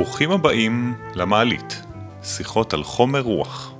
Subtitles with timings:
[0.00, 1.82] ברוכים הבאים למעלית,
[2.22, 3.72] שיחות על חומר רוח.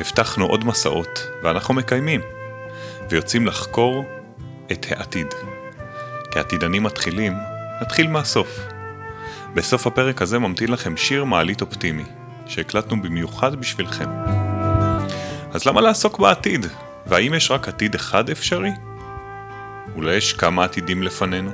[0.00, 2.20] הבטחנו עוד מסעות, ואנחנו מקיימים,
[3.10, 4.04] ויוצאים לחקור
[4.72, 5.26] את העתיד.
[6.30, 7.32] כעתידנים מתחילים,
[7.82, 8.58] נתחיל מהסוף.
[9.54, 12.04] בסוף הפרק הזה ממתין לכם שיר מעלית אופטימי,
[12.46, 14.08] שהקלטנו במיוחד בשבילכם.
[15.52, 16.66] אז למה לעסוק בעתיד?
[17.06, 18.70] והאם יש רק עתיד אחד אפשרי?
[19.94, 21.50] אולי יש כמה עתידים לפנינו?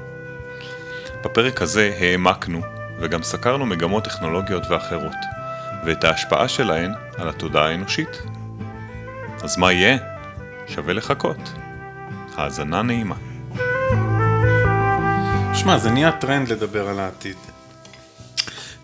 [1.24, 5.16] בפרק הזה העמקנו וגם סקרנו מגמות טכנולוגיות ואחרות,
[5.86, 8.22] ואת ההשפעה שלהן על התודעה האנושית.
[9.42, 9.98] אז מה יהיה?
[10.68, 11.52] שווה לחכות.
[12.36, 13.14] האזנה נעימה.
[15.54, 17.36] שמע, זה נהיה טרנד לדבר על העתיד.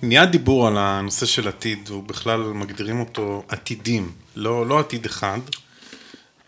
[0.02, 5.38] נהיה דיבור על הנושא של עתיד, ובכלל מגדירים אותו עתידים, לא, לא עתיד אחד,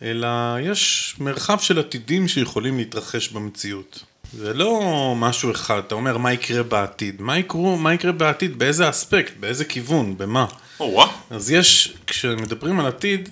[0.03, 0.29] אלא
[0.61, 4.05] יש מרחב של עתידים שיכולים להתרחש במציאות.
[4.39, 4.81] זה לא
[5.17, 7.23] משהו אחד, אתה אומר מה יקרה בעתיד.
[7.23, 8.59] מה, יקרו, מה יקרה בעתיד?
[8.59, 9.33] באיזה אספקט?
[9.41, 10.19] באיזה כיוון?
[10.19, 10.47] במה?
[10.81, 13.29] או אז יש, כשמדברים על עתיד,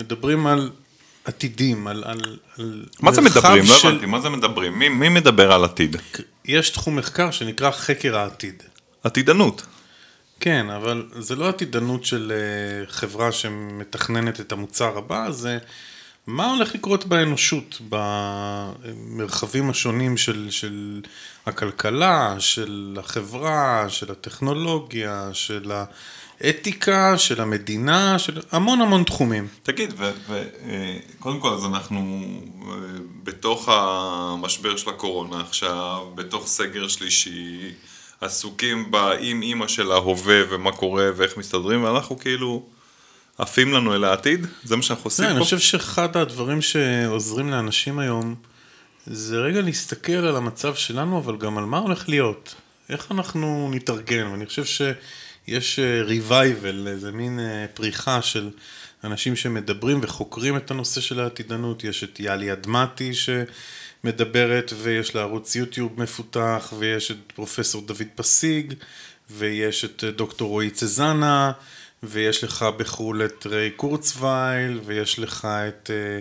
[0.00, 0.70] מדברים על
[1.24, 2.04] עתידים, על...
[2.06, 3.64] על, על מה זה מדברים?
[3.68, 4.78] לא של- הבנתי, מה זה מדברים?
[4.78, 5.96] מי, מי מדבר על עתיד?
[6.44, 8.62] יש תחום מחקר שנקרא חקר העתיד.
[9.04, 9.62] עתידנות.
[10.40, 15.58] כן, אבל זה לא עתידנות של אה, חברה שמתכננת את המוצר הבא, זה
[16.26, 21.00] מה הולך לקרות באנושות, במרחבים השונים של, של
[21.46, 25.72] הכלכלה, של החברה, של הטכנולוגיה, של
[26.40, 29.48] האתיקה, של המדינה, של המון המון תחומים.
[29.62, 32.24] תגיד, וקודם כל אז אנחנו
[32.68, 32.74] אה,
[33.22, 37.72] בתוך המשבר של הקורונה עכשיו, בתוך סגר שלישי,
[38.20, 42.62] עסוקים באם אימא של ההווה ומה קורה ואיך מסתדרים, ואנחנו כאילו
[43.42, 44.46] עפים לנו אל העתיד?
[44.64, 45.36] זה מה שאנחנו עושים כן, פה?
[45.36, 48.34] אני חושב שאחד הדברים שעוזרים לאנשים היום
[49.06, 52.54] זה רגע להסתכל על המצב שלנו, אבל גם על מה הולך להיות.
[52.88, 58.50] איך אנחנו נתארגן, ואני חושב שיש ריווייבל, איזה מין אה, פריחה של
[59.04, 61.84] אנשים שמדברים וחוקרים את הנושא של העתידנות.
[61.84, 68.74] יש את יאלי אדמתי שמדברת, ויש לה ערוץ יוטיוב מפותח, ויש את פרופסור דוד פסיג,
[69.30, 71.52] ויש את אה, דוקטור רועי צזנה.
[72.02, 76.18] ויש לך בחו"ל את ריי קורצווייל, ויש לך את אה,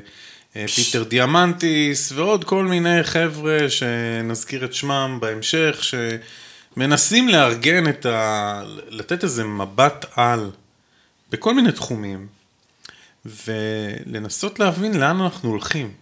[0.62, 5.82] אה, פיטר דיאמנטיס, ועוד כל מיני חבר'ה שנזכיר את שמם בהמשך,
[6.76, 8.64] שמנסים לארגן את ה...
[8.90, 10.52] לתת איזה מבט על
[11.30, 12.28] בכל מיני תחומים,
[13.26, 15.94] ולנסות להבין לאן אנחנו הולכים.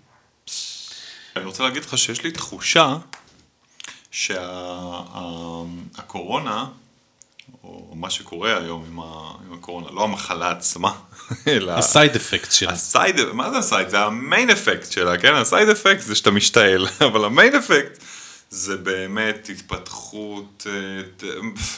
[1.35, 2.97] אני רוצה להגיד לך שיש לי תחושה
[4.11, 5.35] שהקורונה,
[7.63, 9.03] או מה שקורה היום עם, ה,
[9.47, 10.91] עם הקורונה, לא המחלה עצמה,
[11.47, 11.71] אלא...
[11.71, 12.71] ה side effect שלה.
[12.71, 13.89] ה side, מה זה ה side?
[13.89, 15.33] זה ה main effect שלה, כן?
[15.33, 18.03] ה side effect זה שאתה משתעל, אבל ה main effect
[18.49, 21.27] זה באמת התפתחות, אה,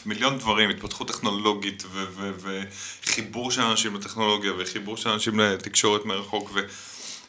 [0.06, 2.62] מיליון דברים, התפתחות טכנולוגית ו- ו-
[3.04, 6.52] וחיבור של אנשים לטכנולוגיה וחיבור של אנשים לתקשורת מרחוק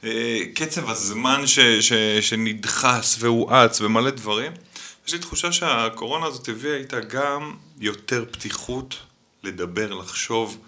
[0.03, 4.53] וקצב הזמן ש- ש- שנדחס והואץ ומלא דברים.
[5.07, 8.97] יש לי תחושה שהקורונה הזאת הביאה איתה גם יותר פתיחות
[9.43, 10.59] לדבר, לחשוב.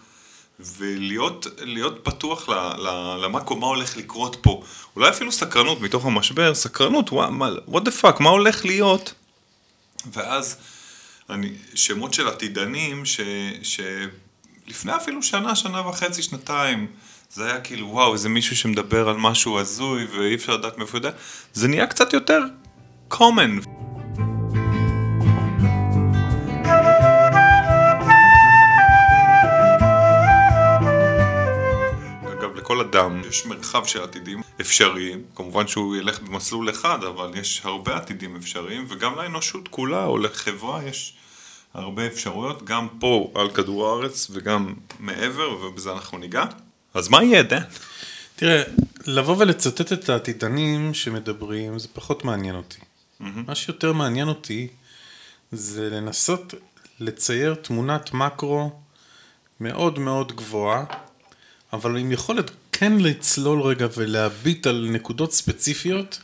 [0.60, 4.62] ולהיות להיות פתוח ל, ל, למה מה הולך לקרות פה.
[4.96, 9.14] אולי אפילו סקרנות מתוך המשבר, סקרנות, what the fuck, מה הולך להיות?
[10.12, 10.56] ואז
[11.30, 13.20] אני, שמות של עתידנים, ש,
[13.62, 16.86] שלפני אפילו שנה, שנה וחצי, שנתיים,
[17.30, 21.06] זה היה כאילו, וואו, איזה מישהו שמדבר על משהו הזוי ואי אפשר לדעת מאיפה הוא
[21.06, 21.18] יודע,
[21.52, 22.40] זה נהיה קצת יותר
[23.10, 23.66] common.
[32.64, 37.96] לכל אדם יש מרחב של עתידים אפשריים, כמובן שהוא ילך במסלול אחד, אבל יש הרבה
[37.96, 41.14] עתידים אפשריים, וגם לאנושות כולה או לחברה יש
[41.74, 46.44] הרבה אפשרויות, גם פה על כדור הארץ וגם מעבר, ובזה אנחנו ניגע.
[46.94, 47.62] אז מה יהיה, דן?
[48.36, 48.62] תראה,
[49.06, 52.80] לבוא ולצטט את העתידנים שמדברים, זה פחות מעניין אותי.
[53.20, 54.68] מה שיותר מעניין אותי
[55.52, 56.54] זה לנסות
[57.00, 58.70] לצייר תמונת מקרו
[59.60, 60.84] מאוד מאוד גבוהה,
[61.74, 66.20] אבל עם יכולת כן לצלול רגע ולהביט על נקודות ספציפיות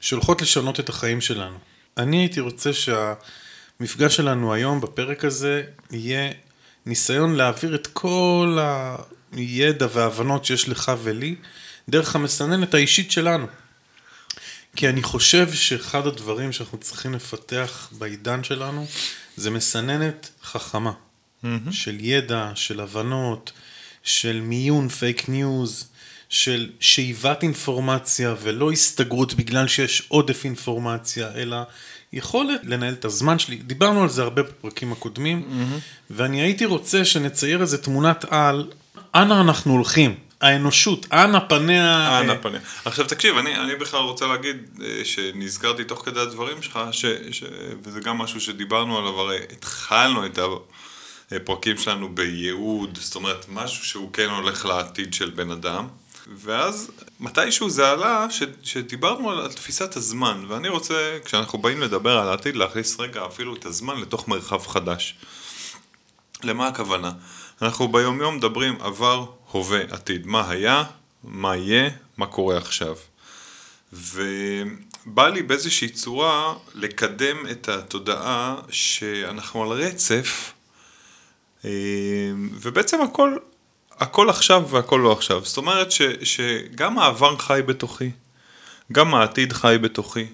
[0.00, 1.58] שהולכות לשנות את החיים שלנו.
[1.96, 6.30] אני הייתי רוצה שהמפגש שלנו היום בפרק הזה יהיה
[6.86, 8.58] ניסיון להעביר את כל
[9.32, 11.34] הידע וההבנות שיש לך ולי
[11.88, 13.46] דרך המסננת האישית שלנו.
[14.76, 18.86] כי אני חושב שאחד הדברים שאנחנו צריכים לפתח בעידן שלנו
[19.36, 20.92] זה מסננת חכמה
[21.70, 23.52] של ידע, של הבנות,
[24.02, 25.88] של מיון fake news,
[26.28, 31.56] של שאיבת אינפורמציה ולא הסתגרות בגלל שיש עודף אינפורמציה, אלא
[32.12, 33.56] יכולת לנהל את הזמן שלי.
[33.56, 35.80] דיברנו על זה הרבה בפרקים הקודמים, mm-hmm.
[36.10, 38.70] ואני הייתי רוצה שנצייר איזה תמונת על,
[39.14, 40.14] אנה אנחנו הולכים.
[40.40, 42.20] האנושות, אנה פניה...
[42.20, 42.60] אנה פניה.
[42.84, 47.44] עכשיו תקשיב, אני, אני בכלל רוצה להגיד אה, שנזכרתי תוך כדי הדברים שלך, ש, ש,
[47.82, 50.38] וזה גם משהו שדיברנו עליו, הרי התחלנו את
[51.36, 55.88] הפרקים שלנו בייעוד, זאת אומרת, משהו שהוא כן הולך לעתיד של בן אדם.
[56.36, 56.90] ואז
[57.20, 62.28] מתישהו זה עלה ש, שדיברנו על, על תפיסת הזמן, ואני רוצה, כשאנחנו באים לדבר על
[62.28, 65.16] העתיד, להכניס רגע אפילו את הזמן לתוך מרחב חדש.
[66.44, 67.12] למה הכוונה?
[67.62, 70.26] אנחנו ביומיום מדברים עבר, הווה, עתיד.
[70.26, 70.84] מה היה,
[71.24, 72.96] מה יהיה, מה קורה עכשיו.
[73.92, 80.52] ובא לי באיזושהי צורה לקדם את התודעה שאנחנו על רצף,
[82.60, 83.36] ובעצם הכל,
[83.90, 85.44] הכל עכשיו והכל לא עכשיו.
[85.44, 88.10] זאת אומרת ש, שגם העבר חי בתוכי,
[88.92, 90.26] גם העתיד חי בתוכי.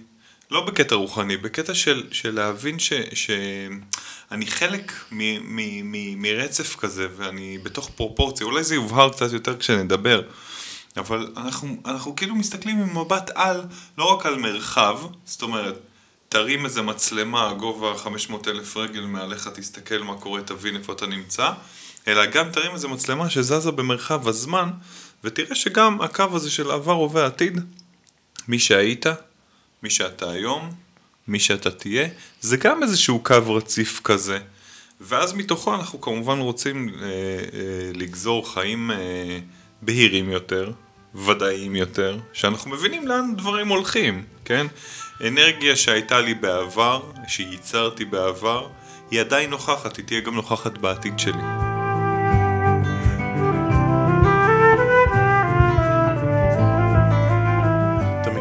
[0.50, 5.16] לא בקטע רוחני, בקטע של, של להבין ש, שאני חלק מ,
[5.56, 10.22] מ, מ, מרצף כזה ואני בתוך פרופורציה, אולי זה יובהר קצת יותר כשנדבר,
[10.96, 13.62] אבל אנחנו, אנחנו כאילו מסתכלים עם מבט על,
[13.98, 15.78] לא רק על מרחב, זאת אומרת,
[16.28, 21.50] תרים איזה מצלמה, גובה 500 אלף רגל מעליך, תסתכל מה קורה, תבין איפה אתה נמצא,
[22.08, 24.70] אלא גם תרים איזה מצלמה שזזה במרחב הזמן,
[25.24, 27.60] ותראה שגם הקו הזה של עבר, הווה, עתיד,
[28.48, 29.06] מי שהיית,
[29.82, 30.72] מי שאתה היום,
[31.28, 32.08] מי שאתה תהיה,
[32.40, 34.38] זה גם איזשהו קו רציף כזה.
[35.00, 39.38] ואז מתוכו אנחנו כמובן רוצים אה, אה, לגזור חיים אה,
[39.82, 40.72] בהירים יותר,
[41.14, 44.66] ודאיים יותר, שאנחנו מבינים לאן דברים הולכים, כן?
[45.26, 48.68] אנרגיה שהייתה לי בעבר, שייצרתי בעבר,
[49.10, 51.42] היא עדיין נוכחת, היא תהיה גם נוכחת בעתיד שלי.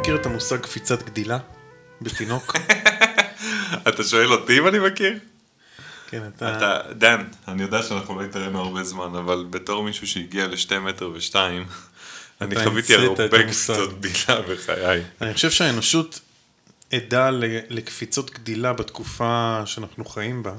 [0.07, 1.38] מכיר את המושג קפיצת גדילה
[2.01, 2.56] בתינוק?
[3.89, 5.19] אתה שואל אותי אם אני מכיר?
[6.09, 6.57] כן, אתה...
[6.57, 11.12] אתה, דן, אני יודע שאנחנו לא התראינו הרבה זמן, אבל בתור מישהו שהגיע לשתי מטר
[11.13, 11.65] ושתיים,
[12.41, 15.03] אני חוויתי הרבה קפיצות גדילה בחיי.
[15.21, 16.19] אני חושב שהאנושות
[16.92, 17.30] עדה
[17.69, 20.54] לקפיצות גדילה בתקופה שאנחנו חיים בה.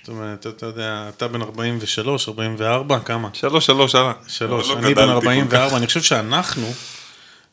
[0.00, 3.28] זאת אומרת, אתה יודע, אתה בן 43, 44, כמה?
[3.32, 4.12] שלוש, שלוש, הלאה.
[4.28, 6.72] שלוש, לא אני בן 44, אני חושב שאנחנו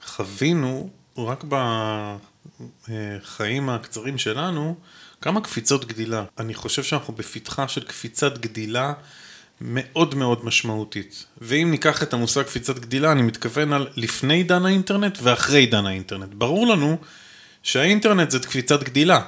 [0.06, 1.44] חווינו רק
[3.24, 4.76] בחיים הקצרים שלנו,
[5.22, 6.24] כמה קפיצות גדילה.
[6.40, 8.94] אני חושב שאנחנו בפתחה של קפיצת גדילה
[9.62, 11.26] מאוד מאוד משמעותית.
[11.38, 16.34] ואם ניקח את המושג קפיצת גדילה, אני מתכוון על לפני עידן האינטרנט ואחרי עידן האינטרנט.
[16.34, 16.98] ברור לנו
[17.68, 19.22] שהאינטרנט זאת קפיצת גדילה.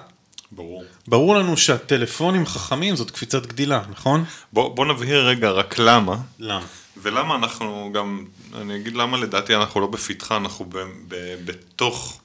[0.52, 0.84] ברור.
[1.08, 4.26] ברור לנו שהטלפונים חכמים זאת קפיצת גדילה, נכון?
[4.54, 6.18] בוא, בוא נבהיר רגע רק למה.
[6.40, 6.66] למה?
[6.98, 8.26] ולמה אנחנו גם,
[8.56, 10.78] אני אגיד למה לדעתי אנחנו לא בפתחה, אנחנו ב,
[11.08, 11.16] ב,
[11.46, 12.22] בתוך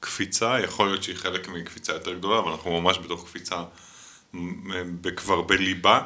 [0.00, 3.56] קפיצה, יכול להיות שהיא חלק מקפיצה יותר גדולה, אבל אנחנו ממש בתוך קפיצה
[5.16, 6.00] כבר בליבה.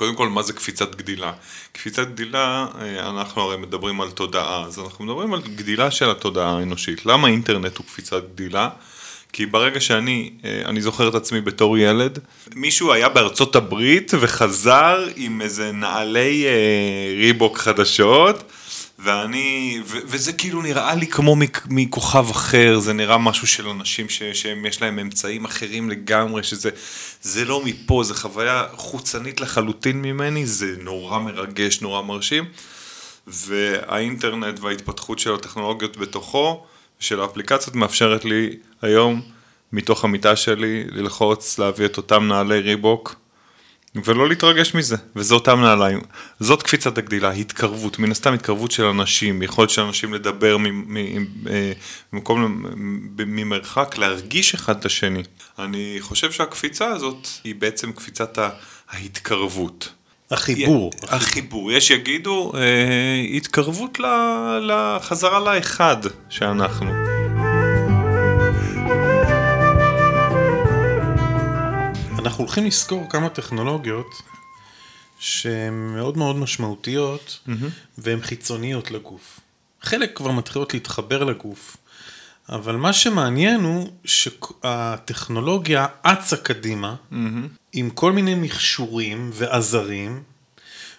[0.00, 1.32] קודם כל, מה זה קפיצת גדילה?
[1.72, 6.56] קפיצת גדילה, אה, אנחנו הרי מדברים על תודעה, אז אנחנו מדברים על גדילה של התודעה
[6.56, 7.06] האנושית.
[7.06, 8.68] למה אינטרנט הוא קפיצת גדילה?
[9.32, 12.18] כי ברגע שאני, אה, אני זוכר את עצמי בתור ילד,
[12.54, 18.52] מישהו היה בארצות הברית וחזר עם איזה נעלי אה, ריבוק חדשות,
[19.02, 21.36] ואני, ו, וזה כאילו נראה לי כמו
[21.68, 26.70] מכוכב אחר, זה נראה משהו של אנשים ש, שיש להם אמצעים אחרים לגמרי, שזה
[27.22, 32.44] זה לא מפה, זה חוויה חוצנית לחלוטין ממני, זה נורא מרגש, נורא מרשים,
[33.26, 36.64] והאינטרנט וההתפתחות של הטכנולוגיות בתוכו,
[36.98, 39.22] של האפליקציות מאפשרת לי היום,
[39.72, 43.19] מתוך המיטה שלי, ללחוץ, להביא את אותם נעלי ריבוק,
[43.94, 46.00] ולא להתרגש מזה, וזה אותם נעליים.
[46.40, 50.56] זאת קפיצת הגדילה, התקרבות, מן הסתם התקרבות של אנשים, יכולת של אנשים לדבר
[51.50, 51.72] אה,
[52.12, 52.64] ממקום,
[53.26, 55.22] ממרחק, להרגיש אחד את השני.
[55.58, 58.38] אני חושב שהקפיצה הזאת היא בעצם קפיצת
[58.90, 59.88] ההתקרבות.
[60.30, 60.90] החיבור.
[61.02, 63.98] החיבור, יש יגידו אה, התקרבות
[64.60, 65.96] לחזרה לאחד
[66.28, 67.19] שאנחנו.
[72.18, 74.22] אנחנו הולכים לזכור כמה טכנולוגיות
[75.18, 77.38] שהן מאוד מאוד משמעותיות.
[77.98, 79.40] והן חיצוניות לגוף.
[79.82, 81.76] חלק כבר מתחילות להתחבר לגוף,
[82.48, 86.94] אבל מה שמעניין הוא שהטכנולוגיה אצה קדימה.
[87.72, 90.22] עם כל מיני מכשורים ועזרים,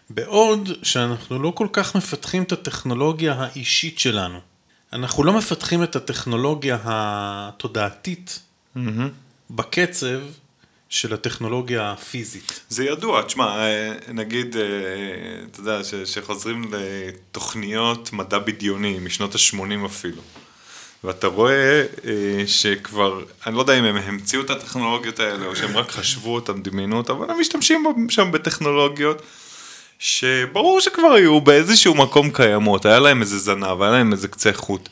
[0.10, 4.40] בעוד שאנחנו לא כל כך מפתחים את הטכנולוגיה האישית שלנו.
[4.94, 8.40] אנחנו לא מפתחים את הטכנולוגיה התודעתית
[8.78, 8.80] mm-hmm.
[9.50, 10.20] בקצב
[10.92, 12.60] של הטכנולוגיה הפיזית.
[12.70, 14.62] זה ידוע, תשמע, אה, נגיד, אה,
[15.52, 20.22] אתה יודע, ש- שחוזרים לתוכניות מדע בדיוני משנות ה-80 אפילו.
[21.04, 25.78] ואתה רואה אה, שכבר, אני לא יודע אם הם המציאו את הטכנולוגיות האלה או שהם
[25.78, 29.22] רק חשבו אותן, דמיינו אותן, אבל הם משתמשים שם בטכנולוגיות
[30.00, 34.90] שברור שכבר היו באיזשהו מקום קיימות, היה להם איזה זנב, היה להם איזה קצה חוט.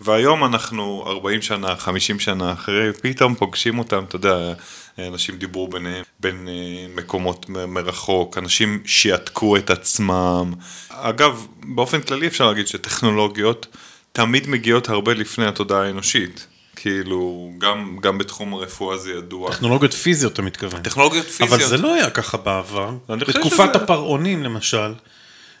[0.00, 4.52] והיום אנחנו 40 שנה, 50 שנה אחרי, פתאום פוגשים אותם, אתה יודע,
[4.98, 6.54] אנשים דיברו ביניהם, בין אה,
[6.96, 10.52] מקומות מרחוק, אנשים שיעתקו את עצמם.
[10.88, 13.66] אגב, באופן כללי אפשר להגיד שטכנולוגיות
[14.12, 16.46] תמיד מגיעות הרבה לפני התודעה האנושית.
[16.76, 19.52] כאילו, גם, גם בתחום הרפואה זה ידוע.
[19.52, 20.82] טכנולוגיות פיזיות אתה מתכוון.
[20.82, 21.48] טכנולוגיות פיזיות.
[21.60, 22.90] אבל זה לא היה ככה בעבר.
[23.08, 24.92] בתקופת שזה- הפרעונים למשל,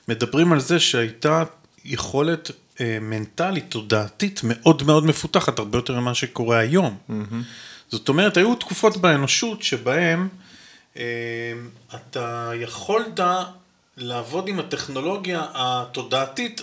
[0.08, 1.42] מדברים על זה שהייתה
[1.84, 6.96] יכולת אה, מנטלית, תודעתית, מאוד מאוד מפותחת, הרבה יותר ממה שקורה היום.
[7.88, 10.28] זאת אומרת, היו תקופות באנושות שבהן
[10.96, 11.02] אה,
[11.94, 13.20] אתה יכולת
[13.96, 16.60] לעבוד עם הטכנולוגיה התודעתית,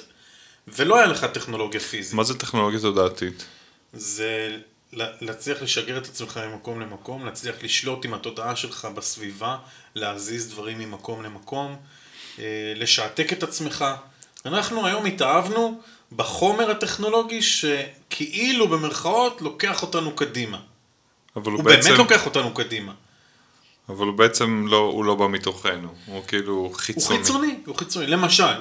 [0.67, 2.13] ולא היה לך טכנולוגיה פיזית.
[2.13, 3.45] מה זה טכנולוגיה תודעתית?
[3.93, 4.57] זה
[5.21, 9.57] להצליח לשגר את עצמך ממקום למקום, להצליח לשלוט עם התודעה שלך בסביבה,
[9.95, 11.75] להזיז דברים ממקום למקום,
[12.39, 13.85] אה, לשעתק את עצמך.
[14.45, 20.59] אנחנו היום התאהבנו בחומר הטכנולוגי שכאילו במרכאות לוקח אותנו קדימה.
[21.35, 22.93] אבל הוא, הוא בעצם, באמת לוקח אותנו קדימה.
[23.89, 27.19] אבל הוא בעצם לא, הוא לא בא מתוכנו, הוא כאילו הוא חיצוני.
[27.19, 28.07] חיצוני, הוא חיצוני.
[28.07, 28.53] למשל,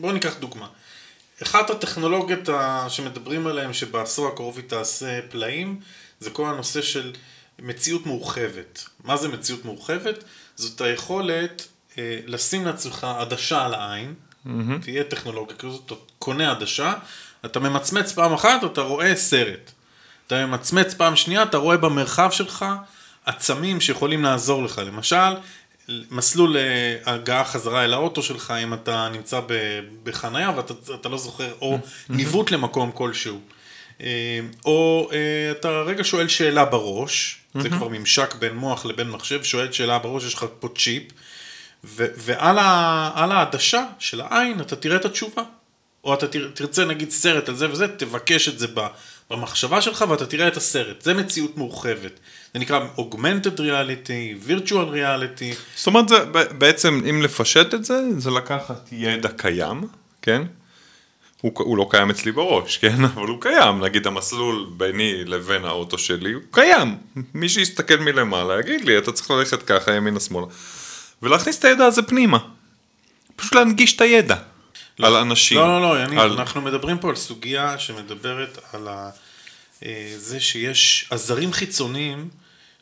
[0.00, 0.66] בואו ניקח דוגמה.
[1.42, 2.48] אחת הטכנולוגיות
[2.88, 5.80] שמדברים עליהן שבעשור הקרוב היא תעשה פלאים,
[6.20, 7.12] זה כל הנושא של
[7.58, 8.84] מציאות מורחבת.
[9.04, 10.24] מה זה מציאות מורחבת?
[10.56, 11.66] זאת היכולת
[11.98, 14.14] אה, לשים לעצמך עדשה על העין,
[14.46, 14.50] mm-hmm.
[14.82, 16.94] תהיה טכנולוגיה כזאת, אתה קונה עדשה,
[17.44, 19.71] אתה ממצמץ פעם אחת, אתה רואה סרט.
[20.32, 22.64] אתה ממצמץ פעם שנייה, אתה רואה במרחב שלך
[23.26, 24.78] עצמים שיכולים לעזור לך.
[24.86, 25.16] למשל,
[26.10, 26.62] מסלול אה,
[27.06, 29.40] הגעה חזרה אל האוטו שלך, אם אתה נמצא
[30.02, 33.40] בחנייה ואתה אתה לא זוכר, או ניווט למקום כלשהו.
[34.00, 35.18] אה, או אה,
[35.50, 40.24] אתה רגע שואל שאלה בראש, זה כבר ממשק בין מוח לבין מחשב, שואל שאלה בראש,
[40.24, 41.02] יש לך פה צ'יפ,
[41.84, 42.58] ו- ועל
[43.32, 45.42] העדשה של העין אתה תראה את התשובה.
[46.04, 48.66] או אתה תר- תרצה נגיד סרט על זה וזה, תבקש את זה
[49.32, 51.02] במחשבה שלך ואתה תראה את הסרט.
[51.02, 52.20] זה מציאות מורחבת.
[52.54, 55.56] זה נקרא Augmented Reality, Virtual Reality.
[55.76, 56.24] זאת אומרת, זה,
[56.58, 59.88] בעצם, אם לפשט את זה, זה לקחת ידע קיים,
[60.22, 60.42] כן?
[61.40, 63.04] הוא, הוא לא קיים אצלי בראש, כן?
[63.14, 63.84] אבל הוא קיים.
[63.84, 66.96] נגיד המסלול ביני לבין האוטו שלי, הוא קיים.
[67.34, 70.46] מי שיסתכל מלמעלה יגיד לי, אתה צריך ללכת ככה, ימינה שמאלה.
[71.22, 72.38] ולהכניס את הידע הזה פנימה.
[73.36, 74.36] פשוט להנגיש את הידע.
[74.98, 75.58] על אנשים.
[75.58, 76.32] לא, לא, לא, יניב, על...
[76.32, 79.10] אנחנו מדברים פה על סוגיה שמדברת על ה...
[79.84, 82.28] אה, זה שיש עזרים חיצוניים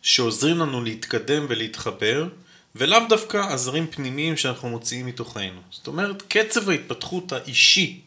[0.02, 2.28] שעוזרים לנו להתקדם ולהתחבר,
[2.74, 5.60] ולאו דווקא עזרים פנימיים שאנחנו מוציאים מתוכנו.
[5.70, 8.00] זאת אומרת, קצב ההתפתחות האישי,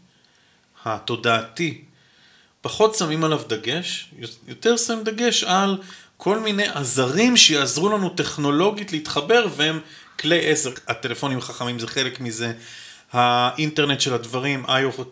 [0.86, 1.82] התודעתי,
[2.62, 4.10] פחות שמים עליו דגש,
[4.48, 5.78] יותר שמים דגש על
[6.18, 9.80] כל מיני עזרים שיעזרו לנו טכנולוגית להתחבר, והם
[10.20, 10.72] כלי עזר.
[10.88, 12.54] הטלפונים החכמים זה חלק מזה,
[13.14, 14.66] האינטרנט של הדברים,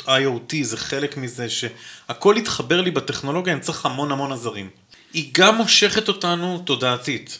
[0.07, 4.69] IoT זה חלק מזה, שהכל יתחבר לי בטכנולוגיה, אני צריך המון המון עזרים.
[5.13, 7.39] היא גם מושכת אותנו תודעתית.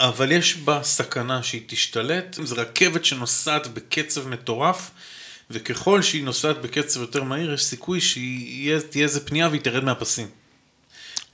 [0.00, 4.90] אבל יש בה סכנה שהיא תשתלט, זו רכבת שנוסעת בקצב מטורף,
[5.50, 10.28] וככל שהיא נוסעת בקצב יותר מהיר, יש סיכוי שתהיה איזה פנייה והיא תרד מהפסים.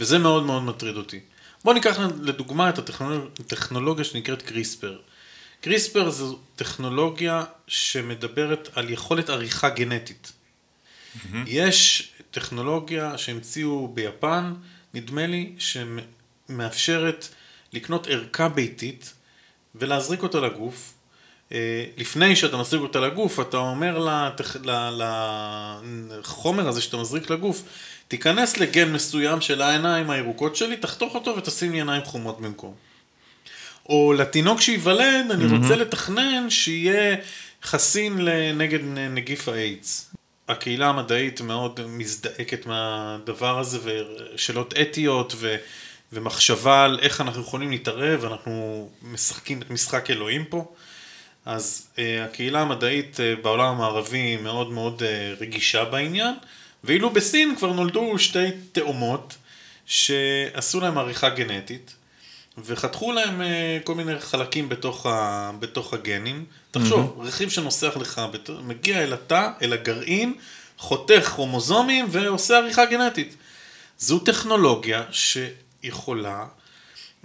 [0.01, 1.21] וזה מאוד מאוד מטריד אותי.
[1.65, 2.79] בואו ניקח לדוגמה את
[3.41, 4.99] הטכנולוגיה שנקראת קריספר.
[5.61, 10.33] קריספר זו טכנולוגיה שמדברת על יכולת עריכה גנטית.
[10.33, 11.37] Mm-hmm.
[11.47, 14.55] יש טכנולוגיה שהמציאו ביפן,
[14.95, 17.29] נדמה לי, שמאפשרת
[17.73, 19.13] לקנות ערכה ביתית
[19.75, 20.95] ולהזריק אותה לגוף.
[21.97, 24.09] לפני שאתה מזריק אותה לגוף, אתה אומר.
[26.11, 27.63] לחומר הזה שאתה מזריק לגוף,
[28.09, 32.75] תיכנס לגן מסוים של העיניים הירוקות שלי, תחתוך אותו ותשים לי עיניים חומות במקום.
[33.91, 37.17] או לתינוק שייוולד, אני רוצה לתכנן שיהיה
[37.63, 38.79] חסין נגד
[39.11, 40.15] נגיף האיידס.
[40.49, 45.57] הקהילה המדעית מאוד מזדעקת מהדבר הזה, ושאלות אתיות ו...
[46.13, 50.75] ומחשבה על איך אנחנו יכולים להתערב, אנחנו משחקים את משחק אלוהים פה.
[51.47, 56.35] אז uh, הקהילה המדעית uh, בעולם המערבי מאוד מאוד uh, רגישה בעניין,
[56.85, 59.37] ואילו בסין כבר נולדו שתי תאומות
[59.87, 61.95] שעשו להם עריכה גנטית,
[62.65, 63.45] וחתכו להם uh,
[63.85, 66.45] כל מיני חלקים בתוך, ה, בתוך הגנים.
[66.71, 67.27] תחשוב, mm-hmm.
[67.27, 68.21] רכיב שנוסח לך,
[68.63, 70.35] מגיע אל התא, אל הגרעין,
[70.79, 73.37] חותך כרומוזומים ועושה עריכה גנטית.
[73.99, 76.47] זו טכנולוגיה שיכולה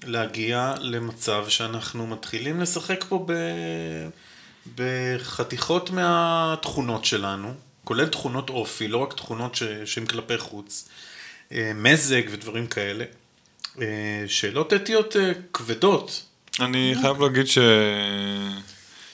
[0.04, 3.34] להגיע למצב שאנחנו מתחילים לשחק פה ב...
[4.76, 9.64] בחתיכות מהתכונות שלנו, כולל תכונות אופי, לא רק תכונות ש...
[9.86, 10.90] שהן כלפי חוץ,
[11.52, 13.06] אה, מזג ודברים כאלה.
[13.82, 16.24] אה, שאלות אתיות אה, כבדות.
[16.60, 17.58] אני חייב להגיד ש...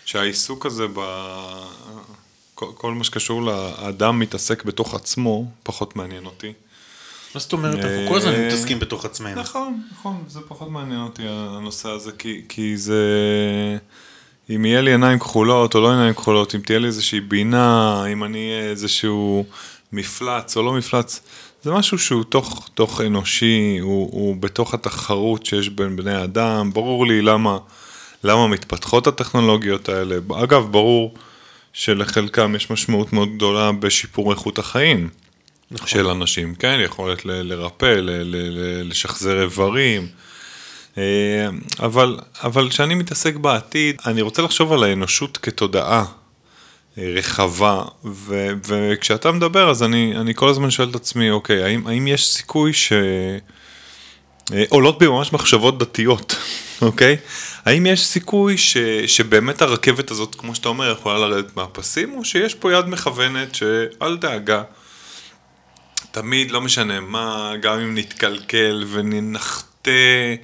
[0.06, 1.00] שהעיסוק הזה ב...
[2.56, 6.53] כל, כל מה שקשור לאדם מתעסק בתוך עצמו, פחות מעניין אותי.
[7.36, 7.75] מה זאת אומרת?
[7.75, 9.41] אנחנו כל הזמן מתעסקים בתוך עצמנו.
[9.41, 13.03] נכון, נכון, זה פחות מעניין אותי הנושא הזה, כי, כי זה...
[14.50, 18.24] אם יהיה לי עיניים כחולות או לא עיניים כחולות, אם תהיה לי איזושהי בינה, אם
[18.24, 19.46] אני אהיה איזשהו
[19.94, 21.22] מפלץ או לא מפלץ,
[21.63, 27.08] זה משהו שהוא תוך, תוך אנושי, הוא, הוא בתוך התחרות שיש בין בני אדם, ברור
[27.08, 27.58] לי למה,
[28.24, 30.15] למה מתפתחות הטכנולוגיות האלה.
[30.44, 31.13] אגב, ברור
[31.74, 35.10] שלחלקם יש משמעות מאוד גדולה בשיפור איכות החיים.
[35.72, 35.88] נכון.
[35.88, 40.08] של אנשים, כן, יכולת ל- לרפא, ל- ל- לשחזר איברים,
[40.98, 41.03] אה,
[41.80, 46.06] אבל, אבל כשאני מתעסק בעתיד, אני רוצה לחשוב על האנושות כתודעה
[46.98, 52.07] רחבה, ו, וכשאתה מדבר אז אני, אני כל הזמן שואל את עצמי, אוקיי, האם, האם
[52.07, 52.93] יש סיכוי ש...
[54.53, 56.36] אה, עולות בי ממש מחשבות דתיות,
[56.81, 57.17] אוקיי?
[57.65, 62.55] האם יש סיכוי ש, שבאמת הרכבת הזאת, כמו שאתה אומר, יכולה לרדת מהפסים, או שיש
[62.55, 64.63] פה יד מכוונת שאל דאגה,
[66.12, 70.36] תמיד, לא משנה מה, גם אם נתקלקל ונחטא אה,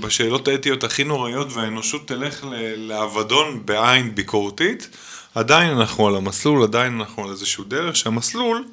[0.00, 4.88] בשאלות האתיות הכי נוראיות והאנושות תלך לאבדון בעין ביקורתית,
[5.34, 8.64] עדיין אנחנו על המסלול, עדיין אנחנו על איזשהו דרך שהמסלול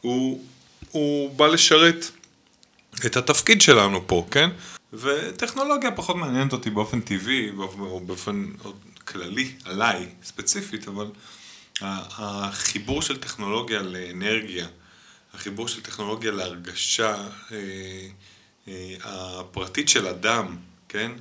[0.00, 0.44] הוא,
[0.90, 2.10] הוא בא לשרת
[3.06, 4.50] את התפקיד שלנו פה, כן?
[4.92, 8.46] וטכנולוגיה פחות מעניינת אותי באופן טבעי, או באופן
[9.04, 11.06] כללי, עליי ספציפית, אבל
[11.80, 14.66] החיבור של טכנולוגיה לאנרגיה,
[15.34, 18.08] החיבור של טכנולוגיה להרגשה, אה, אה,
[19.04, 20.56] הפרטית של אדם,
[20.88, 21.12] כן?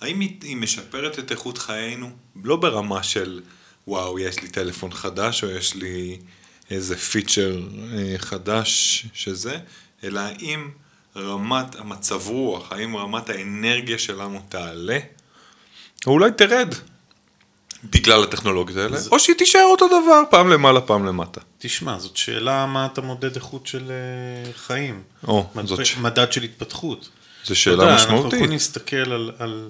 [0.00, 2.10] האם היא משפרת את איכות חיינו?
[2.44, 3.40] לא ברמה של
[3.86, 6.18] וואו, יש לי טלפון חדש או יש לי
[6.70, 7.60] איזה פיצ'ר
[7.92, 9.58] אה, חדש שזה,
[10.04, 10.70] אלא האם
[11.16, 14.98] רמת המצב רוח, האם רמת האנרגיה שלנו תעלה,
[16.06, 16.74] או אולי תרד.
[17.84, 19.10] בגלל הטכנולוגיות האלה, זה...
[19.10, 21.40] או שהיא תישאר אותו דבר, פעם למעלה, פעם למטה.
[21.58, 25.02] תשמע, זאת שאלה מה אתה מודד איכות של uh, חיים.
[25.28, 25.66] או, מד...
[25.66, 25.80] זאת.
[26.00, 27.08] מדד של התפתחות.
[27.44, 28.24] זו שאלה יודע, משמעותית.
[28.24, 29.68] אנחנו יכולים להסתכל על, על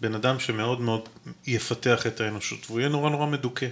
[0.00, 1.00] בן אדם שמאוד מאוד
[1.46, 3.66] יפתח את האנושות, והוא יהיה נורא נורא מדוכא.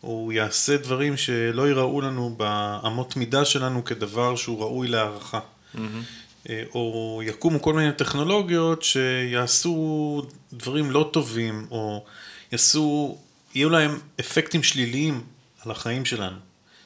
[0.00, 5.40] הוא יעשה דברים שלא ייראו לנו באמות מידה שלנו כדבר שהוא ראוי להערכה.
[5.74, 6.48] Mm-hmm.
[6.74, 12.04] או יקומו כל מיני טכנולוגיות שיעשו דברים לא טובים, או...
[12.52, 13.18] יעשו,
[13.54, 15.22] יהיו להם אפקטים שליליים
[15.64, 16.36] על החיים שלנו.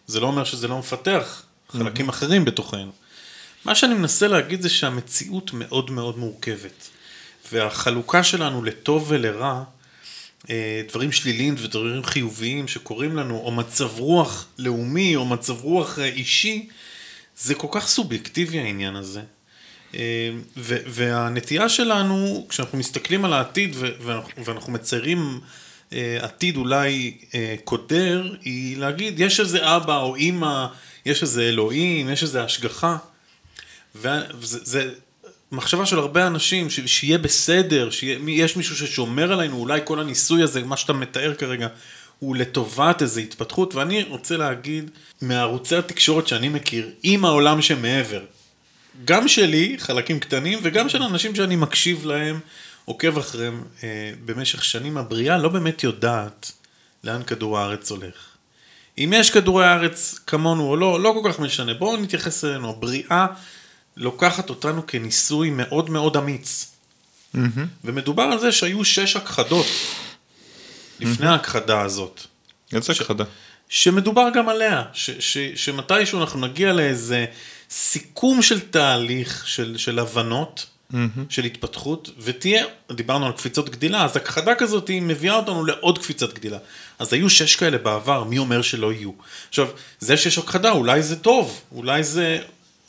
[0.07, 2.13] זה לא אומר שזה לא מפתח חלקים mm-hmm.
[2.13, 2.93] אחרים בתוכנו.
[3.65, 6.89] מה שאני מנסה להגיד זה שהמציאות מאוד מאוד מורכבת.
[7.53, 9.63] והחלוקה שלנו לטוב ולרע,
[10.51, 16.05] אה, דברים שליליים ודברים חיוביים שקורים לנו, או מצב רוח לאומי, או מצב רוח אה,
[16.05, 16.69] אישי,
[17.37, 19.23] זה כל כך סובייקטיבי העניין הזה.
[19.95, 20.31] אה,
[20.87, 23.77] והנטייה שלנו, כשאנחנו מסתכלים על העתיד
[24.45, 25.41] ואנחנו מציירים
[25.93, 30.67] אה, עתיד אולי אה, קודר, היא להגיד, יש איזה אבא או אימא,
[31.07, 32.97] יש איזה אלוהים, יש איזה השגחה.
[33.95, 34.91] וזה
[35.53, 40.77] מחשבה של הרבה אנשים, שיהיה בסדר, שיש מישהו ששומר עלינו, אולי כל הניסוי הזה, מה
[40.77, 41.69] שאתה מתאר כרגע,
[42.19, 44.91] הוא לטובת איזו התפתחות, ואני רוצה להגיד,
[45.23, 48.21] מערוצי התקשורת שאני מכיר, עם העולם שמעבר,
[49.05, 52.41] גם שלי, חלקים קטנים, וגם של אנשים שאני מקשיב להם,
[52.85, 56.53] עוקב אחריהם אה, במשך שנים, הבריאה לא באמת יודעת
[57.05, 58.31] לאן כדור הארץ הולך.
[58.99, 61.75] אם יש כדורי הארץ כמונו או לא, לא כל כך משנה.
[61.75, 62.71] בואו נתייחס אלינו.
[62.71, 63.27] הבריאה
[63.97, 66.73] לוקחת אותנו כניסוי מאוד מאוד אמיץ.
[67.35, 67.39] Mm-hmm.
[67.85, 69.67] ומדובר על זה שהיו שש הכחדות
[71.01, 71.31] לפני mm-hmm.
[71.31, 72.21] ההכחדה הזאת.
[72.73, 73.25] איזה הכחדה?
[73.69, 77.27] שמדובר גם עליה, ש, ש, שמתישהו אנחנו נגיע לאיזה
[77.71, 80.97] סיכום של תהליך של, של הבנות, mm-hmm.
[81.29, 86.33] של התפתחות, ותהיה, דיברנו על קפיצות גדילה, אז הכחדה כזאת היא מביאה אותנו לעוד קפיצת
[86.33, 86.59] גדילה.
[86.99, 89.11] אז היו שש כאלה בעבר, מי אומר שלא יהיו?
[89.49, 89.67] עכשיו,
[90.01, 92.39] זה שיש הכחדה, אולי זה טוב, אולי זה...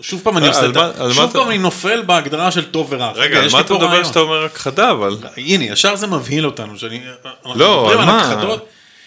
[0.02, 3.12] שוב פעם אני עושה את זה, שוב פעם אני נופל בהגדרה של טוב ורע.
[3.12, 5.18] רגע, על מה אתה מדבר כשאתה אומר הכחדה, אבל...
[5.38, 7.02] הנה, ישר זה מבהיל אותנו, שאני...
[7.56, 8.58] לא, על מה?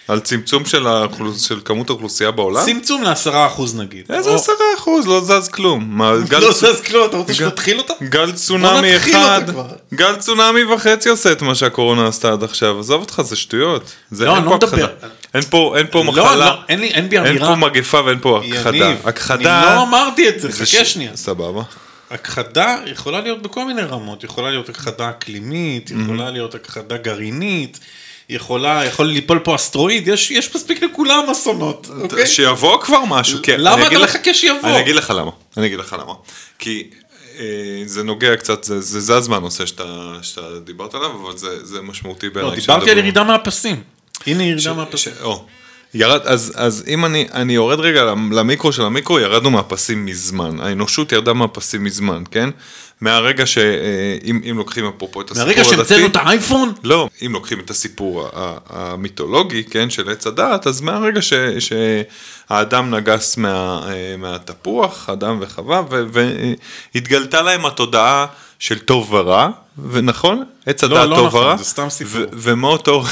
[0.08, 1.40] על צמצום של, האוכלוס...
[1.40, 2.64] של כמות האוכלוסייה בעולם?
[2.64, 4.04] צמצום לעשרה אחוז נגיד.
[4.12, 4.78] איזה עשרה או...
[4.78, 5.06] אחוז?
[5.06, 5.84] לא זז כלום.
[5.88, 6.38] מה, גל...
[6.38, 7.38] לא זז כלום, אתה רוצה גל...
[7.38, 7.92] שנתחיל אותה?
[8.02, 9.42] גל צונאמי אחד,
[9.94, 12.80] גל צונאמי וחצי עושה את מה שהקורונה עשתה עד עכשיו.
[12.80, 13.92] עזוב אותך, זה שטויות.
[14.10, 14.86] זה לא, אני לא מדבר.
[15.34, 17.34] אין פה, אין פה לא, מחלה, לא, אין, לי, אין בי אמירה.
[17.34, 18.94] אין פה מגפה ואין פה הכחדה.
[19.04, 19.68] הכחדה.
[19.68, 21.16] אני לא אמרתי את זה, חכה שנייה.
[21.16, 21.62] סבבה.
[22.10, 26.02] הכחדה יכולה להיות בכל מיני רמות, יכולה להיות הכחדה אקלימית, Mm-hmm.
[26.04, 27.80] יכולה להיות הכחדה גרעינית,
[28.28, 32.26] יכולה, יכול ליפול פה אסטרואיד, יש, יש מספיק לכולם אסונות, אוקיי?
[32.26, 33.56] שיבוא כבר משהו, כן.
[33.60, 34.68] למה אתה מחכה שיבוא?
[34.68, 36.12] אני אגיד לך למה, אני אגיד לך למה.
[36.58, 36.90] כי
[37.38, 37.44] אה,
[37.86, 39.84] זה נוגע קצת, זה, זה זז מהנושא שאתה,
[40.22, 42.52] שאתה דיברת עליו, אבל זה, זה משמעותי בעיניי.
[42.56, 43.82] לא, דיברתי על ירידה מהפסים.
[44.26, 45.12] הנה ירידה ש- מהפסים.
[45.18, 45.44] ש- או,
[45.94, 50.60] ירד, אז, אז אם אני, אני יורד רגע למיקרו של המיקרו, ירדנו מהפסים מזמן.
[50.60, 52.50] האנושות ירדה מהפסים מזמן, כן?
[53.00, 53.58] מהרגע ש...
[53.58, 57.70] אה, אם, אם לוקחים אפרופו את הסיפור מהרגע שהמצאנו את האייפון, לא, אם לוקחים את
[57.70, 58.28] הסיפור
[58.68, 65.82] המיתולוגי, כן, של עץ הדעת, אז מהרגע ש, שהאדם נגס מה, אה, מהתפוח, אדם וחווה,
[65.90, 66.04] ו-
[66.94, 68.26] והתגלתה להם התודעה
[68.58, 69.48] של טוב ורע,
[69.90, 70.44] ונכון?
[70.66, 71.56] עץ הדעת לא טוב נכון, ורע.
[71.56, 72.20] זה סתם סיפור.
[72.32, 73.04] ומאותו...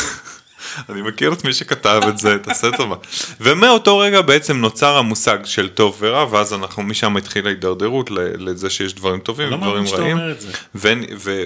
[0.89, 2.87] אני מכיר את מי שכתב את זה, את הספר.
[2.87, 2.97] בה.
[3.41, 8.71] ומאותו רגע בעצם נוצר המושג של טוב ורע, ואז אנחנו משם התחילה הידרדרות ל- לזה
[8.71, 10.17] שיש דברים טובים לא ודברים רעים.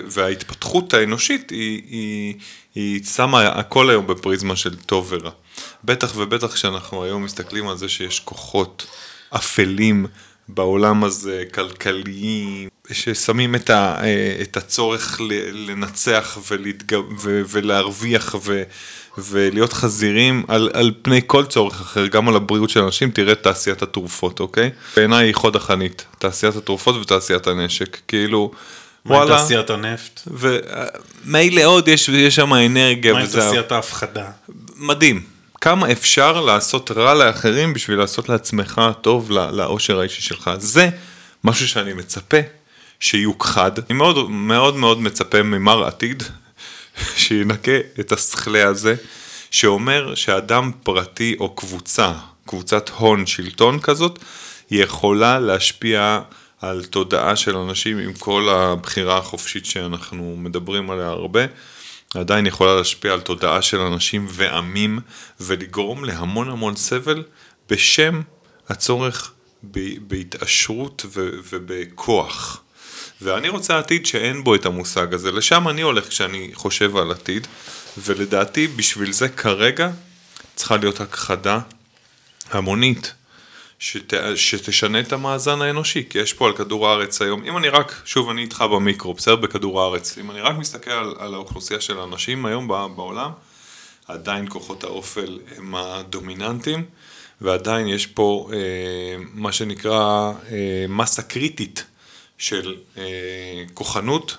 [0.08, 2.34] וההתפתחות האנושית היא, היא,
[2.74, 5.30] היא שמה הכל היום בפריזמה של טוב ורע.
[5.84, 8.86] בטח ובטח כשאנחנו היום מסתכלים על זה שיש כוחות
[9.36, 10.06] אפלים
[10.48, 15.20] בעולם הזה, כלכליים, ששמים את, ה, אה, את הצורך
[15.52, 16.94] לנצח ולהתג...
[16.94, 18.62] ו- ולהרוויח ו...
[19.18, 23.82] ולהיות חזירים על, על פני כל צורך אחר, גם על הבריאות של אנשים, תראה תעשיית
[23.82, 24.70] התרופות, אוקיי?
[24.96, 28.50] בעיניי היא חוד החנית, תעשיית התרופות ותעשיית הנשק, כאילו,
[29.04, 30.20] מה עם תעשיית הנפט?
[30.26, 34.26] ומילא עוד יש, יש שם אנרגיה, מה עם וזה תעשיית ההפחדה?
[34.76, 35.22] מדהים.
[35.60, 40.50] כמה אפשר לעשות רע לאחרים בשביל לעשות לעצמך טוב לא- לאושר האישי שלך.
[40.58, 40.88] זה
[41.44, 42.36] משהו שאני מצפה
[43.00, 43.78] שיוכחד.
[43.78, 46.22] אני מאוד מאוד מאוד מצפה ממר עתיד
[47.16, 48.94] שינקה את השכלי הזה,
[49.50, 52.12] שאומר שאדם פרטי או קבוצה,
[52.46, 54.18] קבוצת הון שלטון כזאת,
[54.70, 56.20] יכולה להשפיע
[56.60, 61.40] על תודעה של אנשים עם כל הבחירה החופשית שאנחנו מדברים עליה הרבה.
[62.14, 64.98] עדיין יכולה להשפיע על תודעה של אנשים ועמים
[65.40, 67.22] ולגרום להמון המון סבל
[67.70, 68.20] בשם
[68.68, 69.32] הצורך
[70.00, 71.06] בהתעשרות
[71.50, 72.62] ובכוח.
[73.22, 77.46] ואני רוצה עתיד שאין בו את המושג הזה, לשם אני הולך כשאני חושב על עתיד,
[77.98, 79.90] ולדעתי בשביל זה כרגע
[80.54, 81.60] צריכה להיות הכחדה
[82.50, 83.14] המונית.
[83.78, 88.02] שת, שתשנה את המאזן האנושי, כי יש פה על כדור הארץ היום, אם אני רק,
[88.04, 89.36] שוב אני איתך במיקרו, בסדר?
[89.36, 93.30] בכדור הארץ, אם אני רק מסתכל על, על האוכלוסייה של האנשים היום בעולם,
[94.08, 96.84] עדיין כוחות האופל הם הדומיננטיים,
[97.40, 98.58] ועדיין יש פה אה,
[99.34, 101.84] מה שנקרא אה, מסה קריטית
[102.38, 104.36] של אה, כוחנות,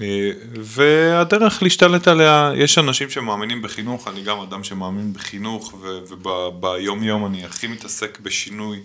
[0.00, 0.30] אה,
[0.60, 7.44] והדרך להשתלט עליה, יש אנשים שמאמינים בחינוך, אני גם אדם שמאמין בחינוך, וביום יום אני
[7.44, 8.80] הכי מתעסק בשינוי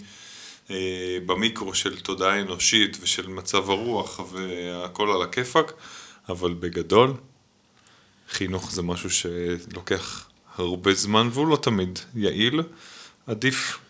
[0.72, 5.74] אה, במיקרו של תודעה אנושית ושל מצב הרוח והכל על הכיפאק,
[6.30, 7.14] אבל בגדול,
[8.30, 12.62] חינוך זה משהו שלוקח הרבה זמן והוא לא תמיד יעיל,
[13.28, 13.83] עדיף...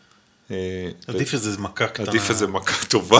[0.54, 2.10] אה, עדיף איזה מכה קטנה.
[2.10, 3.20] עדיף איזה מכה טובה,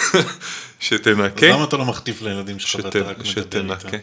[0.80, 1.46] שתנקה.
[1.46, 3.74] למה אתה לא מחטיף לילדים שלך ואתה רק מדבר.
[3.74, 3.98] איתם?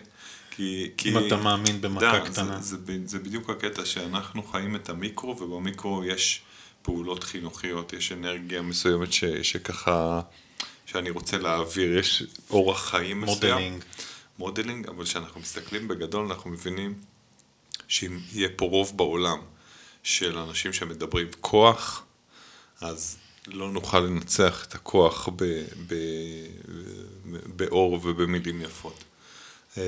[0.52, 2.62] כי, כי, אם אתה מאמין במכה קטנה.
[2.62, 6.42] זה, זה, ב- זה בדיוק הקטע שאנחנו חיים את המיקרו, ובמיקרו יש
[6.82, 10.22] פעולות חינוכיות, יש אנרגיה מסוימת ש, שככה,
[10.86, 13.54] שאני רוצה להעביר, יש אורח חיים מסוים.
[13.54, 13.84] modeling.
[14.40, 16.94] modeling, אבל כשאנחנו מסתכלים בגדול, אנחנו מבינים
[17.88, 19.38] שאם יהיה פה רוב בעולם
[20.04, 22.04] של אנשים שמדברים כוח,
[22.82, 23.17] אז
[23.48, 25.96] לא נוכל לנצח את הכוח ב, ב, ב,
[27.46, 29.04] באור ובמילים יפות.
[29.78, 29.84] אה,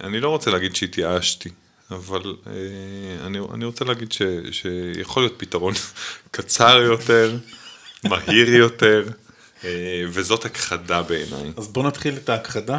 [0.00, 1.50] אני לא רוצה להגיד שהתייאשתי,
[1.90, 5.74] אבל אה, אני, אני רוצה להגיד ש, שיכול להיות פתרון
[6.30, 7.36] קצר יותר,
[8.04, 9.08] מהיר יותר,
[9.64, 11.52] אה, וזאת הכחדה בעיניי.
[11.56, 12.78] אז בוא נתחיל את ההכחדה.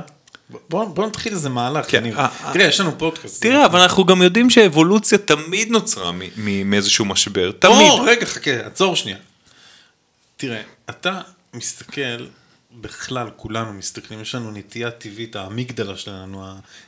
[0.69, 1.91] בוא, בוא נתחיל איזה מהלך.
[1.91, 2.13] כן, אני...
[2.15, 3.41] אה, תראה, יש לנו פודקאסט.
[3.41, 6.11] תראה, אבל אנחנו גם יודעים שאבולוציה תמיד נוצרה
[6.65, 7.75] מאיזשהו משבר, תמיד.
[7.75, 9.17] או, רגע, חכה, עצור שנייה.
[10.39, 11.21] תראה, אתה
[11.53, 12.27] מסתכל,
[12.71, 16.45] בכלל כולנו מסתכלים, יש לנו נטייה טבעית, האמיגדלה שלנו,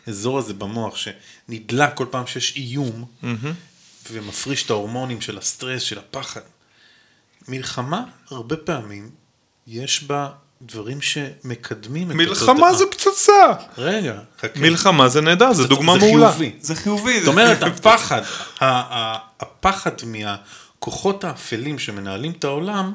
[0.07, 3.05] האזור הזה במוח שנדלק כל פעם שיש איום,
[4.11, 6.41] ומפריש את ההורמונים של הסטרס, של הפחד.
[7.47, 9.09] מלחמה, הרבה פעמים,
[9.67, 10.29] יש בה
[10.61, 12.73] דברים שמקדמים את מלחמה התודעה.
[12.73, 13.53] זה פצצה.
[13.77, 14.59] רגע, חכה.
[14.59, 16.31] מלחמה זה נהדר, זה דוגמה זה מעולה.
[16.31, 16.51] חיובי.
[16.61, 17.19] זה חיובי.
[17.19, 18.21] זאת אומרת, הפחד,
[19.39, 22.93] הפחד מהכוחות האפלים שמנהלים את העולם,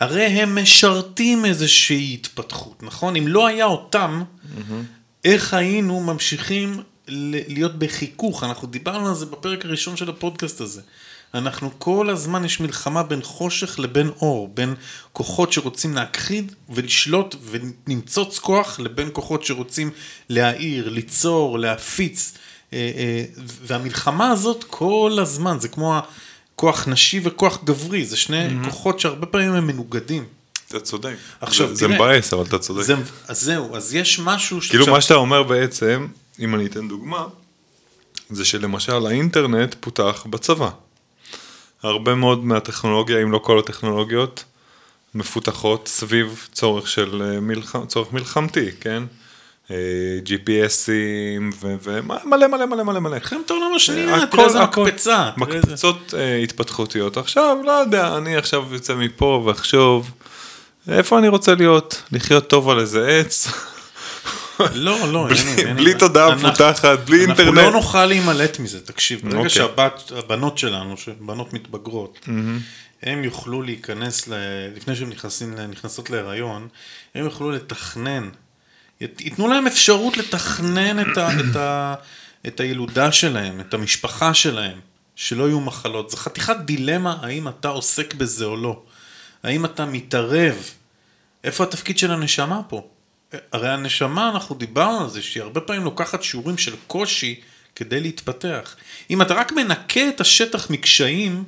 [0.00, 3.16] הרי הם משרתים איזושהי התפתחות, נכון?
[3.16, 4.22] אם לא היה אותם,
[5.24, 8.44] איך היינו ממשיכים להיות בחיכוך?
[8.44, 10.80] אנחנו דיברנו על זה בפרק הראשון של הפודקאסט הזה.
[11.34, 14.74] אנחנו כל הזמן יש מלחמה בין חושך לבין אור, בין
[15.12, 19.90] כוחות שרוצים להכחיד ולשלוט ולמצוץ כוח, לבין כוחות שרוצים
[20.28, 22.32] להעיר, ליצור, להפיץ.
[22.72, 26.00] אה, אה, והמלחמה הזאת כל הזמן, זה כמו
[26.56, 28.64] כוח נשי וכוח גברי, זה שני mm-hmm.
[28.64, 30.24] כוחות שהרבה פעמים הם מנוגדים.
[30.68, 31.14] אתה צודק.
[31.40, 32.82] עכשיו, זה, תראה, זה מבאס, אבל אתה צודק.
[32.82, 32.94] זה,
[33.28, 34.60] אז זהו, אז יש משהו...
[34.60, 34.94] כאילו שעכשיו...
[34.94, 36.06] מה שאתה אומר בעצם,
[36.40, 37.26] אם אני אתן דוגמה,
[38.30, 40.70] זה שלמשל האינטרנט פותח בצבא.
[41.82, 44.44] הרבה מאוד מהטכנולוגיה, אם לא כל הטכנולוגיות,
[45.14, 49.02] מפותחות סביב צורך של אה, מלחם, צורך מלחמתי, כן?
[50.24, 53.00] GPSים ומלא מלא מלא מלא מלא.
[53.00, 55.30] מלחמת העולם השנייה, תראה איזה מקפצה.
[55.36, 57.16] מקפצות אה, התפתחותיות.
[57.16, 60.10] עכשיו, לא יודע, אני עכשיו יוצא מפה ואחשוב,
[60.88, 62.02] איפה אני רוצה להיות?
[62.12, 63.48] לחיות טוב על איזה עץ?
[64.74, 65.28] לא, לא,
[65.76, 67.48] בלי תודעה מפותחת, בלי אינטרנט.
[67.48, 69.50] אנחנו לא נוכל להימלט מזה, תקשיב, ברגע אוקיי.
[69.50, 72.28] שהבנות שלנו, בנות מתבגרות,
[73.02, 74.28] הם יוכלו להיכנס,
[74.76, 75.10] לפני שהן
[75.70, 76.68] נכנסות להיריון,
[77.14, 78.28] הם יוכלו לתכנן,
[79.00, 81.94] ייתנו להם אפשרות לתכנן את, ה, את, ה,
[82.46, 84.80] את הילודה שלהם, את המשפחה שלהם,
[85.16, 86.10] שלא יהיו מחלות.
[86.10, 88.82] זו חתיכת דילמה האם אתה עוסק בזה או לא.
[89.42, 90.54] האם אתה מתערב?
[91.44, 92.88] איפה התפקיד של הנשמה פה?
[93.52, 97.40] הרי הנשמה, אנחנו דיברנו על זה, שהיא הרבה פעמים לוקחת שיעורים של קושי
[97.74, 98.76] כדי להתפתח.
[99.10, 101.44] אם אתה רק מנקה את השטח מקשיים,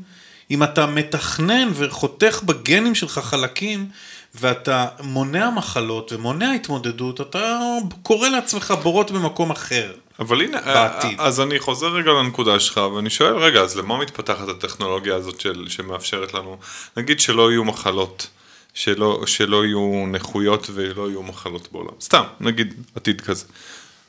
[0.50, 3.88] אם אתה מתכנן וחותך בגנים שלך חלקים,
[4.34, 7.58] ואתה מונע מחלות ומונע התמודדות, אתה
[8.02, 9.92] קורא לעצמך בורות במקום אחר.
[10.18, 11.20] אבל הנה, בעתיד.
[11.20, 15.64] אז אני חוזר רגע לנקודה שלך, ואני שואל, רגע, אז למה מתפתחת הטכנולוגיה הזאת של,
[15.68, 16.58] שמאפשרת לנו,
[16.96, 18.26] נגיד שלא יהיו מחלות.
[18.74, 21.90] שלא, שלא יהיו נכויות ולא יהיו מחלות בעולם.
[22.00, 23.44] סתם, נגיד עתיד כזה.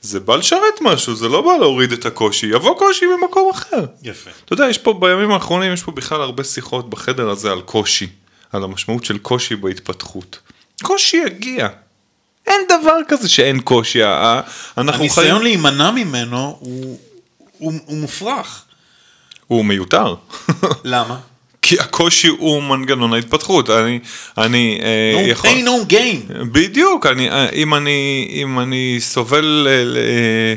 [0.01, 3.86] זה בא לשרת משהו, זה לא בא להוריד את הקושי, יבוא קושי ממקום אחר.
[4.03, 4.29] יפה.
[4.45, 8.08] אתה יודע, יש פה בימים האחרונים, יש פה בכלל הרבה שיחות בחדר הזה על קושי,
[8.52, 10.40] על המשמעות של קושי בהתפתחות.
[10.84, 11.68] קושי יגיע.
[12.48, 14.04] אין דבר כזה שאין קושי.
[14.04, 15.42] אנחנו הניסיון חיים...
[15.42, 17.00] להימנע ממנו הוא,
[17.58, 18.66] הוא, הוא מופרך.
[19.48, 20.16] הוא מיותר.
[20.84, 21.20] למה?
[21.62, 24.00] כי הקושי הוא מנגנון ההתפתחות, אני,
[24.38, 25.50] אני אה, no יכול...
[25.50, 26.34] No pain, no gain.
[26.52, 30.56] בדיוק, אני, אה, אם, אני, אם אני סובל אה,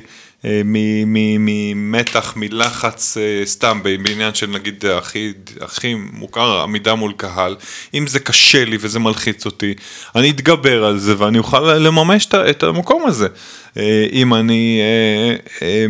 [0.65, 7.57] ממתח, מלחץ, סתם בעניין של נגיד הכי, הכי מוכר, עמידה מול קהל,
[7.95, 9.75] אם זה קשה לי וזה מלחיץ אותי,
[10.17, 13.29] אני אתגבר על זה ואני אוכל לממש את המקום הזה.
[13.77, 15.87] אה, אם אני, אה, אה,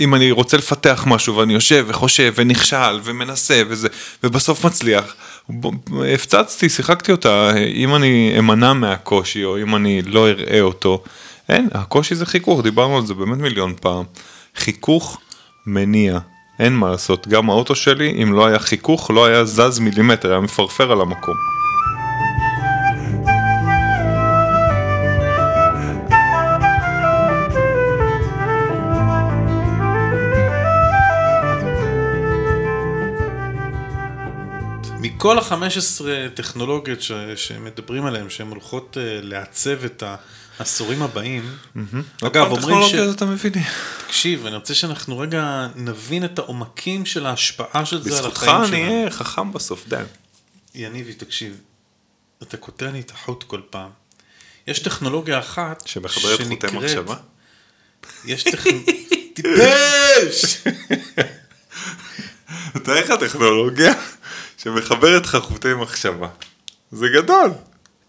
[0.00, 3.88] אם אני רוצה לפתח משהו ואני יושב וחושב ונכשל ומנסה וזה,
[4.24, 5.16] ובסוף מצליח,
[6.14, 11.02] הפצצתי, שיחקתי אותה, אם אני אמנע מהקושי או אם אני לא אראה אותו,
[11.48, 14.04] אין, הקושי זה חיכוך, דיברנו על זה באמת מיליון פעם.
[14.56, 15.20] חיכוך
[15.66, 16.18] מניע,
[16.58, 20.40] אין מה לעשות, גם האוטו שלי, אם לא היה חיכוך, לא היה זז מילימטר, היה
[20.40, 21.34] מפרפר על המקום.
[35.18, 36.02] כל ה-15
[36.34, 40.02] טכנולוגיות ש- שמדברים עליהן, שהן הולכות uh, לעצב את
[40.58, 41.56] העשורים הבאים.
[42.22, 42.94] אגב, אומרים ש...
[42.94, 43.52] אתה מבין.
[44.06, 48.62] תקשיב, אני רוצה שאנחנו רגע נבין את העומקים של ההשפעה של זה על החיים שלנו.
[48.62, 50.04] בזכותך אני אהיה חכם בסוף, דן.
[50.74, 51.60] יניבי, תקשיב,
[52.42, 53.90] אתה קוטע לי את החוט כל פעם.
[54.66, 57.16] יש טכנולוגיה אחת שמחברת חוטי מחשבה?
[58.24, 58.94] יש טכנולוגיה...
[59.34, 60.64] טיפש!
[62.76, 63.92] אתה איך הטכנולוגיה?
[64.58, 66.28] שמחברת לך חוטי מחשבה.
[66.92, 67.50] זה גדול.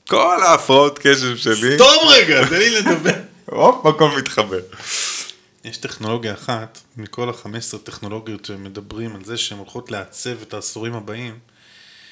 [0.09, 1.75] כל ההפרעות קשב שלי.
[1.75, 3.13] סתום רגע, תן לי לדבר.
[3.45, 4.59] הופ, הכל מתחבר.
[5.63, 11.39] יש טכנולוגיה אחת מכל ה-15 טכנולוגיות שמדברים על זה שהן הולכות לעצב את העשורים הבאים,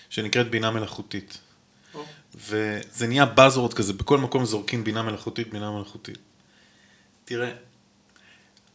[0.09, 1.37] שנקראת בינה מלאכותית.
[2.35, 6.17] וזה נהיה buzzword כזה, בכל מקום זורקים בינה מלאכותית, בינה מלאכותית.
[7.25, 7.51] תראה,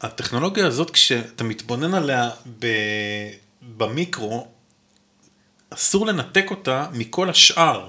[0.01, 2.31] הטכנולוגיה הזאת, כשאתה מתבונן עליה
[3.77, 4.49] במיקרו,
[5.71, 7.89] אסור לנתק אותה מכל השאר.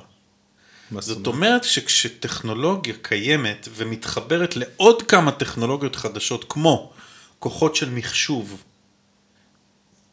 [0.99, 6.93] זאת אומרת שכשטכנולוגיה קיימת ומתחברת לעוד כמה טכנולוגיות חדשות, כמו
[7.39, 8.63] כוחות של מחשוב,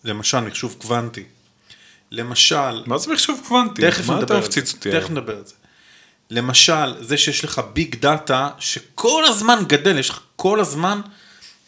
[0.04, 1.24] למשל מחשוב קוונטי,
[2.10, 2.82] למשל...
[2.86, 3.82] מה זה מחשוב קוונטי?
[3.82, 4.60] תכף נדבר על זה.
[5.00, 5.54] תכף נדבר על זה.
[6.30, 11.00] למשל, זה שיש לך ביג דאטה שכל הזמן גדל, יש לך כל הזמן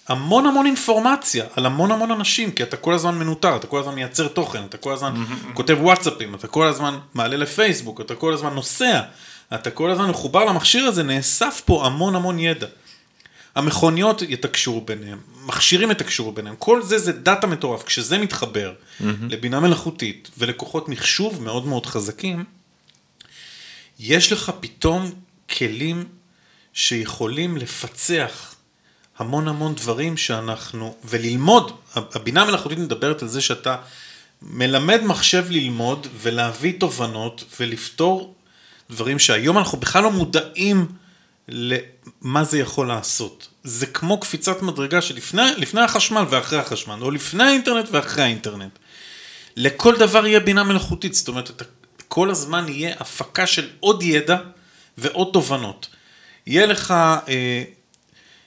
[0.09, 3.95] המון המון אינפורמציה על המון המון אנשים, כי אתה כל הזמן מנוטר, אתה כל הזמן
[3.95, 8.55] מייצר תוכן, אתה כל הזמן כותב וואטסאפים, אתה כל הזמן מעלה לפייסבוק, אתה כל הזמן
[8.55, 9.01] נוסע,
[9.55, 12.67] אתה כל הזמן מחובר למכשיר הזה, נאסף פה המון המון ידע.
[13.55, 17.83] המכוניות יתקשרו ביניהם, מכשירים יתקשרו ביניהם, כל זה זה דאטה מטורף.
[17.83, 19.05] כשזה מתחבר mm-hmm.
[19.29, 22.45] לבינה מלאכותית ולכוחות מחשוב מאוד מאוד חזקים,
[23.99, 25.11] יש לך פתאום
[25.51, 26.05] כלים
[26.73, 28.52] שיכולים לפצח
[29.23, 33.77] המון המון דברים שאנחנו, וללמוד, הבינה המלאכותית מדברת על זה שאתה
[34.43, 38.35] מלמד מחשב ללמוד ולהביא תובנות ולפתור
[38.91, 40.87] דברים שהיום אנחנו בכלל לא מודעים
[41.49, 43.49] למה זה יכול לעשות.
[43.65, 48.79] זה כמו קפיצת מדרגה שלפני החשמל ואחרי החשמל, או לפני האינטרנט ואחרי האינטרנט.
[49.57, 51.63] לכל דבר יהיה בינה מלאכותית, זאת אומרת,
[52.09, 54.37] כל הזמן יהיה הפקה של עוד ידע
[54.99, 55.89] ועוד תובנות.
[56.47, 56.91] יהיה לך
[57.29, 57.63] אה,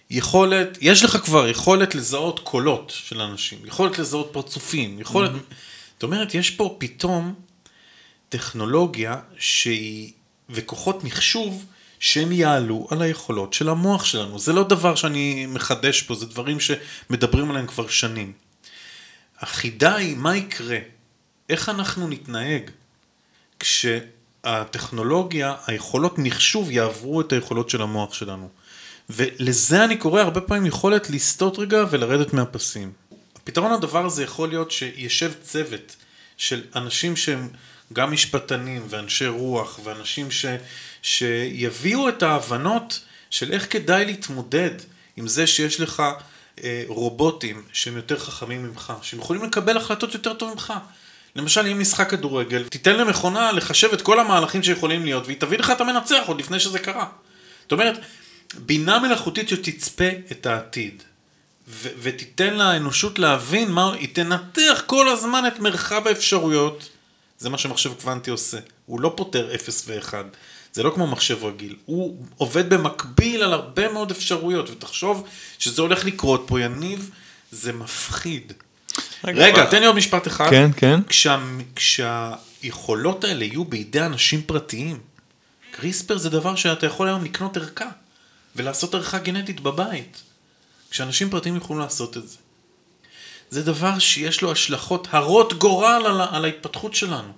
[0.09, 5.31] יכולת, יש לך כבר יכולת לזהות קולות של אנשים, יכולת לזהות פרצופים, יכולת...
[5.31, 5.53] Mm-hmm.
[5.93, 7.33] זאת אומרת, יש פה פתאום
[8.29, 10.11] טכנולוגיה שהיא,
[10.49, 11.65] וכוחות מחשוב
[11.99, 14.39] שהם יעלו על היכולות של המוח שלנו.
[14.39, 18.33] זה לא דבר שאני מחדש פה, זה דברים שמדברים עליהם כבר שנים.
[19.39, 20.77] החידה היא מה יקרה,
[21.49, 22.69] איך אנחנו נתנהג
[23.59, 28.49] כשהטכנולוגיה, היכולות מחשוב יעברו את היכולות של המוח שלנו.
[29.09, 32.91] ולזה אני קורא הרבה פעמים יכולת לסטות רגע ולרדת מהפסים.
[33.35, 35.95] הפתרון לדבר הזה יכול להיות שישב צוות
[36.37, 37.49] של אנשים שהם
[37.93, 40.45] גם משפטנים ואנשי רוח ואנשים ש,
[41.01, 44.71] שיביאו את ההבנות של איך כדאי להתמודד
[45.17, 46.03] עם זה שיש לך
[46.63, 50.73] אה, רובוטים שהם יותר חכמים ממך, שהם יכולים לקבל החלטות יותר טוב ממך.
[51.35, 55.71] למשל, אם משחק כדורגל, תיתן למכונה לחשב את כל המהלכים שיכולים להיות, והיא תביא לך
[55.71, 57.05] את המנצח עוד לפני שזה קרה.
[57.61, 57.99] זאת אומרת,
[58.53, 61.03] בינה מלאכותית שתצפה את העתיד,
[61.67, 66.89] ו- ותיתן לאנושות להבין מה, היא תנתח כל הזמן את מרחב האפשרויות.
[67.39, 68.57] זה מה שמחשב קוונטי עושה.
[68.85, 70.13] הוא לא פותר 0 ו-1.
[70.73, 71.75] זה לא כמו מחשב רגיל.
[71.85, 75.27] הוא עובד במקביל על הרבה מאוד אפשרויות, ותחשוב
[75.59, 77.09] שזה הולך לקרות פה, יניב,
[77.51, 78.53] זה מפחיד.
[79.23, 80.49] רגע, רגע תן לי עוד משפט אחד.
[80.49, 80.99] כן, כן.
[81.07, 81.39] כשה,
[81.75, 84.99] כשהיכולות האלה יהיו בידי אנשים פרטיים,
[85.71, 87.89] קריספר זה דבר שאתה יכול היום לקנות ערכה,
[88.55, 90.23] ולעשות ערכה גנטית בבית.
[90.89, 92.37] כשאנשים פרטיים יכולים לעשות את זה.
[93.49, 97.33] זה דבר שיש לו השלכות הרות גורל על, על ההתפתחות שלנו.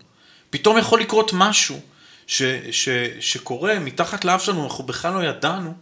[0.49, 1.79] פתאום יכול לקרות משהו
[2.27, 5.73] ש, ש, שקורה מתחת לאף שלנו, אנחנו בכלל לא ידענו,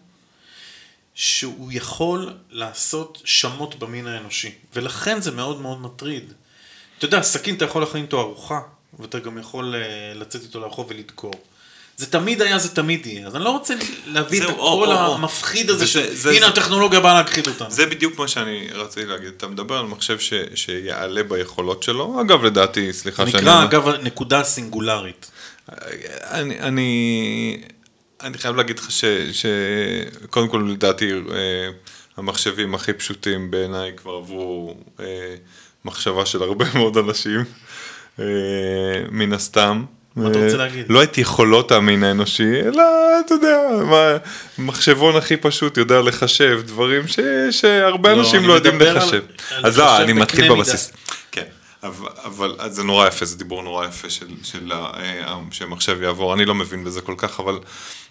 [1.15, 4.51] שהוא יכול לעשות שמות במין האנושי.
[4.73, 6.33] ולכן זה מאוד מאוד מטריד.
[6.97, 8.59] אתה יודע, סכין אתה יכול להכין איתו ארוחה,
[8.99, 11.33] ואתה גם יכול אה, לצאת איתו לארוחו ולדקור.
[11.97, 13.27] זה תמיד היה, זה תמיד יהיה.
[13.27, 13.73] אז אני לא רוצה
[14.08, 17.71] להביא את הקול המפחיד הזה, שהנה הטכנולוגיה באה להכחיד אותנו.
[17.71, 19.31] זה בדיוק מה שאני רציתי להגיד.
[19.38, 23.43] אתה מדבר על מחשב ש, שיעלה ביכולות שלו, אגב, לדעתי, סליחה שאני...
[23.43, 25.31] נקרא, אגב, נקודה סינגולרית.
[26.31, 27.62] אני, אני,
[28.21, 28.89] אני חייב להגיד לך
[29.31, 31.69] שקודם כל, לדעתי, אה,
[32.17, 35.36] המחשבים הכי פשוטים בעיניי כבר עברו אה,
[35.86, 37.43] מחשבה של הרבה מאוד אנשים,
[38.19, 38.25] אה,
[39.12, 39.86] מן הסתם.
[40.15, 40.86] מה אתה רוצה להגיד?
[40.89, 42.84] לא את יכולות המין האנושי, אלא,
[43.25, 44.17] אתה יודע, מה,
[44.58, 47.19] מחשבון הכי פשוט יודע לחשב דברים ש,
[47.51, 49.23] שהרבה לא, אנשים לא יודעים לחשב.
[49.51, 50.91] על, אז לא, אני מתחיל בבסיס.
[51.32, 51.43] כן,
[51.84, 56.45] אבל, אבל זה נורא יפה, זה דיבור נורא יפה של, של, אה, שמחשב יעבור, אני
[56.45, 57.60] לא מבין בזה כל כך, אבל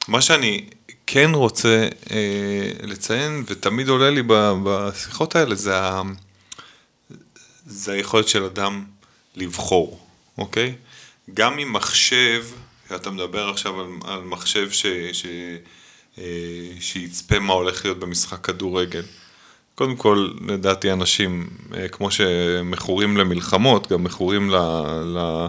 [0.09, 0.65] מה שאני
[1.07, 2.17] כן רוצה אה,
[2.83, 4.23] לציין, ותמיד עולה לי
[4.65, 6.03] בשיחות האלה, זה, ה,
[7.67, 8.85] זה היכולת של אדם
[9.37, 10.01] לבחור,
[10.39, 10.75] אוקיי?
[11.35, 12.45] גם עם מחשב,
[12.95, 15.27] אתה מדבר עכשיו על, על מחשב ש, ש,
[16.19, 16.25] אה,
[16.81, 19.03] שיצפה מה הולך להיות במשחק כדורגל.
[19.75, 24.57] קודם כל, לדעתי אנשים, אה, כמו שמכורים למלחמות, גם מכורים ל,
[25.05, 25.47] ל,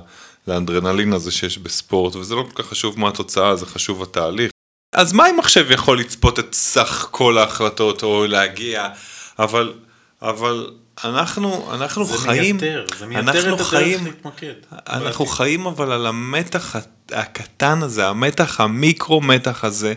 [0.48, 4.52] לאנדרנלין הזה שיש בספורט, וזה לא כל כך חשוב מה התוצאה, זה חשוב התהליך.
[4.94, 8.90] אז מה אם מחשב יכול לצפות את סך כל ההחלטות או להגיע,
[9.40, 9.74] אבל,
[10.22, 10.70] אבל
[11.04, 14.54] אנחנו, אנחנו זה חיים, מייתר, זה מייתר את הדרך להתמקד.
[14.90, 16.76] אנחנו חיים אבל על המתח
[17.12, 19.94] הקטן הזה, המתח המיקרו מתח הזה,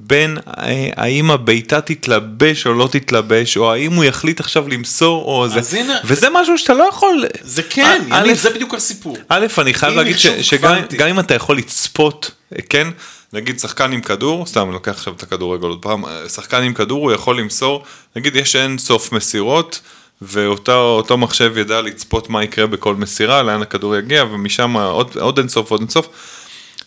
[0.00, 5.48] בין אה, האם הביתה תתלבש או לא תתלבש, או האם הוא יחליט עכשיו למסור או
[5.48, 7.24] זה, הנה, וזה משהו שאתה לא יכול...
[7.42, 9.16] זה כן, א- יניב, זה בדיוק הסיפור.
[9.28, 12.30] א', אני חייב להגיד ש, שגם אם אתה יכול לצפות,
[12.68, 12.88] כן,
[13.32, 17.02] נגיד שחקן עם כדור, סתם אני לוקח עכשיו את הכדורגל עוד פעם, שחקן עם כדור
[17.02, 17.84] הוא יכול למסור,
[18.16, 19.80] נגיד יש אין סוף מסירות,
[20.22, 25.48] ואותו מחשב ידע לצפות מה יקרה בכל מסירה, לאן הכדור יגיע, ומשם עוד, עוד אין
[25.48, 26.08] סוף, עוד אין סוף.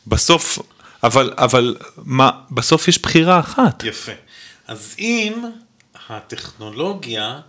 [0.07, 0.59] בסוף,
[1.03, 3.84] אבל, אבל מה, בסוף יש בחירה אחת.
[3.84, 4.11] יפה.
[4.67, 5.34] אז אם
[6.09, 7.39] הטכנולוגיה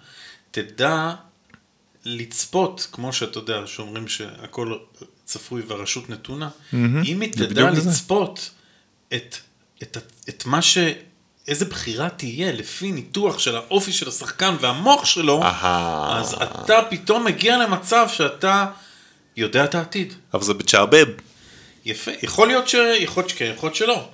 [0.51, 1.14] תדע
[2.05, 4.76] לצפות, כמו שאתה יודע, שאומרים שהכל
[5.24, 8.51] צפוי והרשות נתונה, mm-hmm, אם היא תדע לצפות
[9.14, 9.37] את,
[9.83, 9.97] את,
[10.28, 10.78] את מה ש...
[11.49, 16.20] איזה בחירה תהיה לפי ניתוח של האופי של השחקן והמוח שלו, אהה.
[16.20, 18.66] אז אתה פתאום מגיע למצב שאתה
[19.36, 20.14] יודע את העתיד.
[20.34, 21.07] אבל זה בצ'עבב.
[21.84, 22.74] יפה, יכול להיות ש...
[22.74, 24.09] יכול להיות שכן, יכול להיות שלא.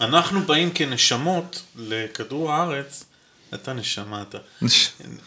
[0.00, 3.04] אנחנו באים כנשמות לכדור הארץ,
[3.54, 4.38] אתה נשמה, אתה.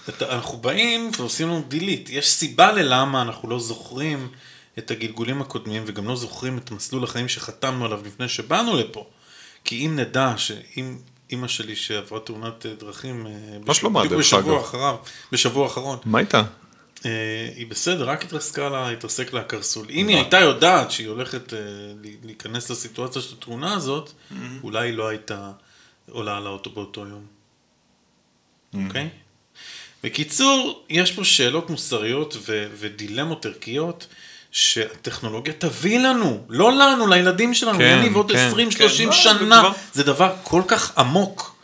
[0.09, 2.09] אתה אנחנו באים ועושים לנו דילית.
[2.09, 4.29] יש סיבה ללמה אנחנו לא זוכרים
[4.77, 9.07] את הגלגולים הקודמים וגם לא זוכרים את מסלול החיים שחתמנו עליו לפני שבאנו לפה.
[9.65, 10.97] כי אם נדע שאם
[11.29, 13.31] אימא שלי שעברה תאונת אה, דרכים, אה,
[13.65, 14.63] מה שלומה, בדיוק דרך בשבוע אגב?
[14.63, 14.95] אחריו,
[15.31, 16.43] בשבוע האחרון, מה איתה?
[17.05, 19.87] אה, היא בסדר, רק התרסקה לה, התרסק לה הקרסול.
[19.89, 21.59] אם היא הייתה יודעת שהיא הולכת אה,
[22.23, 24.11] להיכנס לסיטואציה של התאונה הזאת,
[24.63, 25.51] אולי היא לא הייתה
[26.09, 27.25] עולה על האוטו באותו יום.
[28.85, 29.09] אוקיי?
[30.03, 32.37] בקיצור, יש פה שאלות מוסריות
[32.77, 34.07] ודילמות ערכיות
[34.55, 39.59] שהטכנולוגיה תביא לנו, לא לנו, לילדים שלנו, כן, יניב עוד כן, 20-30 כן, לא, שנה.
[39.59, 41.55] דבר- זה דבר כל כך עמוק.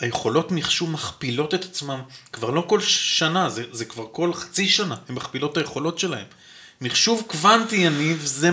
[0.00, 2.00] היכולות מחשוב מכפילות את עצמם
[2.32, 6.24] כבר לא כל שנה, זה, זה כבר כל חצי שנה, הן מכפילות את היכולות שלהם.
[6.80, 8.50] מחשוב קוונטי, יניב, זה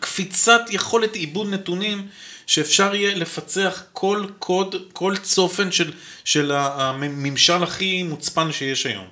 [0.00, 2.06] קפיצת יכולת עיבוד נתונים
[2.46, 5.92] שאפשר יהיה לפצח כל קוד, כל צופן של,
[6.24, 9.06] של הממשל הכי מוצפן שיש היום.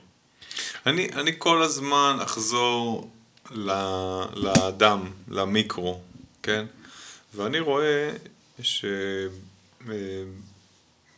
[0.86, 3.10] אני, אני כל הזמן אחזור
[3.50, 6.00] לאדם, למיקרו,
[6.42, 6.64] כן?
[7.34, 8.10] ואני רואה
[8.62, 8.84] ש...
[9.88, 9.94] אה,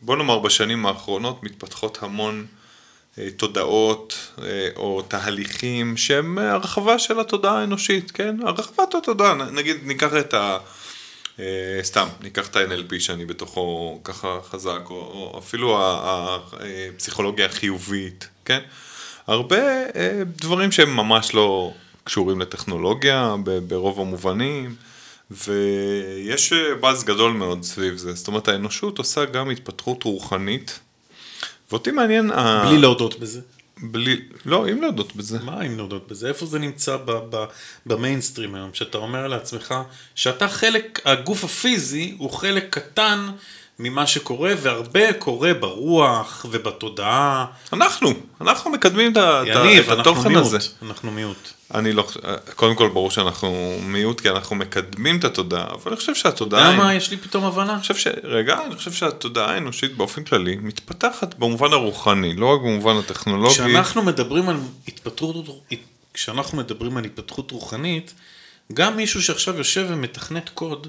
[0.01, 2.45] בוא נאמר בשנים האחרונות מתפתחות המון
[3.17, 8.37] אה, תודעות אה, או תהליכים שהם הרחבה של התודעה האנושית, כן?
[8.43, 10.57] הרחבת התודעה, נגיד ניקח את ה...
[11.81, 15.79] סתם, ניקח את ה-NLP שאני בתוכו ככה חזק, או, או אפילו
[16.95, 18.59] הפסיכולוגיה החיובית, כן?
[19.27, 19.57] הרבה
[20.25, 21.73] דברים שהם ממש לא
[22.11, 23.35] קשורים לטכנולוגיה
[23.67, 24.75] ברוב המובנים,
[25.31, 28.13] ויש אה, באז גדול מאוד סביב זה.
[28.13, 30.79] זאת אומרת, האנושות עושה גם התפתחות רוחנית,
[31.71, 32.31] ואותי מעניין...
[32.31, 33.41] ה- בלי להודות בזה.
[33.77, 34.21] בלי...
[34.45, 35.39] לא, אם להודות בזה.
[35.43, 36.27] מה אם להודות בזה?
[36.27, 37.45] איפה זה נמצא ב- ב-
[37.85, 38.69] במיינסטרים היום?
[38.73, 39.73] שאתה אומר לעצמך
[40.15, 43.27] שאתה חלק, הגוף הפיזי הוא חלק קטן
[43.81, 47.45] ממה שקורה, והרבה קורה ברוח ובתודעה.
[47.73, 49.13] אנחנו, אנחנו מקדמים
[49.45, 50.45] יניב, את אנחנו התוכן מיעוט.
[50.45, 50.57] הזה.
[50.81, 51.49] אנחנו מיעוט.
[51.73, 52.07] אני לא,
[52.55, 56.71] קודם כל ברור שאנחנו מיעוט כי אנחנו מקדמים את התודעה, אבל אני חושב שהתודעה, אתה
[56.71, 56.95] יודע מה?
[56.95, 57.73] יש לי פתאום הבנה.
[57.73, 58.07] אני חושב ש...
[58.23, 63.53] רגע, אני חושב שהתודעה האנושית באופן כללי מתפתחת במובן הרוחני, לא רק במובן הטכנולוגי.
[63.53, 64.57] כשאנחנו מדברים על
[64.87, 65.35] התפתחות,
[66.13, 68.13] כשאנחנו מדברים על התפתחות רוחנית,
[68.73, 70.87] גם מישהו שעכשיו יושב ומתכנת קוד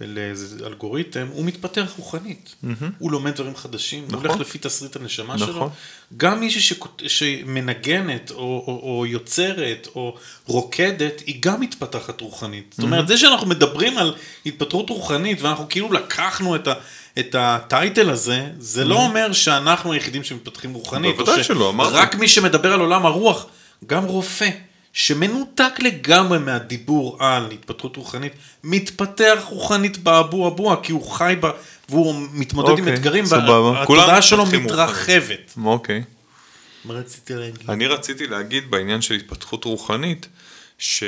[0.00, 2.54] לאיזה אלגוריתם, הוא מתפתח רוחנית.
[2.98, 4.26] הוא לומד דברים חדשים, הוא נכון.
[4.26, 5.46] הולך לפי תסריט הנשמה נכון.
[5.46, 5.70] שלו.
[6.16, 10.16] גם מישהי שכות- שמנגנת, או, או, או יוצרת, או
[10.46, 12.74] רוקדת, היא גם מתפתחת רוחנית.
[12.78, 14.14] זאת אומרת, זה שאנחנו מדברים על
[14.46, 16.74] התפתחות רוחנית, ואנחנו כאילו לקחנו את, ה,
[17.18, 21.16] את הטייטל הזה, זה לא אומר שאנחנו היחידים שמתפתחים רוחנית.
[21.16, 21.96] בוודאי ש- שלא, אמרתי.
[21.96, 23.46] רק מי שמדבר על עולם הרוח,
[23.86, 24.50] גם רופא.
[24.94, 28.32] שמנותק לגמרי מהדיבור על התפתחות רוחנית,
[28.64, 31.50] מתפתח רוחנית באבו אבוה, כי הוא חי בה,
[31.88, 33.84] והוא מתמודד עם אוקיי, אתגרים, סבבה.
[33.86, 35.54] כולם והתודעה שלו מתרחבת.
[35.64, 36.02] אוקיי.
[36.84, 37.70] מה רציתי להגיד?
[37.70, 40.28] אני רציתי להגיד בעניין של התפתחות רוחנית,
[40.78, 41.04] ש...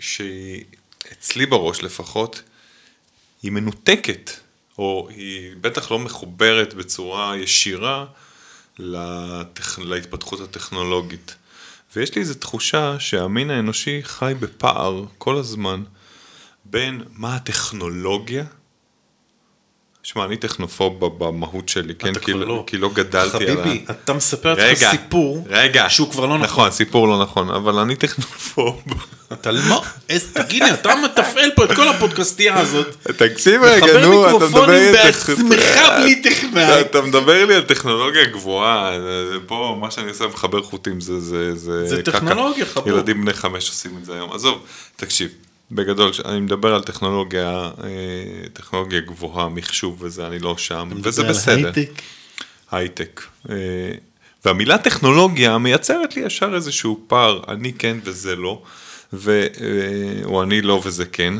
[0.00, 0.64] שהיא,
[1.12, 2.42] אצלי בראש לפחות,
[3.42, 4.30] היא מנותקת,
[4.78, 8.04] או היא בטח לא מחוברת בצורה ישירה
[8.78, 9.78] לטכ...
[9.78, 11.34] להתפתחות הטכנולוגית.
[11.96, 15.82] ויש לי איזו תחושה שהמין האנושי חי בפער כל הזמן
[16.64, 18.44] בין מה הטכנולוגיה,
[20.02, 22.12] שמע, אני טכנופוב ב- במהות שלי, כן?
[22.12, 22.64] אתה כי, כבר לא.
[22.66, 23.62] כי לא גדלתי על ה...
[23.62, 26.44] חביבי, אתה מספר לעצמך סיפור, רגע, שהוא כבר לא נכון.
[26.44, 28.82] נכון, סיפור לא נכון, אבל אני טכנופוב.
[29.32, 32.86] אתה לא, איזה- תגיד לי, אתה מתפעל פה את כל הפודקאסטייה הזאת.
[33.16, 36.80] תקשיב רגע, מחבר נו, אתה מדבר מיקרופונים לי על טכ- בעצמך בלי טכנאי.
[36.80, 38.92] אתה מדבר לי על טכנולוגיה גבוהה,
[39.46, 42.12] פה מה שאני עושה מחבר חוטים זה זה זה זה קקה.
[42.12, 42.88] טכנולוגיה, חבור.
[42.88, 44.32] ילדים בני חמש עושים את זה היום.
[44.32, 44.58] עזוב,
[44.96, 45.28] תקשיב,
[45.72, 51.26] בגדול, אני מדבר על טכנולוגיה, אה, טכנולוגיה גבוהה, מחשוב וזה, אני לא שם, וזה מדבר
[51.26, 51.72] על בסדר.
[51.74, 52.02] הייטק.
[52.70, 53.22] הייטק.
[53.50, 53.54] אה,
[54.44, 58.62] והמילה טכנולוגיה מייצרת לי ישר איזשהו פער, אני כן וזה לא,
[59.12, 61.34] ו, אה, או אני לא וזה כן.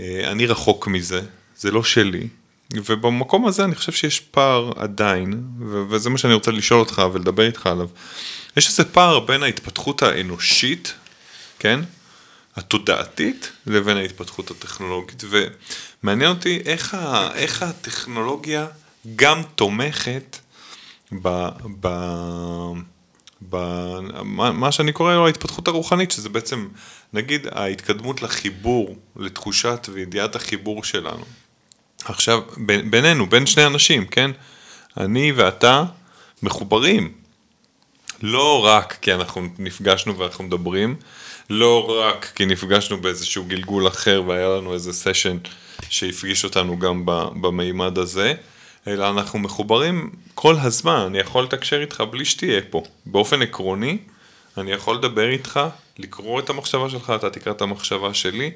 [0.00, 1.20] אני רחוק מזה,
[1.56, 2.28] זה לא שלי.
[2.74, 7.46] ובמקום הזה אני חושב שיש פער עדיין, ו- וזה מה שאני רוצה לשאול אותך ולדבר
[7.46, 7.88] איתך עליו.
[8.56, 10.94] יש איזה פער בין ההתפתחות האנושית,
[11.58, 11.80] כן?
[12.58, 18.66] התודעתית לבין ההתפתחות הטכנולוגית, ומעניין אותי איך, ה, איך הטכנולוגיה
[19.16, 20.38] גם תומכת
[21.22, 21.48] ב...
[21.80, 21.88] ב
[23.50, 23.56] ב...
[24.24, 26.68] מה, מה שאני קורא לו ההתפתחות הרוחנית, שזה בעצם,
[27.12, 31.24] נגיד, ההתקדמות לחיבור, לתחושת וידיעת החיבור שלנו.
[32.04, 34.30] עכשיו, ב- בינינו, בין שני אנשים, כן?
[34.96, 35.84] אני ואתה
[36.42, 37.12] מחוברים.
[38.22, 40.96] לא רק כי אנחנו נפגשנו ואנחנו מדברים,
[41.50, 45.36] לא רק כי נפגשנו באיזשהו גלגול אחר והיה לנו איזה סשן
[45.90, 47.02] שהפגיש אותנו גם
[47.40, 48.34] במימד הזה,
[48.86, 52.82] אלא אנחנו מחוברים כל הזמן, אני יכול לתקשר איתך בלי שתהיה פה.
[53.06, 53.98] באופן עקרוני,
[54.58, 55.60] אני יכול לדבר איתך,
[55.98, 58.50] לקרוא את המחשבה שלך, אתה תקרא את המחשבה שלי,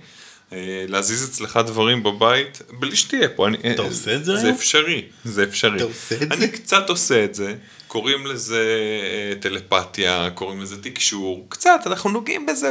[0.53, 3.49] אה, להזיז אצלך דברים בבית, בלי שתהיה פה.
[3.49, 4.57] אני, אתה עושה את זה זה היום?
[4.57, 5.77] אפשרי, זה אפשרי.
[5.77, 6.49] אתה עושה את אני זה?
[6.49, 7.55] קצת עושה את זה,
[7.93, 8.65] קוראים לזה
[9.03, 12.71] אה, טלפתיה, קוראים לזה תקשור, קצת, אנחנו נוגעים בזה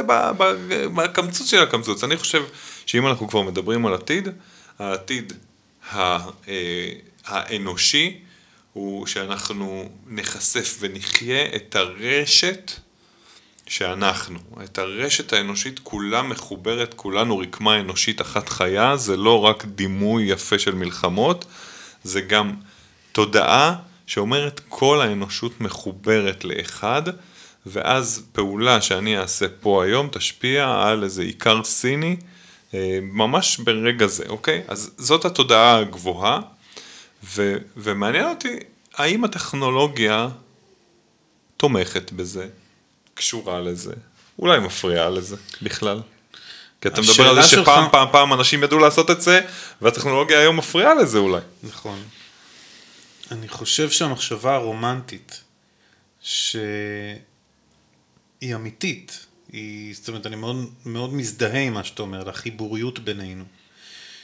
[0.94, 2.04] בקמצוץ של הקמצוץ.
[2.04, 2.42] אני חושב
[2.86, 4.28] שאם אנחנו כבר מדברים על עתיד,
[4.78, 5.32] העתיד
[5.92, 6.18] אה,
[7.24, 8.18] האנושי
[8.72, 12.72] הוא שאנחנו נחשף ונחיה את הרשת
[13.66, 20.24] שאנחנו, את הרשת האנושית כולה מחוברת, כולנו רקמה אנושית אחת חיה, זה לא רק דימוי
[20.24, 21.44] יפה של מלחמות,
[22.04, 22.54] זה גם
[23.12, 23.76] תודעה
[24.06, 27.02] שאומרת כל האנושות מחוברת לאחד,
[27.66, 32.16] ואז פעולה שאני אעשה פה היום תשפיע על איזה עיקר סיני,
[32.74, 34.62] אה, ממש ברגע זה, אוקיי?
[34.68, 36.40] אז זאת התודעה הגבוהה,
[37.24, 38.56] ו- ומעניין אותי,
[38.94, 40.28] האם הטכנולוגיה
[41.56, 42.46] תומכת בזה,
[43.14, 43.92] קשורה לזה,
[44.38, 46.00] אולי מפריעה לזה בכלל.
[46.80, 49.40] כי אתה מדבר על זה שפעם שלך- פעם פעם אנשים ידעו לעשות את זה,
[49.82, 51.40] והטכנולוגיה היום מפריעה לזה אולי.
[51.62, 51.98] נכון.
[53.32, 55.44] אני חושב שהמחשבה הרומנטית,
[56.20, 57.16] שהיא
[58.54, 60.56] אמיתית, היא, זאת אומרת, אני מאוד,
[60.86, 63.44] מאוד מזדהה עם מה שאתה אומר, לחיבוריות בינינו.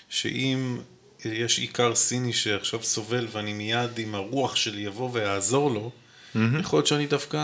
[0.08, 0.78] שאם
[1.24, 5.90] יש עיקר סיני שעכשיו סובל ואני מיד עם הרוח שלי אבוא ואעזור לו,
[6.60, 7.36] יכול להיות שאני דווקא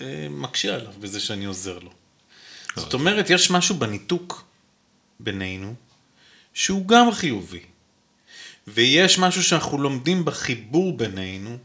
[0.00, 1.90] אה, מקשה עליו בזה שאני עוזר לו.
[2.76, 4.44] זאת אומרת, יש משהו בניתוק
[5.20, 5.74] בינינו
[6.54, 7.60] שהוא גם חיובי.
[8.74, 11.58] ויש משהו שאנחנו לומדים בחיבור בינינו,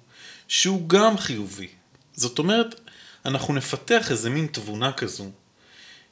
[0.48, 1.68] שהוא גם חיובי.
[2.14, 2.80] זאת אומרת,
[3.26, 5.32] אנחנו נפתח איזה מין תבונה כזו,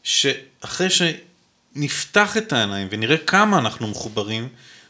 [0.04, 4.48] שאחרי שנפתח את העיניים ונראה כמה אנחנו מחוברים,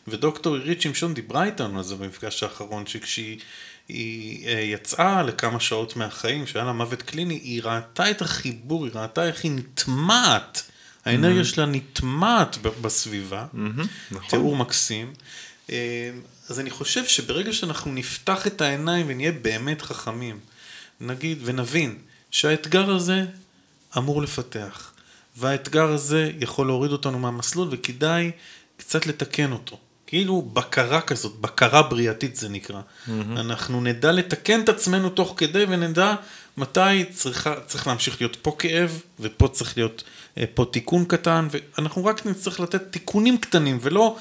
[0.07, 3.39] ודוקטור עירית שמשון דיברה איתנו על זה במפגש האחרון, שכשהיא
[3.87, 8.93] היא, אה, יצאה לכמה שעות מהחיים, שהיה לה מוות קליני, היא ראתה את החיבור, היא
[8.95, 10.63] ראתה איך היא נטמעת,
[11.05, 13.45] האנרגיה שלה נטמעת בסביבה,
[14.11, 14.29] נכון.
[14.29, 15.13] תיאור מקסים.
[15.71, 16.11] אה,
[16.49, 20.39] אז אני חושב שברגע שאנחנו נפתח את העיניים ונהיה באמת חכמים,
[21.01, 21.97] נגיד ונבין
[22.31, 23.25] שהאתגר הזה
[23.97, 24.91] אמור לפתח,
[25.37, 28.31] והאתגר הזה יכול להוריד אותנו מהמסלול וכדאי
[28.77, 29.77] קצת לתקן אותו.
[30.07, 32.81] כאילו בקרה כזאת, בקרה בריאתית זה נקרא.
[32.81, 33.11] Mm-hmm.
[33.35, 36.15] אנחנו נדע לתקן את עצמנו תוך כדי ונדע
[36.57, 40.03] מתי צריכה, צריך להמשיך להיות פה כאב ופה צריך להיות
[40.37, 44.17] אה, פה תיקון קטן ואנחנו רק נצטרך לתת תיקונים קטנים ולא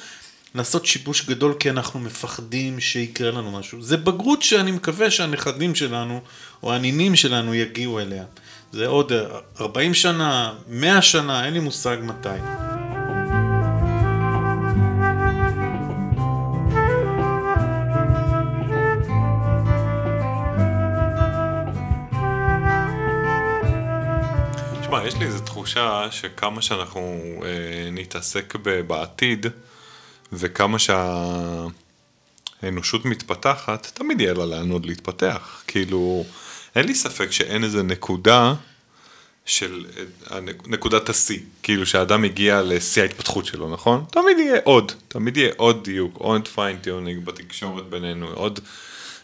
[0.54, 3.82] לעשות שיבוש גדול כי אנחנו מפחדים שיקרה לנו משהו.
[3.82, 6.20] זה בגרות שאני מקווה שהנכדים שלנו
[6.62, 8.24] או הנינים שלנו יגיעו אליה.
[8.72, 9.12] זה עוד
[9.60, 12.28] 40 שנה, 100 שנה, אין לי מושג מתי.
[24.80, 28.54] תשמע, יש לי איזו תחושה שכמה שאנחנו אה, נתעסק
[28.86, 29.46] בעתיד,
[30.32, 30.78] וכמה
[32.62, 35.62] שהאנושות מתפתחת, תמיד יהיה לה לאן עוד להתפתח.
[35.66, 36.24] כאילו,
[36.76, 38.54] אין לי ספק שאין איזה נקודה
[39.46, 39.86] של
[40.66, 44.04] נקודת השיא, כאילו שהאדם הגיע לשיא ההתפתחות שלו, נכון?
[44.10, 48.60] תמיד יהיה עוד, תמיד יהיה עוד דיוק, עוד fine-tuning בתקשורת בינינו, עוד...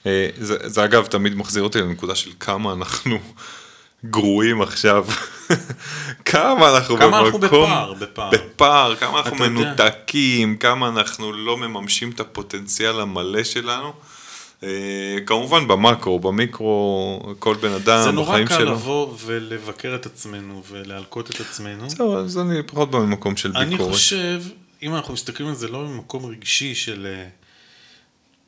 [0.06, 3.18] אה, זה, זה אגב תמיד מחזיר אותי לנקודה של כמה אנחנו
[4.10, 5.06] גרועים עכשיו,
[6.24, 8.30] כמה אנחנו כמה אנחנו במקום, בפער, בפער.
[8.30, 9.60] בפער, כמה אנחנו אתה יודע.
[9.60, 13.92] מנותקים, כמה אנחנו לא מממשים את הפוטנציאל המלא שלנו.
[14.62, 18.72] אה, כמובן במקרו, במיקרו, כל בן אדם זה נורא בחיים קל שלו.
[18.72, 21.90] לבוא ולבקר את עצמנו ולהלקות את עצמנו.
[21.90, 23.92] זהו, אז אני פחות בא ממקום של אני ביקורת.
[23.92, 24.42] חושב,
[24.82, 27.28] אם אנחנו מסתכלים על זה לא ממקום רגשי של אה,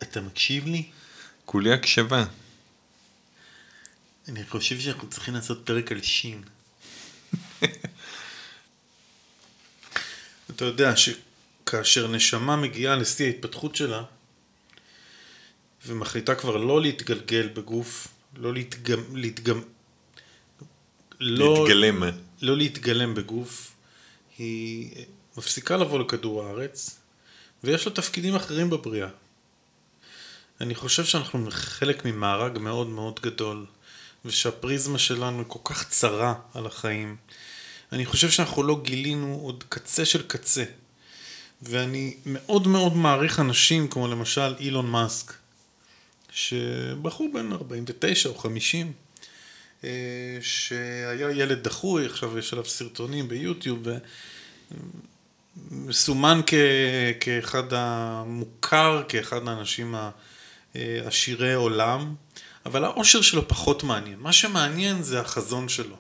[0.03, 0.83] אתה מקשיב לי?
[1.45, 2.25] כולי הקשבה.
[4.29, 6.43] אני חושב שאנחנו צריכים לעשות פרק על שין.
[10.51, 14.03] אתה יודע שכאשר נשמה מגיעה לשיא ההתפתחות שלה,
[15.87, 19.17] ומחליטה כבר לא להתגלגל בגוף, לא להתגם...
[19.17, 19.63] להתגם...
[21.21, 22.03] לא, להתגלם.
[22.43, 23.73] לא להתגלם בגוף,
[24.39, 25.05] היא
[25.37, 26.99] מפסיקה לבוא לכדור הארץ,
[27.65, 29.09] ויש לה תפקידים אחרים בבריאה.
[30.61, 33.67] אני חושב שאנחנו חלק ממארג מאוד מאוד גדול,
[34.25, 37.17] ושהפריזמה שלנו היא כל כך צרה על החיים.
[37.93, 40.65] אני חושב שאנחנו לא גילינו עוד קצה של קצה.
[41.63, 45.33] ואני מאוד מאוד מעריך אנשים כמו למשל אילון מאסק,
[46.31, 48.93] שבחור בן 49 או 50,
[49.85, 49.91] אה,
[50.41, 53.87] שהיה ילד דחוי, עכשיו יש עליו סרטונים ביוטיוב,
[55.87, 56.55] וסומן כ,
[57.21, 59.95] כאחד המוכר, כאחד האנשים
[60.75, 62.15] העשירי עולם,
[62.69, 64.19] אבל האושר שלו פחות מעניין.
[64.19, 65.97] מה שמעניין זה החזון שלו.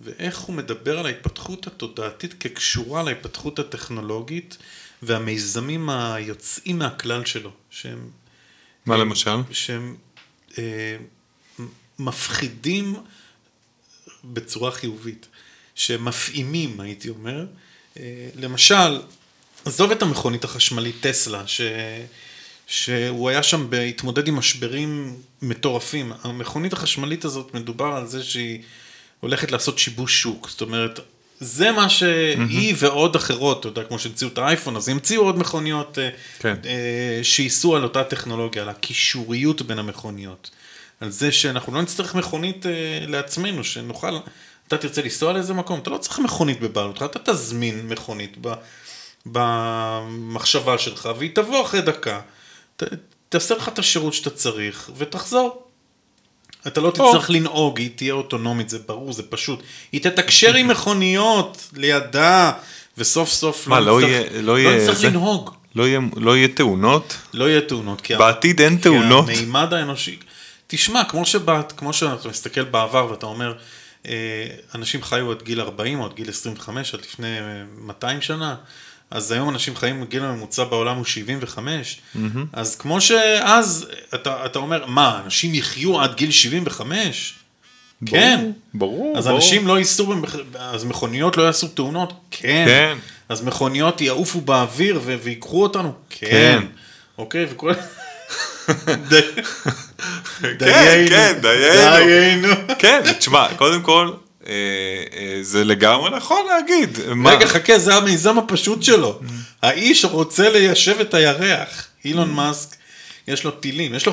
[0.00, 4.56] ואיך הוא מדבר על ההתפתחות התודעתית כקשורה להתפתחות הטכנולוגית
[5.02, 8.10] והמיזמים היוצאים מהכלל שלו, שהם...
[8.86, 9.36] מה למשל?
[9.50, 9.96] שהם
[10.58, 10.96] אה,
[11.98, 12.96] מפחידים
[14.24, 15.26] בצורה חיובית,
[15.74, 17.46] שהם מפעימים, הייתי אומר.
[17.96, 19.00] אה, למשל,
[19.64, 21.60] עזוב את המכונית החשמלית טסלה, ש...
[22.66, 26.12] שהוא היה שם בהתמודד עם משברים מטורפים.
[26.22, 28.62] המכונית החשמלית הזאת, מדובר על זה שהיא
[29.20, 30.48] הולכת לעשות שיבוש שוק.
[30.48, 31.00] זאת אומרת,
[31.40, 32.76] זה מה שהיא mm-hmm.
[32.78, 36.08] ועוד אחרות, אתה יודע, כמו שהמציאו את האייפון, אז המציאו עוד מכוניות אה,
[36.38, 36.54] כן.
[36.64, 40.50] אה, שייסעו על אותה טכנולוגיה, על הקישוריות בין המכוניות.
[41.00, 42.72] על זה שאנחנו לא נצטרך מכונית אה,
[43.06, 44.18] לעצמנו, שנוכל,
[44.68, 48.52] אתה תרצה לנסוע לאיזה מקום, אתה לא צריך מכונית בבעלותך, אתה תזמין מכונית ב,
[49.26, 52.20] במחשבה שלך, והיא תבוא אחרי דקה,
[52.76, 52.82] ת,
[53.28, 55.64] תעשה לך את השירות שאתה צריך, ותחזור.
[56.66, 59.62] אתה לא תצטרך לנהוג, היא תהיה אוטונומית, זה ברור, זה פשוט.
[59.92, 62.52] היא תתקשר עם מכוניות לידה,
[62.98, 65.50] וסוף סוף מה, לא, לא יהיה, לא יהיה, לא נצטרך לנהוג.
[65.74, 67.16] לא יהיה, לא יהיה תאונות?
[67.34, 68.00] לא יהיה תאונות.
[68.00, 69.26] כי בעתיד אין תאונות?
[69.26, 70.18] כי המימד האנושי,
[70.66, 73.54] תשמע, כמו, שבאת, כמו שאתה מסתכל בעבר ואתה אומר,
[74.06, 77.36] אה, אנשים חיו עד גיל 40 או עד גיל 25, עד לפני
[77.78, 78.54] 200 שנה,
[79.14, 82.18] אז היום אנשים חיים, גיל הממוצע בעולם הוא 75, mm-hmm.
[82.52, 87.34] אז כמו שאז אתה, אתה אומר, מה, אנשים יחיו עד גיל 75?
[88.02, 88.50] ברור, כן.
[88.74, 89.36] ברור, אז ברור.
[89.36, 90.14] אנשים לא ייסעו.
[90.58, 92.12] אז מכוניות לא יעשו תאונות?
[92.30, 92.64] כן.
[92.66, 92.98] כן.
[93.28, 95.16] אז מכוניות יעופו באוויר ו...
[95.22, 95.92] ויקחו אותנו?
[96.10, 96.26] כן.
[96.30, 96.66] כן.
[97.18, 97.72] אוקיי, וכל...
[100.58, 102.48] כן, כן, דיינו.
[102.78, 104.12] כן, תשמע, קודם כל,
[105.42, 106.98] זה לגמרי נכון להגיד.
[107.26, 109.20] רגע, חכה, זה המיזם הפשוט שלו.
[109.62, 111.88] האיש רוצה ליישב את הירח.
[112.04, 112.76] אילון מאסק,
[113.28, 114.12] יש לו טילים, יש לו...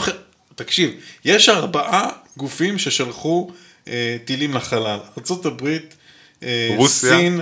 [0.56, 0.92] תקשיב,
[1.26, 3.52] יש ארבעה גופים ששלחו
[3.88, 5.00] אה, טילים לחלל.
[5.18, 5.78] ארה"ב,
[6.88, 7.42] סין,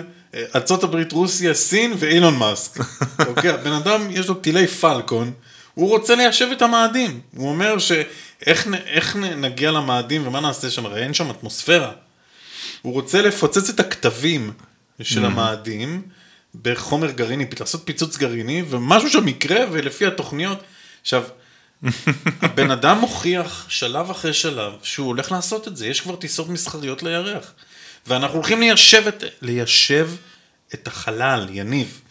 [0.55, 2.79] ארה"ב, רוסיה, סין ואילון מאסק.
[3.27, 5.31] אוקיי, הבן אדם יש לו טילי פלקון.
[5.73, 7.19] הוא רוצה ליישב את המאדים.
[7.35, 11.91] הוא אומר שאיך נגיע למאדים ומה נעשה שם, הרי אין שם אטמוספירה.
[12.81, 14.53] הוא רוצה לפוצץ את הכתבים
[15.01, 15.27] של mm.
[15.27, 16.01] המאדים
[16.61, 20.63] בחומר גרעיני, לעשות פיצוץ גרעיני, ומשהו שם יקרה, ולפי התוכניות.
[21.01, 21.23] עכשיו,
[22.41, 27.03] הבן אדם מוכיח שלב אחרי שלב שהוא הולך לעשות את זה, יש כבר טיסות מסחריות
[27.03, 27.53] לירח.
[28.07, 30.09] ואנחנו הולכים ליישב את, ליישב
[30.73, 32.01] את החלל, יניב.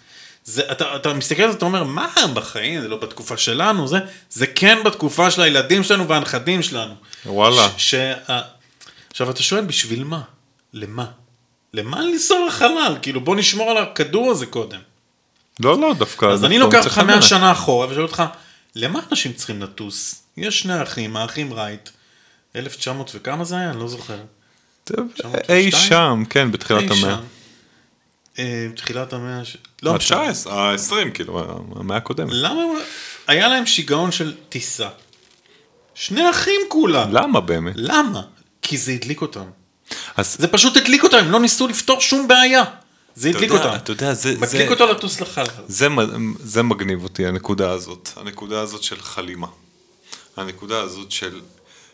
[0.44, 3.98] זה, אתה, אתה מסתכל על זה, אתה אומר, מה בחיים, זה לא בתקופה שלנו, זה,
[4.30, 6.94] זה כן בתקופה של הילדים שלנו והנכדים שלנו.
[7.26, 7.68] וואלה.
[7.76, 7.94] ש, ש,
[9.10, 10.20] עכשיו אתה שואל, בשביל מה?
[10.72, 11.06] למה?
[11.74, 12.96] למה לנסוע לחלל?
[13.02, 14.80] כאילו בוא נשמור על הכדור הזה קודם.
[15.60, 16.26] לא, לא, דווקא...
[16.26, 18.22] אז אני לוקח אותך 100 שנה אחורה ושואל אותך,
[18.74, 20.22] למה אנשים צריכים לטוס?
[20.36, 21.88] יש שני אחים, האחים רייט,
[22.56, 23.70] 1900 וכמה זה היה?
[23.70, 24.18] אני לא זוכר.
[25.48, 27.18] אי שם, כן, בתחילת המאה.
[28.38, 29.40] אה, תחילת המאה,
[29.82, 32.30] לא ה-19, ה-20, כאילו, המאה הקודמת.
[32.32, 32.62] למה,
[33.26, 34.88] היה להם שיגעון של טיסה.
[35.94, 37.12] שני אחים כולם.
[37.12, 37.74] למה באמת?
[37.76, 38.22] למה?
[38.62, 39.50] כי זה הדליק אותם.
[40.16, 40.36] אז...
[40.38, 42.64] זה פשוט הדליק אותם, הם לא ניסו לפתור שום בעיה.
[43.14, 43.70] זה הדליק אותם.
[43.76, 44.34] אתה יודע, זה...
[44.38, 45.46] מדליק זה, אותו לטוס לחלל.
[45.68, 45.88] זה,
[46.38, 48.08] זה מגניב אותי, הנקודה הזאת.
[48.16, 49.46] הנקודה הזאת של חלימה.
[50.36, 51.40] הנקודה הזאת של...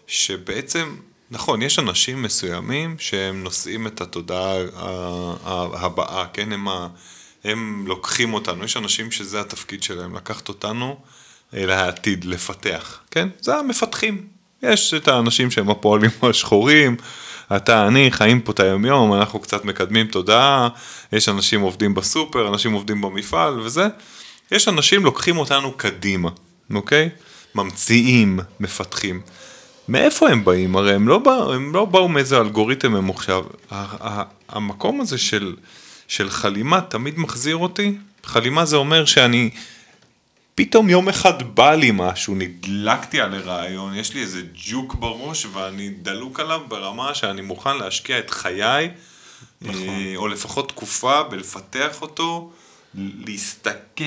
[0.06, 0.96] שבעצם,
[1.30, 4.54] נכון, יש אנשים מסוימים שהם נושאים את התודעה
[5.74, 6.52] הבאה, כן?
[6.52, 6.88] הם, ה,
[7.44, 8.64] הם לוקחים אותנו.
[8.64, 10.96] יש אנשים שזה התפקיד שלהם, לקחת אותנו
[11.52, 13.28] לעתיד, לפתח, כן?
[13.40, 14.26] זה המפתחים.
[14.62, 16.96] יש את האנשים שהם הפועלים השחורים.
[17.56, 20.68] אתה, אני, חיים פה את היומיום, אנחנו קצת מקדמים תודעה,
[21.12, 23.86] יש אנשים עובדים בסופר, אנשים עובדים במפעל וזה,
[24.52, 26.30] יש אנשים לוקחים אותנו קדימה,
[26.74, 27.08] אוקיי?
[27.54, 29.20] ממציאים, מפתחים.
[29.88, 30.76] מאיפה הם באים?
[30.76, 33.42] הרי הם לא, בא, הם לא באו מאיזה אלגוריתם ממוחשב.
[34.48, 35.54] המקום הזה של,
[36.08, 37.96] של חלימה תמיד מחזיר אותי.
[38.24, 39.50] חלימה זה אומר שאני
[40.54, 45.90] פתאום יום אחד בא לי משהו, נדלקתי על הרעיון, יש לי איזה ג'וק בראש ואני
[45.90, 48.90] דלוק עליו ברמה שאני מוכן להשקיע את חיי,
[49.62, 49.88] נכון.
[49.88, 52.50] אה, או לפחות תקופה בלפתח אותו,
[52.94, 54.04] להסתכל,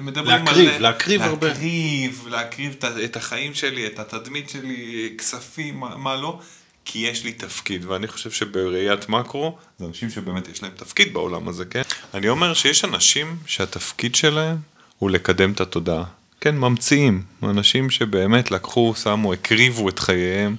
[0.00, 0.82] מדברים להקריב, על...
[0.82, 1.48] להקריב הרבה.
[1.48, 6.40] להקריב, להקריב את החיים שלי, את התדמית שלי, כספים, מה, מה לא,
[6.84, 11.48] כי יש לי תפקיד, ואני חושב שבראיית מקרו, זה אנשים שבאמת יש להם תפקיד בעולם
[11.48, 11.82] הזה, כן?
[12.14, 14.56] אני אומר שיש אנשים שהתפקיד שלהם
[15.00, 16.04] הוא לקדם את התודעה.
[16.40, 20.56] כן, ממציאים, אנשים שבאמת לקחו, שמו, הקריבו את חייהם,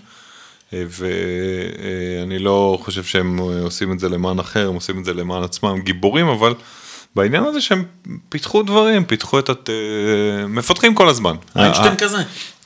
[0.74, 5.44] אה, ואני לא חושב שהם עושים את זה למען אחר, הם עושים את זה למען
[5.44, 6.54] עצמם, גיבורים, אבל
[7.16, 7.84] בעניין הזה שהם
[8.30, 9.70] פיתחו דברים, פיתחו את, הת...
[10.48, 11.36] מפתחים כל הזמן.
[11.56, 12.18] איינשטיין כזה.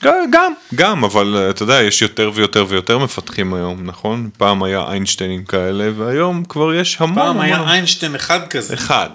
[0.03, 4.29] גם, גם, אבל אתה יודע, יש יותר ויותר ויותר מפתחים היום, נכון?
[4.37, 7.15] פעם היה איינשטיינים כאלה, והיום כבר יש המון.
[7.15, 7.71] פעם היה.
[7.71, 8.73] איינשטיין אחד כזה.
[8.73, 9.09] אחד.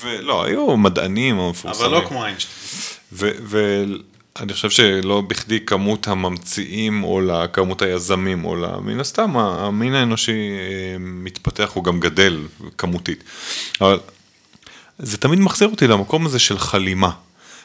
[0.00, 1.86] ולא, היו מדענים המפורסמים.
[1.86, 2.54] אבל לא כמו איינשטיין.
[3.12, 10.96] ואני חושב שלא בכדי כמות הממציאים עולה, כמות היזמים עולה, מן הסתם המין האנושי אה,
[10.98, 12.46] מתפתח, הוא גם גדל
[12.78, 13.24] כמותית.
[13.80, 13.98] אבל
[14.98, 17.10] זה תמיד מחזיר אותי למקום הזה של חלימה,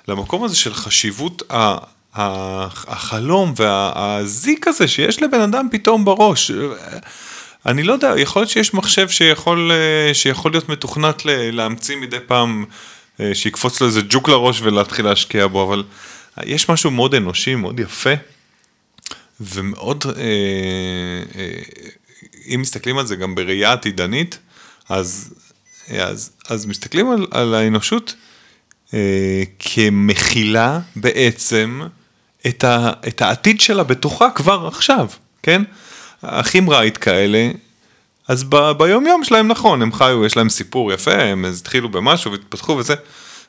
[0.08, 1.44] למקום הזה של חשיבות
[2.14, 6.52] החלום והזיק הזה שיש לבן אדם פתאום בראש.
[7.66, 9.72] אני לא יודע, יכול להיות שיש מחשב שיכול,
[10.14, 12.66] שיכול להיות מתוכנת להמציא מדי פעם,
[13.34, 15.84] שיקפוץ לו איזה ג'וק לראש ולהתחיל להשקיע בו, אבל
[16.44, 18.14] יש משהו מאוד אנושי, מאוד יפה,
[19.42, 20.06] ומאוד,
[22.56, 24.40] אם מסתכלים על זה גם בראייה עתידנית,
[24.90, 25.34] אז
[25.98, 28.16] אז, אז מסתכלים על, על האנושות
[28.94, 31.82] אה, כמכילה בעצם
[32.48, 35.08] את, ה, את העתיד שלה בתוכה כבר עכשיו,
[35.44, 35.62] כן?
[36.22, 37.50] אחים רייט כאלה,
[38.28, 42.32] אז ב, ביום יום שלהם נכון, הם חיו, יש להם סיפור יפה, הם התחילו במשהו
[42.32, 42.96] והתפתחו וזה,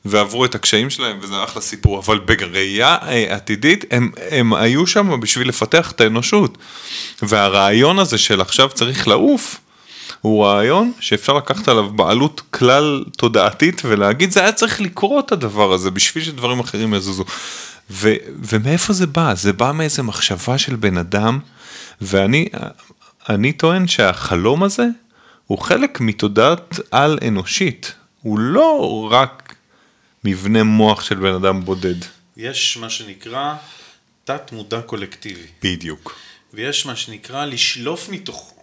[0.04, 5.20] ועברו את הקשיים שלהם וזה אחלה סיפור, אבל בראייה אה, עתידית הם, הם היו שם
[5.20, 6.58] בשביל לפתח את האנושות.
[7.22, 9.60] והרעיון הזה של עכשיו צריך לעוף,
[10.20, 15.90] הוא רעיון שאפשר לקחת עליו בעלות כלל תודעתית ולהגיד זה היה צריך לקרות הדבר הזה
[15.90, 17.24] בשביל שדברים אחרים יזוזו.
[17.90, 19.34] ו, ומאיפה זה בא?
[19.34, 21.38] זה בא מאיזה מחשבה של בן אדם
[22.00, 22.48] ואני
[23.28, 24.86] אני טוען שהחלום הזה
[25.46, 29.54] הוא חלק מתודעת על אנושית, הוא לא רק
[30.24, 31.94] מבנה מוח של בן אדם בודד.
[32.36, 33.54] יש מה שנקרא
[34.24, 35.46] תת מודע קולקטיבי.
[35.62, 36.16] בדיוק.
[36.54, 38.54] ויש מה שנקרא לשלוף מתוכו.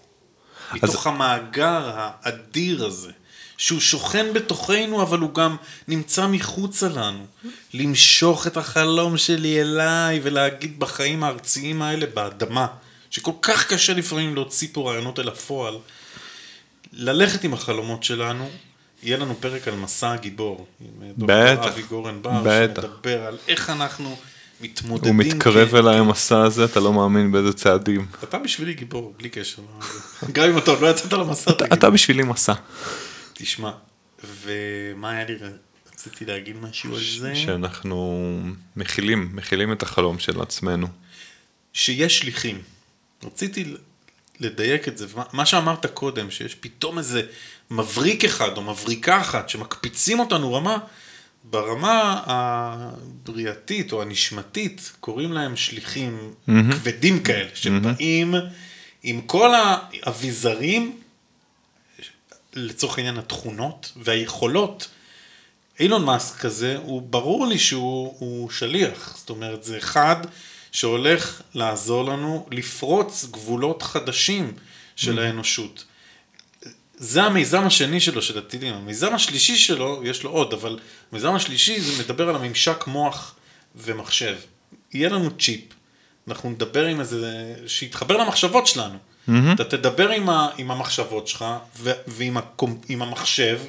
[0.73, 1.13] מתוך אז...
[1.13, 3.11] המאגר האדיר הזה,
[3.57, 5.55] שהוא שוכן בתוכנו, אבל הוא גם
[5.87, 7.25] נמצא מחוצה לנו.
[7.73, 12.67] למשוך את החלום שלי אליי ולהגיד בחיים הארציים האלה, באדמה,
[13.11, 15.77] שכל כך קשה לפעמים להוציא פה רעיונות אל הפועל,
[16.93, 18.49] ללכת עם החלומות שלנו.
[19.03, 20.67] יהיה לנו פרק על מסע הגיבור.
[21.17, 22.81] בטח, אבי גורן בר, בטח.
[22.81, 24.17] שמדבר על איך אנחנו
[24.61, 25.15] מתמודדים.
[25.15, 28.05] הוא מתקרב אליי המסע הזה, אתה לא מאמין באיזה צעדים.
[28.23, 29.61] אתה בשבילי גיבור, בלי קשר.
[30.31, 31.51] גם אם אתה עוד לא יצאת למסע.
[31.73, 32.53] אתה בשבילי מסע.
[33.33, 33.71] תשמע,
[34.43, 35.35] ומה היה לי,
[35.93, 37.35] רציתי להגיד משהו על זה?
[37.35, 38.39] שאנחנו
[38.75, 40.87] מכילים, מכילים את החלום של עצמנו.
[41.73, 42.61] שיש שליחים.
[43.23, 43.73] רציתי
[44.39, 47.21] לדייק את זה, מה שאמרת קודם, שיש פתאום איזה
[47.71, 50.77] מבריק אחד או מבריקה אחת שמקפיצים אותנו רמה,
[51.43, 56.51] ברמה הבריאתית או הנשמתית קוראים להם שליחים mm-hmm.
[56.73, 58.39] כבדים כאלה, שבאים mm-hmm.
[59.03, 60.99] עם כל האביזרים,
[62.53, 64.87] לצורך העניין התכונות והיכולות.
[65.79, 70.15] אילון מאסק כזה, הוא ברור לי שהוא שליח, זאת אומרת זה אחד
[70.71, 74.53] שהולך לעזור לנו לפרוץ גבולות חדשים
[74.95, 75.21] של mm-hmm.
[75.21, 75.85] האנושות.
[76.97, 78.73] זה המיזם השני שלו, של הטילים.
[78.73, 80.79] המיזם השלישי שלו, יש לו עוד, אבל
[81.11, 83.35] המיזם השלישי זה מדבר על הממשק מוח
[83.75, 84.35] ומחשב.
[84.93, 85.61] יהיה לנו צ'יפ,
[86.27, 88.97] אנחנו נדבר עם איזה, שיתחבר למחשבות שלנו.
[88.97, 89.31] Mm-hmm.
[89.53, 91.45] אתה תדבר עם, ה, עם המחשבות שלך
[91.77, 93.59] ו, ועם הקום, עם המחשב,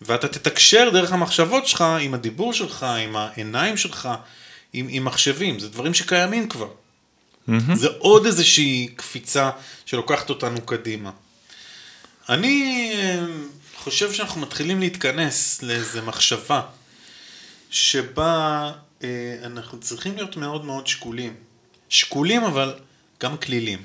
[0.00, 4.08] ואתה תתקשר דרך המחשבות שלך עם הדיבור שלך, עם העיניים שלך,
[4.76, 5.58] עם, עם מחשבים.
[5.58, 6.68] זה דברים שקיימים כבר.
[6.68, 7.74] Mm-hmm.
[7.74, 9.50] זה עוד איזושהי קפיצה
[9.86, 11.10] שלוקחת אותנו קדימה.
[12.28, 13.24] אני אה,
[13.76, 16.62] חושב שאנחנו מתחילים להתכנס לאיזה מחשבה
[17.70, 18.72] שבה
[19.04, 19.08] אה,
[19.44, 21.34] אנחנו צריכים להיות מאוד מאוד שקולים.
[21.88, 22.74] שקולים אבל
[23.20, 23.82] גם כלילים.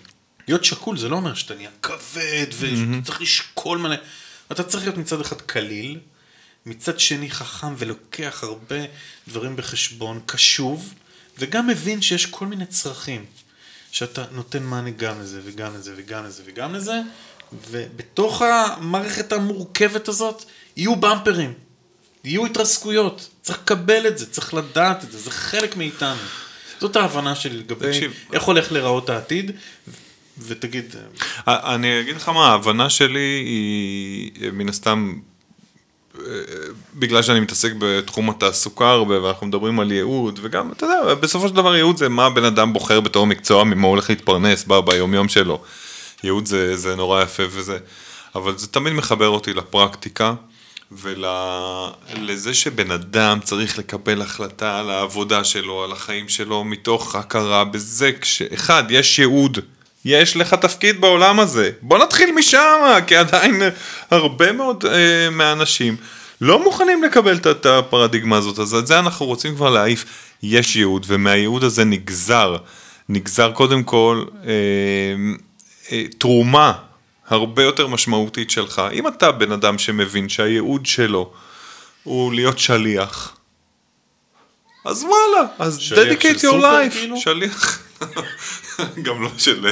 [0.48, 3.96] להיות שקול זה לא אומר שאתה נהיה כבד ואתה צריך לשקול מלא.
[4.52, 6.00] אתה צריך להיות מצד אחד קליל,
[6.66, 8.76] מצד שני חכם ולוקח הרבה
[9.28, 10.94] דברים בחשבון, קשוב,
[11.40, 13.26] וגם מבין שיש כל מיני צרכים.
[13.92, 17.02] שאתה נותן מענה גם לזה וגם לזה וגם לזה וגם לזה,
[17.70, 20.44] ובתוך המערכת המורכבת הזאת
[20.78, 21.54] יהיו במפרים,
[22.24, 26.22] יהיו התרסקויות, צריך לקבל את זה, צריך לדעת את זה, זה חלק מאיתנו.
[26.80, 29.52] זאת ההבנה שלי לגבי תקשיב, איך הולך להיראות העתיד,
[30.38, 30.96] ותגיד...
[31.48, 35.20] אה, אני אגיד לך מה, ההבנה שלי היא מן הסתם,
[36.96, 41.56] בגלל שאני מתעסק בתחום התעסוקה הרבה, ואנחנו מדברים על ייעוד, וגם, אתה יודע, בסופו של
[41.56, 45.30] דבר ייעוד זה מה הבן אדם בוחר בתור מקצוע, ממה הוא הולך להתפרנס ב- ביומיום
[45.30, 45.62] שלו.
[46.24, 47.78] ייעוד זה, זה נורא יפה וזה,
[48.36, 50.34] אבל זה תמיד מחבר אותי לפרקטיקה.
[50.92, 58.12] ולזה שבן אדם צריך לקבל החלטה על העבודה שלו, על החיים שלו, מתוך הכרה בזה,
[58.22, 59.60] כשאחד, יש ייעוד,
[60.06, 63.62] יש לך תפקיד בעולם הזה, בוא נתחיל משם, כי עדיין
[64.12, 65.96] הרבה מאוד אה, מהאנשים
[66.42, 70.06] לא מוכנים לקבל את הפרדיגמה הזאת, אז את זה אנחנו רוצים כבר להעיף,
[70.44, 72.56] יש ייעוד, ומהייעוד הזה נגזר,
[73.10, 74.52] נגזר קודם כל אה,
[75.92, 76.74] אה, תרומה
[77.28, 78.82] הרבה יותר משמעותית שלך.
[78.94, 81.32] אם אתה בן אדם שמבין שהייעוד שלו
[82.04, 83.36] הוא להיות שליח,
[84.86, 86.92] אז וואלה, אז dedicate your life.
[86.92, 87.18] כאילו?
[87.18, 87.80] שליח,
[89.02, 89.66] גם לא של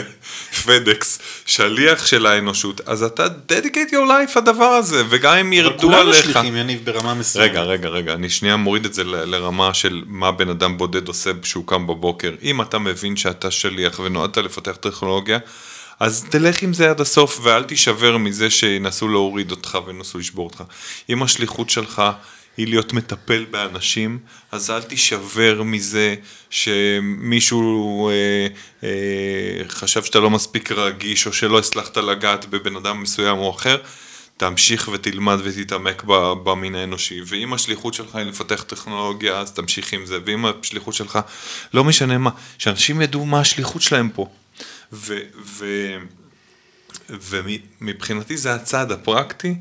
[0.66, 5.80] פדקס, שליח של האנושות, אז אתה dedicate your life הדבר הזה, וגם אם אבל ירדו
[5.80, 6.24] כולנו עליך...
[6.24, 7.50] שליחים, יניב, ברמה מסוימת.
[7.50, 11.08] רגע, רגע, רגע, אני שנייה מוריד את זה ל- לרמה של מה בן אדם בודד
[11.08, 12.32] עושה כשהוא קם בבוקר.
[12.44, 15.40] אם אתה מבין שאתה שליח ונועדת לפתח טכנולוגיה,
[16.00, 20.64] אז תלך עם זה עד הסוף ואל תישבר מזה שינסו להוריד אותך וינסו לשבור אותך.
[21.10, 22.02] אם השליחות שלך
[22.60, 24.20] היא להיות מטפל באנשים,
[24.52, 26.16] אז אל תישבר מזה
[26.50, 28.48] שמישהו אה,
[28.84, 33.78] אה, חשב שאתה לא מספיק רגיש או שלא הצלחת לגעת בבן אדם מסוים או אחר.
[34.38, 36.04] תמשיך ותלמד ותתעמק
[36.44, 41.20] במין האנושי, ואם השליחות שלך היא לפתח טכנולוגיה, אז תמשיך עם זה, ואם השליחות שלך,
[41.74, 44.28] לא משנה מה, שאנשים ידעו מה השליחות שלהם פה.
[44.94, 45.98] ו- ו-
[47.10, 49.56] ומבחינתי זה הצעד הפרקטי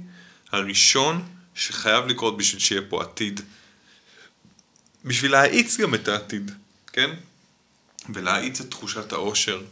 [0.53, 1.22] הראשון
[1.59, 3.40] שחייב לקרות בשביל שיהיה פה עתיד.
[5.04, 6.50] בשביל להאיץ גם את העתיד,
[6.92, 7.11] כן?
[8.14, 9.62] ולהאיץ את תחושת האושר.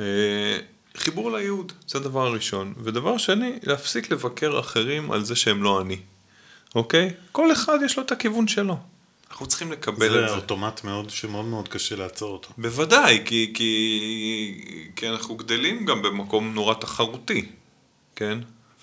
[0.00, 0.58] אה,
[0.96, 2.74] חיבור לייעוד, זה הדבר הראשון.
[2.82, 5.98] ודבר שני, להפסיק לבקר אחרים על זה שהם לא אני,
[6.74, 7.14] אוקיי?
[7.32, 8.78] כל אחד יש לו את הכיוון שלו.
[9.30, 10.34] אנחנו צריכים לקבל זה את זה.
[10.34, 12.50] אוטומט מאוד, שמאוד מאוד קשה לעצור אותו.
[12.58, 17.48] בוודאי, כי, כי, כי אנחנו גדלים גם במקום נורא תחרותי,
[18.16, 18.38] כן?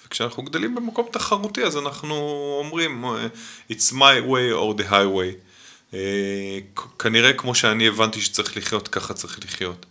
[0.06, 2.16] וכשאנחנו גדלים במקום תחרותי, אז אנחנו
[2.60, 3.28] אומרים, אה,
[3.72, 5.36] it's my way or the highway.
[5.94, 6.60] אה,
[7.00, 9.86] כנראה כמו שאני הבנתי שצריך לחיות, ככה צריך לחיות.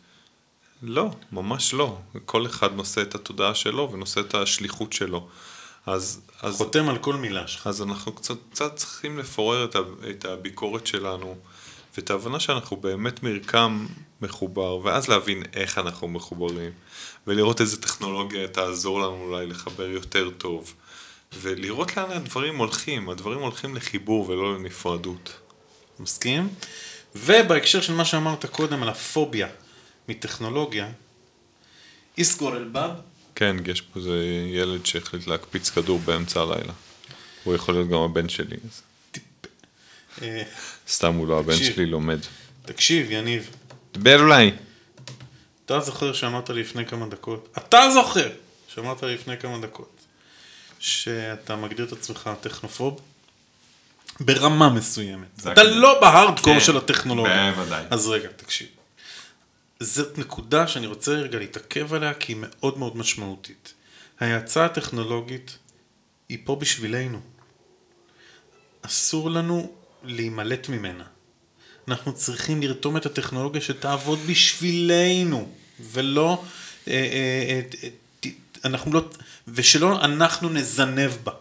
[0.83, 1.99] לא, ממש לא.
[2.25, 5.29] כל אחד נושא את התודעה שלו ונושא את השליחות שלו.
[5.87, 7.67] אז, אז, חותם על כל מילה שלך.
[7.67, 11.37] אז אנחנו קצת, קצת צריכים לפורר את, ה, את הביקורת שלנו
[11.97, 13.87] ואת ההבנה שאנחנו באמת מרקם
[14.21, 16.73] מחובר, ואז להבין איך אנחנו מחוברים,
[17.27, 20.75] ולראות איזה טכנולוגיה תעזור לנו אולי לחבר יותר טוב,
[21.41, 25.33] ולראות לאן הדברים הולכים, הדברים הולכים לחיבור ולא לנפרדות.
[25.99, 26.49] מסכים?
[27.15, 29.49] ובהקשר של מה שאמרת קודם על הפוביה
[30.09, 30.89] מטכנולוגיה,
[32.19, 32.91] איסקור אלבב,
[33.35, 36.73] כן, יש פה איזה ילד שהחליט להקפיץ כדור באמצע הלילה.
[37.45, 38.83] הוא יכול להיות גם הבן שלי, אז
[40.23, 40.43] אה,
[40.89, 41.57] סתם הוא לא הבן.
[41.57, 42.19] שלי לומד.
[42.67, 43.51] תקשיב, יניב,
[43.93, 44.51] דבר אולי.
[45.67, 48.31] אתה זוכר שאמרת לי לפני כמה דקות, אתה זוכר
[48.69, 49.91] שאמרת לי לפני כמה דקות,
[50.79, 53.01] שאתה מגדיר את עצמך טכנופוב?
[54.21, 55.27] ברמה מסוימת.
[55.41, 57.53] אתה הכי- לא בהארדקור כן, של הטכנולוגיה.
[57.53, 57.85] בוודאי.
[57.91, 58.69] אז רגע, תקשיב.
[59.81, 63.75] זאת נקודה שאני רוצה רגע להתעכב עליה, כי היא מאוד מאוד משמעותית.
[64.21, 65.59] ההאצה הטכנולוגית
[66.29, 67.21] היא פה בשבילנו.
[68.83, 69.73] אסור לנו
[70.05, 71.05] להימלט ממנה.
[71.89, 75.49] אנחנו צריכים לרתום את הטכנולוגיה שתעבוד בשבילנו,
[75.81, 76.43] ולא...
[76.89, 77.89] אה, אה, אה,
[78.65, 79.09] אנחנו לא...
[79.49, 81.33] ושלא אנחנו נזנב בה.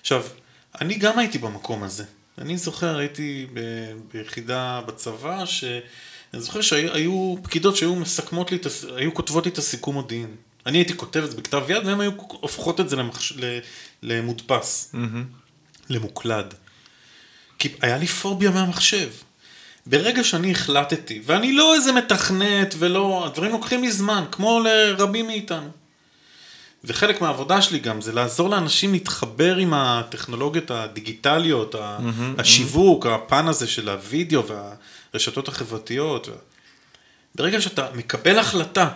[0.00, 0.24] עכשיו,
[0.80, 2.04] אני גם הייתי במקום הזה.
[2.38, 5.64] אני זוכר, הייתי ב- ביחידה בצבא, ש...
[6.34, 10.36] אני זוכר שהיו היו פקידות שהיו מסכמות לי, את היו כותבות לי את הסיכום מודיעין.
[10.66, 13.32] אני הייתי כותב את זה בכתב יד, והן היו הופכות את זה למחש...
[14.02, 14.94] למודפס,
[15.90, 16.54] למוקלד.
[17.58, 19.08] כי היה לי פוביה מהמחשב.
[19.86, 25.68] ברגע שאני החלטתי, ואני לא איזה מתכנת ולא, הדברים לוקחים לי זמן, כמו לרבים מאיתנו.
[26.84, 31.98] וחלק מהעבודה שלי גם זה לעזור לאנשים להתחבר עם הטכנולוגיות הדיגיטליות, ה-
[32.38, 34.42] השיווק, הפן הזה של הוידאו
[35.12, 36.28] והרשתות החברתיות.
[37.34, 38.88] ברגע שאתה מקבל החלטה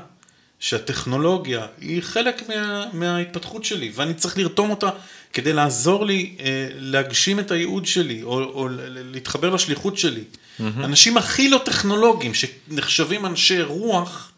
[0.61, 4.91] שהטכנולוגיה היא חלק מה, מההתפתחות שלי, ואני צריך לרתום אותה
[5.33, 10.25] כדי לעזור לי אה, להגשים את הייעוד שלי, או, או להתחבר לשליחות שלי.
[10.61, 14.33] אנשים הכי לא טכנולוגיים, שנחשבים אנשי רוח,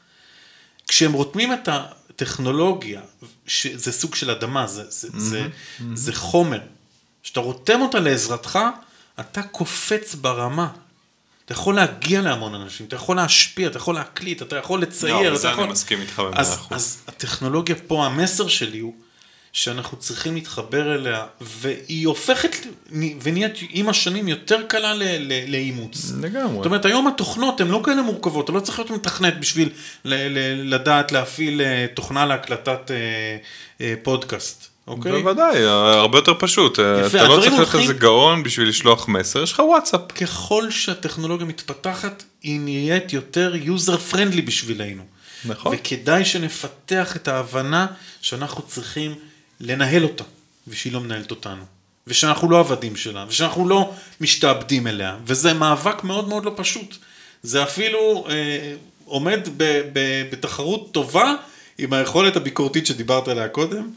[0.88, 3.00] כשהם רותמים את הטכנולוגיה,
[3.46, 5.46] שזה סוג של אדמה, זה, זה, זה,
[5.94, 6.60] זה חומר,
[7.22, 8.58] כשאתה רותם אותה לעזרתך,
[9.20, 10.68] אתה קופץ ברמה.
[11.44, 15.26] אתה יכול להגיע להמון אנשים, אתה יכול להשפיע, אתה יכול להקליט, אתה יכול לצייר, לא,
[15.26, 15.64] אתה בזה יכול...
[15.64, 16.68] אני מסכים איתך במאה אחוז.
[16.70, 18.94] אז הטכנולוגיה פה, המסר שלי הוא
[19.54, 22.56] שאנחנו צריכים להתחבר אליה, והיא הופכת
[23.22, 24.94] ונהיית עם השנים יותר קלה
[25.48, 26.12] לאימוץ.
[26.20, 26.56] לגמרי.
[26.56, 29.68] זאת אומרת, היום התוכנות הן לא כאלה מורכבות, אתה לא צריך להיות מתכנת בשביל
[30.64, 32.96] לדעת להפעיל אה, תוכנה להקלטת אה,
[33.80, 35.12] אה, פודקאסט, אוקיי?
[35.12, 36.78] בוודאי, הרבה יותר פשוט.
[36.80, 40.12] אתה לא צריך להיות איזה גאון בשביל לשלוח מסר, יש לך וואטסאפ.
[40.12, 45.02] ככל שהטכנולוגיה מתפתחת, היא נהיית יותר user friendly בשבילנו.
[45.44, 45.76] נכון.
[45.76, 47.86] וכדאי שנפתח את ההבנה
[48.20, 49.14] שאנחנו צריכים
[49.60, 50.24] לנהל אותה,
[50.68, 51.64] ושהיא לא מנהלת אותנו.
[52.06, 56.96] ושאנחנו לא עבדים שלה, ושאנחנו לא משתעבדים אליה, וזה מאבק מאוד מאוד לא פשוט.
[57.42, 58.74] זה אפילו אה,
[59.04, 61.34] עומד ב, ב, בתחרות טובה
[61.78, 63.90] עם היכולת הביקורתית שדיברת עליה קודם,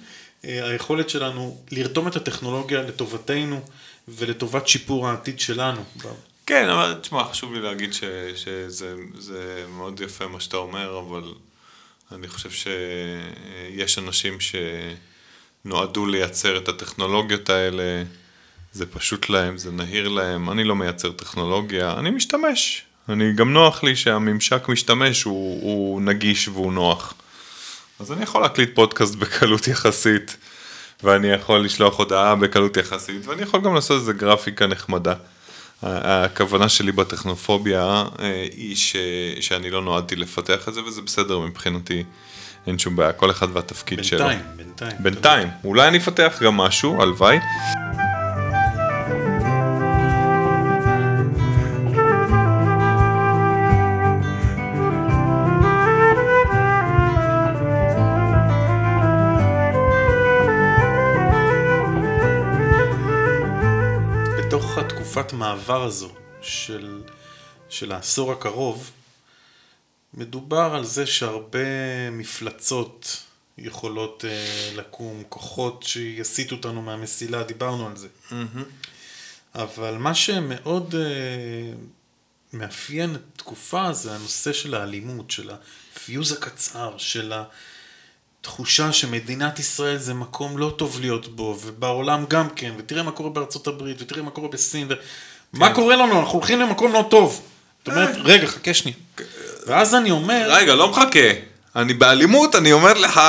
[0.46, 3.62] אה, היכולת שלנו לרתום את הטכנולוגיה לטובתנו
[4.08, 5.84] ולטובת שיפור העתיד שלנו.
[6.46, 8.04] כן, אבל תשמע, חשוב לי להגיד ש,
[8.36, 11.34] שזה זה מאוד יפה מה שאתה אומר, אבל
[12.12, 14.38] אני חושב שיש אנשים
[15.68, 18.04] שנועדו לייצר את הטכנולוגיות האלה,
[18.74, 22.84] זה פשוט להם, זה נהיר להם, אני לא מייצר טכנולוגיה, אני משתמש.
[23.10, 27.14] אני, גם נוח לי שהממשק משתמש הוא, הוא נגיש והוא נוח.
[28.00, 30.38] אז אני יכול להקליט פודקאסט בקלות יחסית,
[31.04, 35.14] ואני יכול לשלוח הודעה בקלות יחסית, ואני יכול גם לעשות איזה גרפיקה נחמדה.
[35.84, 38.96] הכוונה שלי בטכנופוביה אה, היא ש,
[39.40, 42.04] שאני לא נועדתי לפתח את זה, וזה בסדר מבחינתי,
[42.68, 44.20] אין שום בעיה, כל אחד והתפקיד שלו.
[44.20, 44.92] בינתיים, בינתיים.
[45.00, 47.40] בינתיים, אולי אני אפתח גם משהו, הלוואי.
[64.38, 66.10] בתוך התקופת מעבר הזו
[66.42, 67.02] של,
[67.70, 68.92] של העשור הקרוב,
[70.18, 71.60] מדובר על זה שהרבה
[72.12, 73.24] מפלצות
[73.58, 78.08] יכולות uh, לקום, כוחות שיסיטו אותנו מהמסילה, דיברנו על זה.
[79.56, 81.78] אבל מה שמאוד uh,
[82.54, 85.52] מאפיין את התקופה זה הנושא של האלימות, של
[85.96, 87.34] הפיוז הקצר, של
[88.42, 93.30] התחושה שמדינת ישראל זה מקום לא טוב להיות בו, ובעולם גם כן, ותראה מה קורה
[93.30, 94.88] בארצות הברית, ותראה מה קורה בסין,
[95.54, 97.42] ומה קורה לנו, אנחנו הולכים למקום לא טוב.
[97.88, 98.98] זאת אומרת, רגע, חכה שנייה.
[99.68, 100.48] ואז אני אומר...
[100.50, 101.30] רגע, לא מחכה.
[101.76, 103.22] אני באלימות, אני אומר לך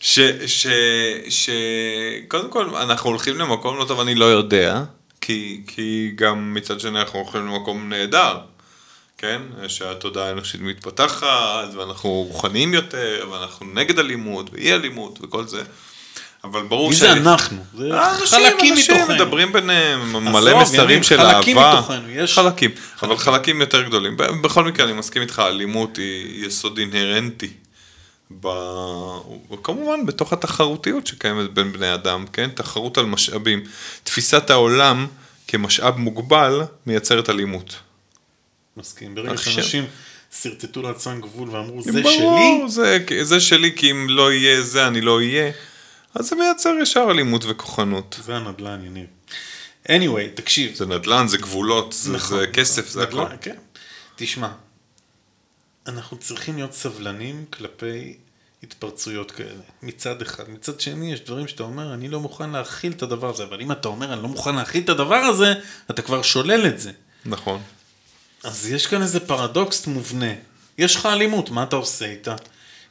[0.00, 0.20] ש...
[0.46, 0.66] ש...
[1.28, 1.50] ש...
[2.28, 4.82] קודם כל, אנחנו הולכים למקום לא טוב, אני לא יודע,
[5.20, 8.38] כי, כי גם מצד שני אנחנו הולכים למקום נהדר,
[9.18, 9.42] כן?
[9.68, 15.62] שהתודעה האנושית מתפתחת, ואנחנו רוחניים יותר, ואנחנו נגד אלימות, ואי אלימות, וכל זה.
[16.44, 17.64] אבל ברור מי זה אנחנו?
[17.78, 19.14] זה אנשים, חלקים אנשים מתוכנו.
[19.14, 21.78] מדברים ביניהם, מלא מסרים של חלקים אהבה.
[21.80, 22.70] מתוכנו, יש- חלקים,
[23.02, 24.16] אבל חלקים יותר גדולים.
[24.16, 27.50] בכל מקרה, אני מסכים איתך, אלימות היא יסוד אינהרנטי.
[28.40, 28.46] ב...
[29.52, 32.50] וכמובן, בתוך התחרותיות שקיימת בין בני אדם, כן?
[32.54, 33.62] תחרות על משאבים.
[34.04, 35.06] תפיסת העולם
[35.48, 37.74] כמשאב מוגבל מייצרת אלימות.
[38.76, 39.14] מסכים.
[39.14, 39.84] ברגע שאנשים
[40.42, 44.86] שרטטו לעצמם גבול ואמרו, זה ברור, שלי, זה, זה שלי, כי אם לא יהיה זה,
[44.86, 45.50] אני לא אהיה.
[46.14, 48.20] אז זה מייצר ישר אלימות וכוחנות.
[48.24, 49.06] זה הנדל"ן, יניב.
[49.88, 50.74] anyway, תקשיב.
[50.74, 53.36] זה נדל"ן, זה גבולות, זה, נכון, זה כסף, זה נדל"ן, הכל.
[53.40, 53.56] כן.
[54.16, 54.48] תשמע,
[55.86, 58.16] אנחנו צריכים להיות סבלנים כלפי
[58.62, 60.50] התפרצויות כאלה, מצד אחד.
[60.50, 63.72] מצד שני, יש דברים שאתה אומר, אני לא מוכן להכיל את הדבר הזה, אבל אם
[63.72, 65.54] אתה אומר, אני לא מוכן להכיל את הדבר הזה,
[65.90, 66.92] אתה כבר שולל את זה.
[67.24, 67.60] נכון.
[68.44, 70.32] אז יש כאן איזה פרדוקס מובנה.
[70.78, 72.34] יש לך אלימות, מה אתה עושה איתה?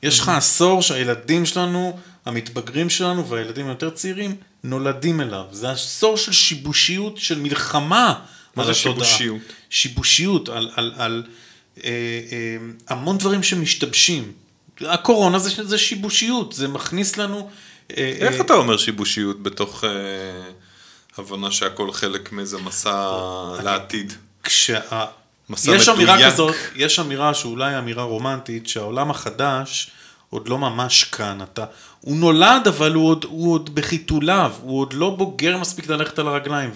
[0.04, 5.46] יש לך עשור שהילדים שלנו, המתבגרים שלנו והילדים היותר צעירים, נולדים אליו.
[5.52, 8.14] זה עשור של שיבושיות, של מלחמה.
[8.56, 8.74] מה זה.
[8.74, 9.42] שיבושיות?
[9.70, 11.24] שיבושיות, על, על, על
[11.84, 11.90] אה,
[12.32, 12.58] אה,
[12.88, 14.32] המון דברים שמשתבשים.
[14.82, 17.50] הקורונה זה, זה שיבושיות, זה מכניס לנו...
[17.98, 19.90] אה, איך אה, אתה אומר שיבושיות בתוך אה,
[21.18, 23.12] הבנה שהכל חלק מאיזה מסע
[23.64, 24.14] לעתיד?
[24.44, 24.80] כשה...
[25.50, 26.34] מסע יש אמירה מדויק.
[26.34, 29.92] כזאת, יש אמירה שאולי אמירה רומנטית, שהעולם החדש
[30.34, 31.42] עוד לא ממש כאן.
[31.42, 31.66] אתה,
[32.02, 36.28] הוא נולד, אבל הוא עוד, הוא עוד בחיתוליו, הוא עוד לא בוגר מספיק ללכת על
[36.28, 36.72] הרגליים,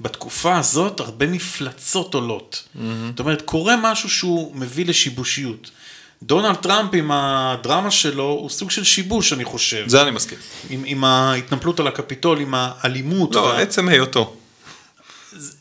[0.00, 2.68] ובתקופה הזאת הרבה מפלצות עולות.
[3.10, 5.70] זאת אומרת, קורה משהו שהוא מביא לשיבושיות.
[6.22, 9.84] דונלד טראמפ עם הדרמה שלו הוא סוג של שיבוש, אני חושב.
[9.88, 10.38] זה אני מסכים.
[10.70, 13.34] עם, עם ההתנפלות על הקפיטול, עם האלימות.
[13.34, 14.36] לא, וה- עצם היותו.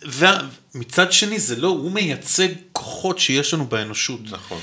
[0.01, 4.19] ומצד שני זה לא, הוא מייצג כוחות שיש לנו באנושות.
[4.31, 4.59] נכון.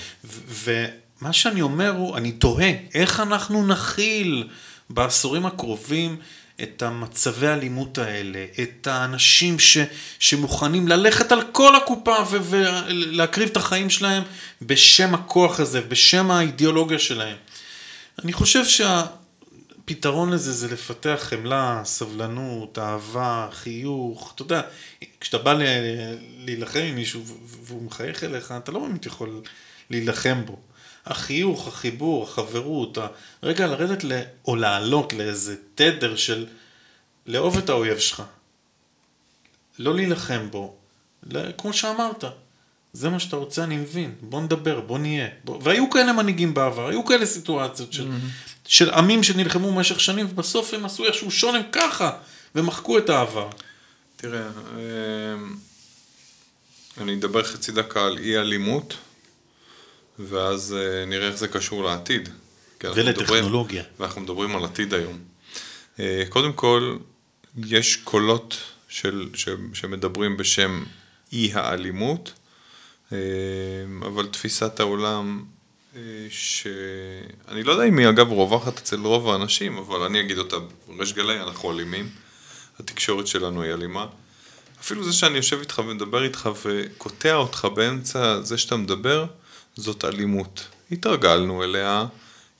[0.48, 0.86] ו-
[1.22, 4.48] ומה שאני אומר הוא, אני תוהה, איך אנחנו נכיל
[4.90, 6.16] בעשורים הקרובים
[6.62, 9.78] את המצבי האלימות האלה, את האנשים ש,
[10.18, 14.22] שמוכנים ללכת על כל הקופה ולהקריב את החיים שלהם
[14.62, 17.36] בשם הכוח הזה, בשם האידיאולוגיה שלהם.
[18.24, 18.64] אני חושב
[19.90, 24.60] הפתרון לזה זה לפתח חמלה, סבלנות, אהבה, חיוך, אתה יודע,
[25.20, 25.54] כשאתה בא
[26.38, 29.42] להילחם עם מישהו והוא מחייך אליך, אתה לא באמת יכול
[29.90, 30.56] להילחם בו.
[31.08, 32.98] החיוך, החיבור, החברות,
[33.42, 34.20] הרגע לרדת ל...
[34.48, 36.46] או לעלות לאיזה תדר של
[37.26, 38.22] לאהוב את האויב שלך.
[39.78, 40.76] לא להילחם בו,
[41.58, 42.24] כמו שאמרת,
[42.92, 45.28] זה מה שאתה רוצה, אני מבין, בוא נדבר, בוא נהיה.
[45.44, 45.60] בוא...
[45.62, 48.08] והיו כאלה מנהיגים בעבר, היו כאלה סיטואציות של,
[48.66, 52.10] של עמים שנלחמו במשך שנים, ובסוף הם עשו איכשהו שונם ככה,
[52.54, 53.48] ומחקו את העבר.
[54.16, 55.56] תראה, אמ,
[57.00, 58.94] אני אדבר חצי דקה על אי אלימות,
[60.18, 62.28] ואז אה, נראה איך זה קשור לעתיד.
[62.84, 63.82] ולטכנולוגיה.
[63.82, 65.18] מדברים- ואנחנו מדברים על עתיד היום.
[66.00, 66.96] אה, קודם כל,
[67.66, 68.56] יש קולות
[68.88, 70.84] של, ש, שמדברים בשם
[71.32, 72.32] אי האלימות,
[73.12, 73.18] אה,
[74.00, 75.44] אבל תפיסת העולם,
[76.30, 80.56] שאני לא יודע אם היא אגב רווחת אצל רוב האנשים, אבל אני אגיד אותה
[80.88, 82.08] בריש גלי, אנחנו אלימים.
[82.78, 84.06] התקשורת שלנו היא אלימה.
[84.80, 89.24] אפילו זה שאני יושב איתך ומדבר איתך וקוטע אותך באמצע זה שאתה מדבר,
[89.78, 90.66] זאת אלימות.
[90.92, 92.06] התרגלנו אליה,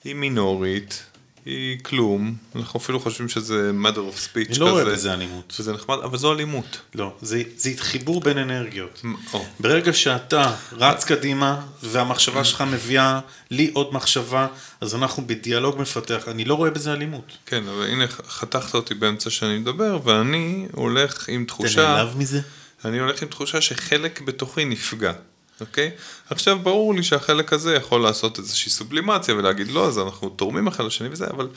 [0.03, 1.03] היא מינורית,
[1.45, 5.53] היא כלום, אנחנו אפילו חושבים שזה matter of speech אני לא רואה כזה, בזה אלימות.
[5.55, 6.79] שזה נחמד, אבל זו אלימות.
[6.95, 9.01] לא, זה, זה חיבור בין אנרגיות.
[9.33, 13.19] או, ברגע שאתה רץ קדימה והמחשבה שלך מביאה
[13.51, 14.47] לי עוד מחשבה,
[14.81, 16.23] אז אנחנו בדיאלוג מפתח.
[16.27, 17.37] אני לא רואה בזה אלימות.
[17.45, 21.81] כן, אבל הנה חתכת אותי באמצע שאני מדבר, ואני הולך עם אתה תחושה...
[21.81, 22.41] נעלב מזה?
[22.85, 25.13] אני הולך עם תחושה שחלק בתוכי נפגע,
[25.61, 25.91] אוקיי?
[26.29, 30.83] עכשיו, ברור לי שהחלק הזה יכול לעשות איזושהי סובלימציה ולהגיד לא, אז אנחנו תורמים אחד
[30.83, 31.47] לשני וזה, אבל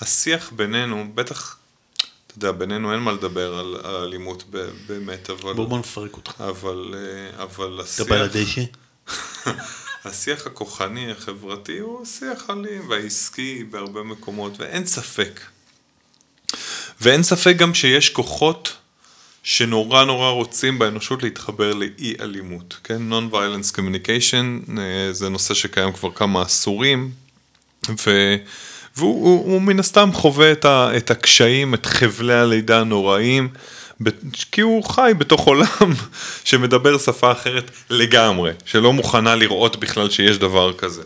[0.00, 1.56] השיח בינינו, בטח,
[2.26, 5.52] אתה יודע, בינינו אין מה לדבר על, על אלימות ב- באמת, אבל...
[5.54, 6.40] בוא בוא נפרק אותך.
[6.40, 8.62] אבל, אה, אבל אתה בא השיח, לדשא?
[10.04, 15.40] השיח הכוחני החברתי הוא שיח אלים והעסקי בהרבה מקומות, ואין ספק.
[17.00, 18.76] ואין ספק גם שיש כוחות
[19.46, 23.12] שנורא נורא רוצים באנושות להתחבר לאי אלימות, כן?
[23.12, 27.10] Non-Violence Communication אה, זה נושא שקיים כבר כמה עשורים,
[28.06, 28.36] ו...
[28.96, 33.48] והוא הוא, הוא מן הסתם חווה את, ה, את הקשיים, את חבלי הלידה הנוראים,
[34.52, 35.92] כי הוא חי בתוך עולם
[36.44, 41.02] שמדבר שפה אחרת לגמרי, שלא מוכנה לראות בכלל שיש דבר כזה.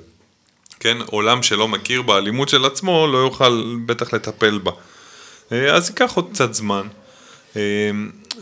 [0.80, 4.72] כן, עולם שלא מכיר באלימות של עצמו, לא יוכל בטח לטפל בה.
[5.53, 6.86] אה, אז ייקח עוד קצת זמן.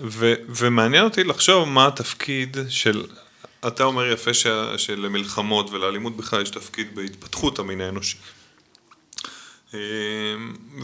[0.03, 3.07] ו, ומעניין אותי לחשוב מה התפקיד של,
[3.66, 4.46] אתה אומר יפה ש,
[4.76, 8.18] שלמלחמות ולאלימות בכלל יש תפקיד בהתפתחות המין האנושי.
[9.74, 9.80] אה,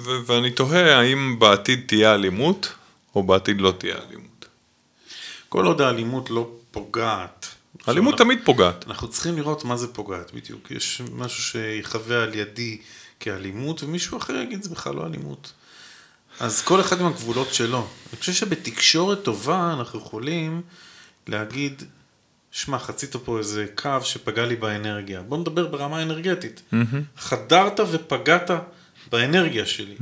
[0.04, 2.72] ו- ואני תוהה האם בעתיד תהיה אלימות,
[3.14, 4.46] או בעתיד לא תהיה אלימות.
[5.48, 7.46] כל עוד האלימות לא פוגעת.
[7.88, 8.84] אלימות תמיד פוגעת.
[8.86, 10.70] אנחנו צריכים לראות מה זה פוגעת בדיוק.
[10.70, 12.78] יש משהו שיחווה על ידי
[13.20, 15.52] כאלימות, ומישהו אחר יגיד זה בכלל לא אלימות.
[16.40, 17.78] אז כל אחד עם הגבולות שלו.
[18.12, 20.62] אני חושב שבתקשורת טובה אנחנו יכולים
[21.26, 21.82] להגיד,
[22.50, 25.22] שמע, חצית פה איזה קו שפגע לי באנרגיה.
[25.22, 26.62] בוא נדבר ברמה האנרגטית.
[27.16, 28.50] חדרת ופגעת
[29.10, 29.96] באנרגיה שלי.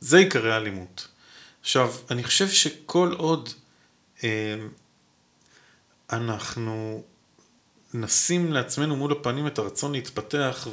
[0.00, 1.08] זה עיקרי האלימות.
[1.60, 3.48] עכשיו, אני חושב שכל עוד
[4.24, 4.56] אה,
[6.12, 7.02] אנחנו
[7.94, 10.68] נשים לעצמנו מול הפנים את הרצון להתפתח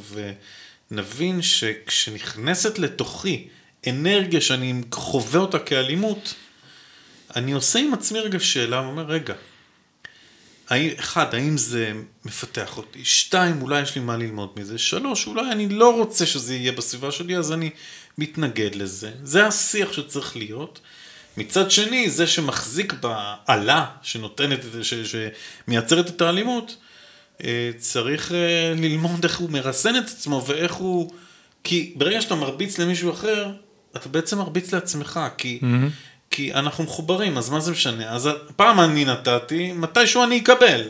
[0.91, 3.47] ונבין שכשנכנסת לתוכי
[3.89, 6.33] אנרגיה שאני חווה אותה כאלימות,
[7.35, 9.33] אני עושה עם עצמי רגע שאלה ואומר, רגע,
[10.99, 11.91] אחד, האם זה
[12.25, 13.05] מפתח אותי?
[13.05, 14.77] שתיים, אולי יש לי מה ללמוד מזה?
[14.77, 17.69] שלוש, אולי אני לא רוצה שזה יהיה בסביבה שלי, אז אני
[18.17, 19.11] מתנגד לזה.
[19.23, 20.79] זה השיח שצריך להיות.
[21.37, 26.77] מצד שני, זה שמחזיק בעלה שנותנת, ש, שמייצרת את האלימות,
[27.43, 31.11] אה, צריך אה, ללמוד איך הוא מרסן את עצמו ואיך הוא...
[31.63, 33.51] כי ברגע שאתה מרביץ למישהו אחר,
[33.95, 35.89] אתה בעצם מרביץ לעצמך, כי, mm-hmm.
[36.31, 38.09] כי אנחנו מחוברים, אז מה זה משנה?
[38.09, 40.81] אז פעם אני נתתי, מתישהו אני אקבל.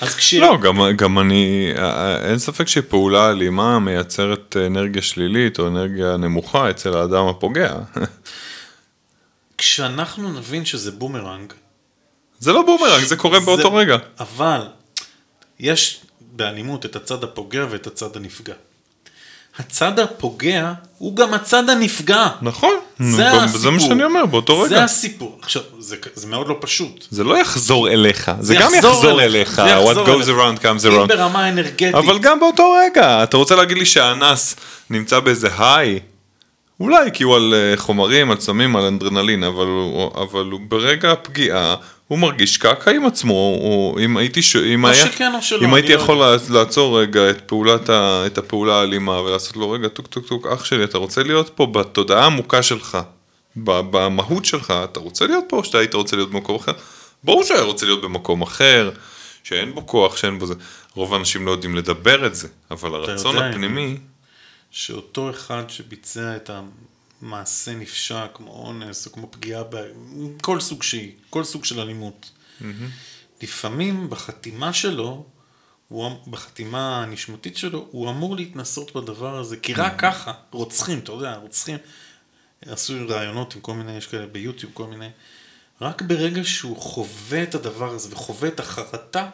[0.00, 0.34] אז כש...
[0.34, 1.72] לא, גם, גם אני,
[2.24, 7.74] אין ספק שפעולה אלימה מייצרת אנרגיה שלילית או אנרגיה נמוכה אצל האדם הפוגע.
[9.58, 11.52] כשאנחנו נבין שזה בומרנג,
[12.38, 13.96] זה לא בומרנג, זה קורה באותו זה- רגע.
[14.20, 14.60] אבל
[15.60, 18.54] יש באלימות את הצד הפוגע ואת הצד הנפגע.
[19.58, 22.26] הצד הפוגע הוא גם הצד הנפגע.
[22.42, 23.58] נכון, זה הסיפור.
[23.58, 24.68] זה מה שאני אומר, באותו רגע.
[24.68, 25.38] זה הסיפור.
[25.42, 27.06] עכשיו, זה, זה מאוד לא פשוט.
[27.10, 30.28] זה לא יחזור אליך, זה גם יחזור יחזור אליך, אליך, זה what goes אליך.
[30.28, 31.06] around comes אם around.
[31.08, 31.94] ברמה אנרגטית.
[31.94, 34.56] אבל גם באותו רגע, אתה רוצה להגיד לי שהאנס
[34.90, 35.98] נמצא באיזה high?
[36.80, 41.12] אולי כי הוא על אה, חומרים, על סמים, על אדרנלין, אבל הוא, אבל הוא ברגע
[41.12, 41.74] הפגיעה,
[42.08, 44.56] הוא מרגיש קקה עם עצמו, או אם הייתי, ש...
[44.56, 47.88] אם או היה, שכן או שלא, אם הייתי לא יכול לעצ- לעצור רגע את פעולת,
[47.90, 48.22] ה...
[48.26, 51.66] את הפעולה האלימה ולעשות לו רגע טוק טוק טוק, אח שלי, אתה רוצה להיות פה
[51.66, 52.98] בתודעה העמוקה שלך,
[53.56, 56.72] במהות שלך, אתה רוצה להיות פה או שאתה היית רוצה להיות במקום אחר?
[57.24, 58.90] ברור שהיה רוצה להיות במקום אחר,
[59.44, 60.54] שאין בו כוח, שאין בו זה.
[60.94, 63.96] רוב האנשים לא יודעים לדבר את זה, אבל הרצון יודע, הפנימי,
[64.70, 66.50] שאותו אחד שביצע את
[67.22, 69.76] המעשה נפשע, כמו אונס, או כמו פגיעה, ב...
[70.42, 72.30] כל סוג שהיא, כל סוג של אלימות.
[73.42, 75.26] לפעמים בחתימה שלו,
[75.88, 81.12] הוא, אמ- בחתימה הנשמתית שלו, הוא אמור להתנסות בדבר הזה, כי רק ככה, רוצחים, אתה
[81.12, 81.76] יודע, רוצחים,
[82.66, 85.08] עשו רעיונות עם כל מיני, יש כאלה ביוטיוב, כל מיני,
[85.80, 89.30] רק ברגע שהוא חווה את הדבר הזה וחווה את החרטה,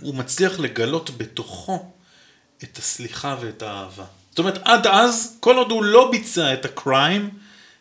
[0.00, 1.92] הוא מצליח לגלות בתוכו
[2.64, 4.04] את הסליחה ואת האהבה.
[4.36, 7.28] זאת אומרת, עד אז, כל עוד הוא לא ביצע את הקריים,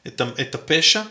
[0.07, 1.01] את, את הפשע,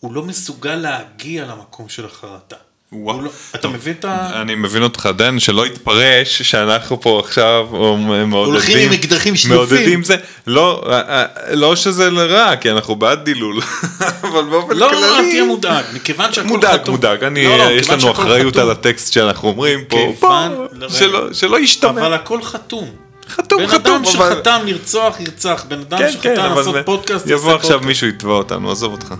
[0.00, 2.56] הוא לא מסוגל להגיע למקום של החרטה.
[2.92, 3.20] וואו.
[3.22, 4.40] לא, אתה מבין את ה...
[4.42, 9.56] אני מבין אותך, דן, שלא יתפרש שאנחנו פה עכשיו או מעודדים, הולכים עם אקדחים שלופים.
[9.76, 13.60] מעודדים זה, לא, אה, אה, לא שזה לרע, כי אנחנו בעד דילול,
[14.28, 16.94] אבל באופן לא, כללי, אל תהיה מודאג, מכיוון שהכל מודאג, חתום.
[16.94, 18.62] מודאג, אני, לא, לא, יש לנו אחריות חתום.
[18.64, 20.88] על הטקסט שאנחנו אומרים פה, כיוון- פה.
[20.90, 23.05] שלא- שלא ישתמע, אבל הכל חתום.
[23.28, 25.64] חתום, בן חתום, אדם אבל- שחתם לרצוח, ירצח.
[25.68, 27.86] בן אדם כן, כן, שחתם אבל לעשות פודקאסט, יבוא עכשיו פודקאסט.
[27.88, 29.14] מישהו יתבע אותנו, עזוב אותך.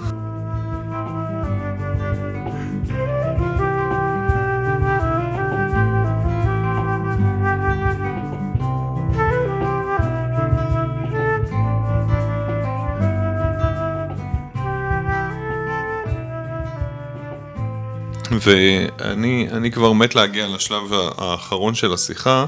[18.31, 20.83] ואני אני כבר מת להגיע לשלב
[21.19, 22.45] האחרון של השיחה,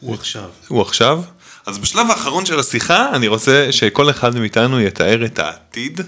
[0.00, 0.50] הוא עכשיו.
[0.68, 1.22] הוא עכשיו.
[1.66, 6.00] אז בשלב האחרון של השיחה, אני רוצה שכל אחד מאיתנו יתאר את העתיד,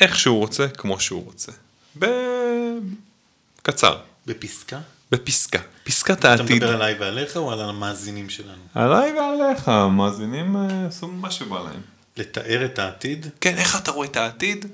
[0.00, 1.52] איך שהוא רוצה, כמו שהוא רוצה.
[1.96, 4.78] בקצר, בפסקה?
[5.10, 6.56] בפסקה, פסקת אתה העתיד.
[6.56, 8.62] מדבר עליי ועליך או על המאזינים שלנו?
[8.74, 11.80] עליי ועליך, המאזינים אה, עשו מה שבא להם.
[12.16, 13.26] לתאר את העתיד?
[13.40, 14.66] כן, איך אתה רואה את העתיד?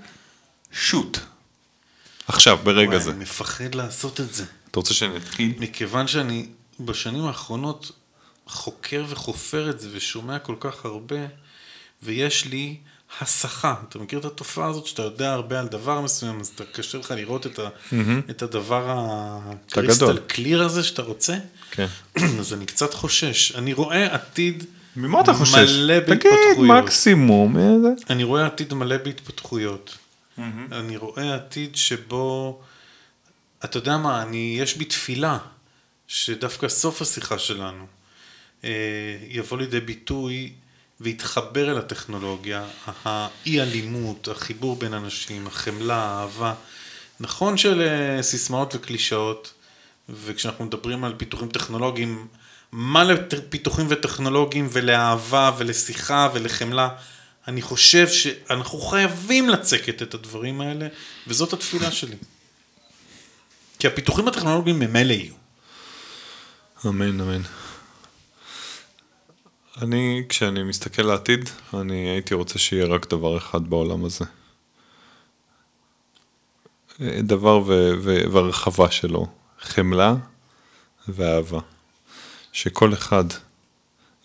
[0.72, 1.18] שוט.
[2.28, 3.10] עכשיו, ברגע וואי, זה.
[3.10, 4.44] אני מפחד לעשות את זה.
[4.70, 5.52] אתה רוצה שאני אתחיל?
[5.58, 6.46] מכיוון שאני
[6.80, 7.92] בשנים האחרונות
[8.48, 11.26] חוקר וחופר את זה ושומע כל כך הרבה,
[12.02, 12.76] ויש לי
[13.20, 13.74] הסחה.
[13.88, 17.46] אתה מכיר את התופעה הזאת שאתה יודע הרבה על דבר מסוים, אז קשה לך לראות
[17.46, 17.68] את, ה,
[18.30, 20.18] את הדבר הקריסטל.
[20.26, 21.36] קליר הזה שאתה רוצה?
[21.70, 21.86] כן.
[22.40, 23.54] אז אני קצת חושש.
[23.54, 24.64] אני רואה עתיד
[24.96, 25.54] ממה אתה חושש?
[25.54, 26.84] מלא תגיד, בהתפתחויות.
[26.84, 27.56] מקסימום.
[27.56, 27.62] אה.
[28.10, 29.96] אני רואה עתיד מלא בהתפתחויות.
[30.72, 32.60] אני רואה עתיד שבו,
[33.64, 35.38] אתה יודע מה, אני, יש בי תפילה,
[36.08, 37.86] שדווקא סוף השיחה שלנו
[39.28, 40.52] יבוא לידי ביטוי
[41.00, 42.64] ויתחבר אל הטכנולוגיה,
[43.04, 46.54] האי אלימות, החיבור בין אנשים, החמלה, האהבה.
[47.20, 49.52] נכון שלסיסמאות וקלישאות,
[50.08, 52.26] וכשאנחנו מדברים על פיתוחים טכנולוגיים,
[52.72, 56.88] מה לפיתוחים וטכנולוגיים ולאהבה ולשיחה ולחמלה,
[57.48, 60.88] אני חושב שאנחנו חייבים לצקת את הדברים האלה,
[61.26, 62.16] וזאת התפילה שלי.
[63.78, 65.34] כי הפיתוחים הטכנולוגיים ממילא יהיו.
[66.86, 67.42] אמן, אמן.
[69.82, 74.24] אני, כשאני מסתכל לעתיד, אני הייתי רוצה שיהיה רק דבר אחד בעולם הזה.
[77.00, 79.26] דבר ו- ו- והרחבה שלו,
[79.60, 80.14] חמלה
[81.08, 81.60] ואהבה.
[82.52, 83.24] שכל אחד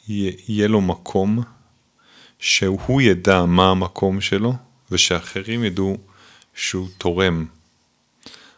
[0.08, 1.44] יהיה, לו מקום,
[2.40, 4.54] שהוא ידע מה המקום שלו,
[4.92, 5.98] ושאחרים ידעו
[6.56, 7.46] שהוא תורם.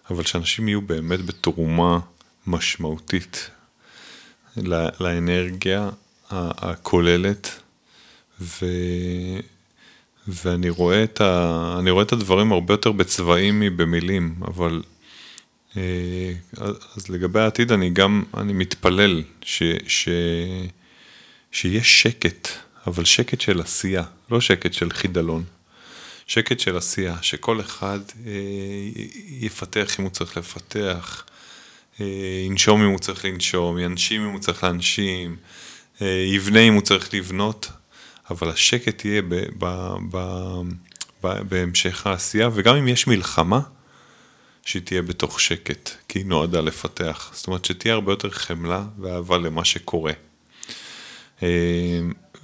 [0.09, 1.99] אבל שאנשים יהיו באמת בתרומה
[2.47, 3.49] משמעותית
[4.99, 5.89] לאנרגיה
[6.31, 7.61] הכוללת,
[8.41, 8.65] ו...
[10.27, 11.79] ואני רואה, את ה...
[11.89, 14.81] רואה את הדברים הרבה יותר בצבעים מבמילים, אבל
[15.77, 16.31] אה,
[16.95, 19.63] אז לגבי העתיד אני גם, אני מתפלל ש...
[19.87, 20.09] ש...
[21.51, 22.47] שיש שקט,
[22.87, 25.43] אבל שקט של עשייה, לא שקט של חידלון.
[26.27, 28.31] שקט של עשייה, שכל אחד אה,
[29.27, 31.25] יפתח אם הוא צריך לפתח,
[32.01, 32.05] אה,
[32.47, 35.35] ינשום אם הוא צריך לנשום, ינשים אם הוא צריך להנשים,
[36.01, 37.71] יבנה אם הוא צריך לבנות,
[38.29, 40.17] אבל השקט יהיה ב, ב, ב,
[41.23, 43.59] ב, בהמשך העשייה, וגם אם יש מלחמה,
[44.65, 47.31] שהיא תהיה בתוך שקט, כי היא נועדה לפתח.
[47.33, 50.13] זאת אומרת שתהיה הרבה יותר חמלה ואהבה למה שקורה.
[51.43, 51.99] אה,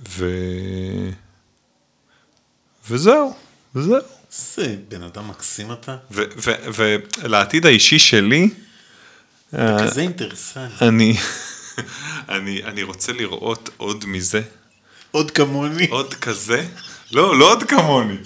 [0.10, 0.30] ו...
[2.90, 3.36] וזהו,
[3.76, 4.02] וזהו.
[4.32, 5.98] איזה בן אדם מקסים אתה.
[6.74, 8.50] ולעתיד האישי שלי,
[9.50, 10.82] אתה כזה אינטרסנט.
[10.82, 11.14] אני,
[12.30, 14.42] אני, אני רוצה לראות עוד מזה,
[15.12, 15.88] עוד כמוני.
[15.88, 16.66] עוד כזה,
[17.12, 18.18] לא, לא עוד כמוני,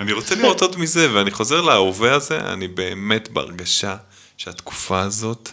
[0.00, 3.96] אני רוצה לראות עוד מזה, ואני חוזר להווה הזה, אני באמת בהרגשה
[4.36, 5.48] שהתקופה הזאת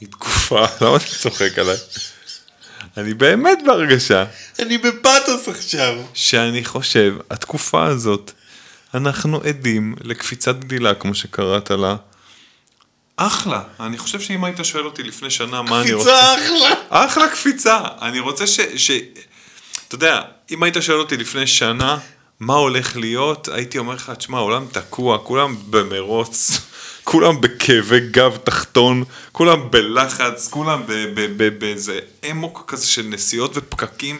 [0.00, 1.76] היא תקופה, למה אתה צוחק עליי?
[2.96, 4.24] אני באמת בהרגשה
[4.58, 5.94] אני בפאתוס עכשיו.
[6.14, 8.32] שאני חושב, התקופה הזאת,
[8.94, 11.96] אנחנו עדים לקפיצת גדילה, כמו שקראת לה.
[13.16, 13.62] אחלה.
[13.80, 16.10] אני חושב שאם היית שואל אותי לפני שנה מה אני רוצה...
[16.10, 16.74] קפיצה אחלה.
[16.88, 17.80] אחלה קפיצה.
[18.02, 18.60] אני רוצה ש...
[18.76, 18.90] ש...
[19.88, 20.20] אתה יודע,
[20.50, 21.98] אם היית שואל אותי לפני שנה,
[22.40, 26.50] מה הולך להיות, הייתי אומר לך, תשמע, העולם תקוע, כולם במרוץ,
[27.04, 30.82] כולם בכאבי גב תחתון, כולם בלחץ, כולם
[31.58, 31.98] באיזה
[32.30, 34.18] אמוק כזה של נסיעות ופקקים,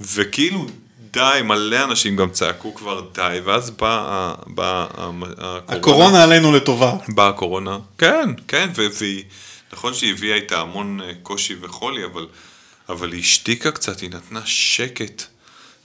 [0.00, 0.66] וכאילו,
[1.12, 5.62] די, מלא אנשים גם צעקו כבר די, ואז באה בא, הקורונה.
[5.68, 6.92] הקורונה עלינו לטובה.
[7.08, 9.24] באה הקורונה, כן, כן, והיא,
[9.72, 12.26] נכון שהיא הביאה איתה המון אה, קושי וחולי, אבל,
[12.88, 15.22] אבל היא השתיקה קצת, היא נתנה שקט,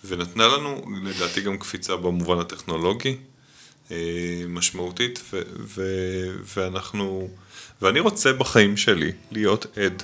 [0.05, 3.17] ונתנה לנו, לדעתי, גם קפיצה במובן הטכנולוגי,
[3.91, 3.97] אה,
[4.47, 7.29] משמעותית, ו- ו- ואנחנו,
[7.81, 10.03] ואני רוצה בחיים שלי להיות עד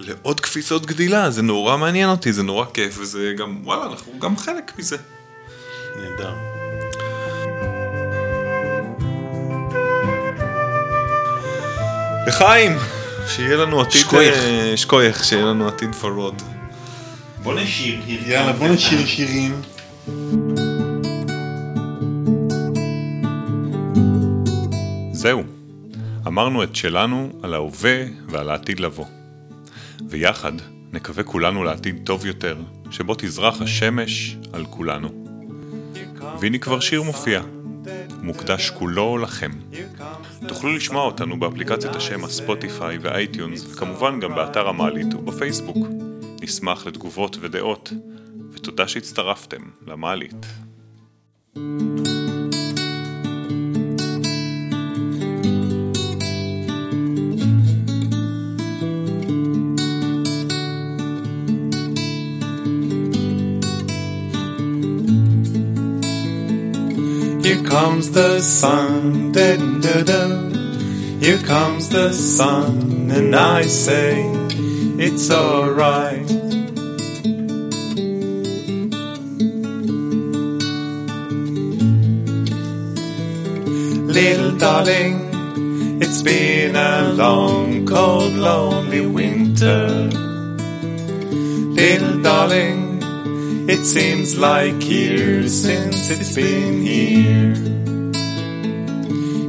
[0.00, 4.36] לעוד קפיצות גדילה, זה נורא מעניין אותי, זה נורא כיף, וזה גם, וואלה, אנחנו גם
[4.36, 4.96] חלק מזה.
[5.96, 6.34] נהדר.
[12.26, 12.72] לחיים,
[13.28, 14.34] שיהיה לנו עתיד, שכוייך.
[14.34, 16.42] אה, שכוייך, שיהיה לנו עתיד ורוד.
[17.42, 18.00] בוא נשיר.
[18.06, 19.62] יאללה, בוא נשיר שירים.
[25.12, 25.42] זהו,
[26.26, 29.06] אמרנו את שלנו על ההווה ועל העתיד לבוא.
[30.08, 30.52] ויחד
[30.92, 32.56] נקווה כולנו לעתיד טוב יותר,
[32.90, 35.08] שבו תזרח השמש על כולנו.
[36.40, 37.42] והנה כבר שיר מופיע,
[38.22, 39.50] מוקדש כולו לכם.
[40.48, 45.86] תוכלו לשמוע אותנו באפליקציית השם הספוטיפיי ואייטיונס, וכמובן גם באתר המעלית ובפייסבוק.
[46.42, 47.92] נשמח לתגובות ודעות,
[48.52, 50.46] ותודה שהצטרפתם למעלית.
[51.56, 52.15] Here
[67.78, 69.54] comes the sun, da
[69.84, 70.22] da da.
[71.20, 74.24] Here comes the sun, and I say
[75.06, 76.26] it's alright.
[84.18, 85.14] Little darling,
[86.00, 89.88] it's been a long, cold, lonely winter.
[91.80, 92.85] Little darling,
[93.68, 97.54] it seems like years since it's been here.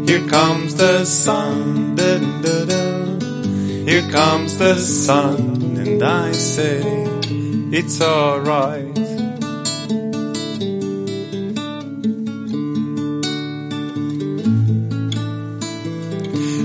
[0.07, 3.19] Here comes the sun, da, da, da.
[3.85, 6.81] Here comes the sun, and I say
[7.71, 8.97] it's alright.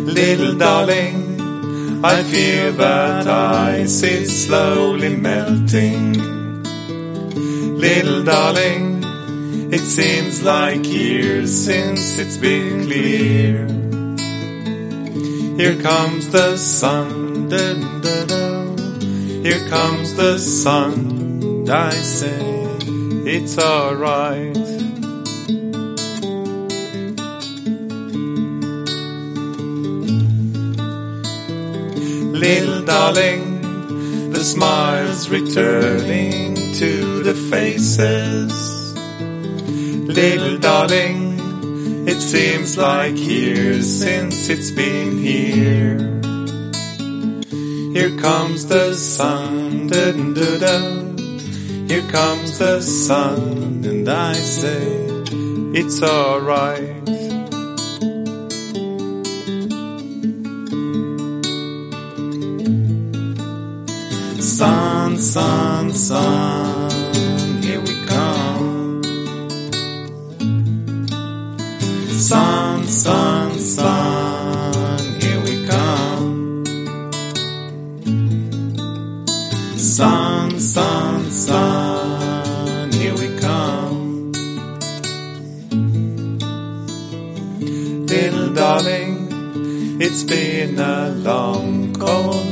[0.06, 6.31] Little darling, I feel that ice is slowly melting.
[7.82, 9.02] Little darling,
[9.72, 13.66] it seems like years since it's been clear.
[15.56, 18.66] Here comes the sun, da, da, da.
[19.42, 22.38] here comes the sun, I say
[23.26, 24.56] it's alright.
[32.32, 38.94] Little darling, the smiles returning to the faces.
[40.08, 45.98] Little darling, it seems like years since it's been here.
[47.92, 50.78] Here comes the sun, da da da.
[51.88, 54.82] Here comes the sun, and I say
[55.74, 57.21] it's alright.
[65.12, 69.02] Sun, sun, sun, here we come.
[72.08, 76.64] Sun, sun, sun, here we come.
[79.76, 84.32] Sun, sun, sun, here we come.
[88.06, 89.28] Little darling,
[90.00, 92.51] it's been a long, cold,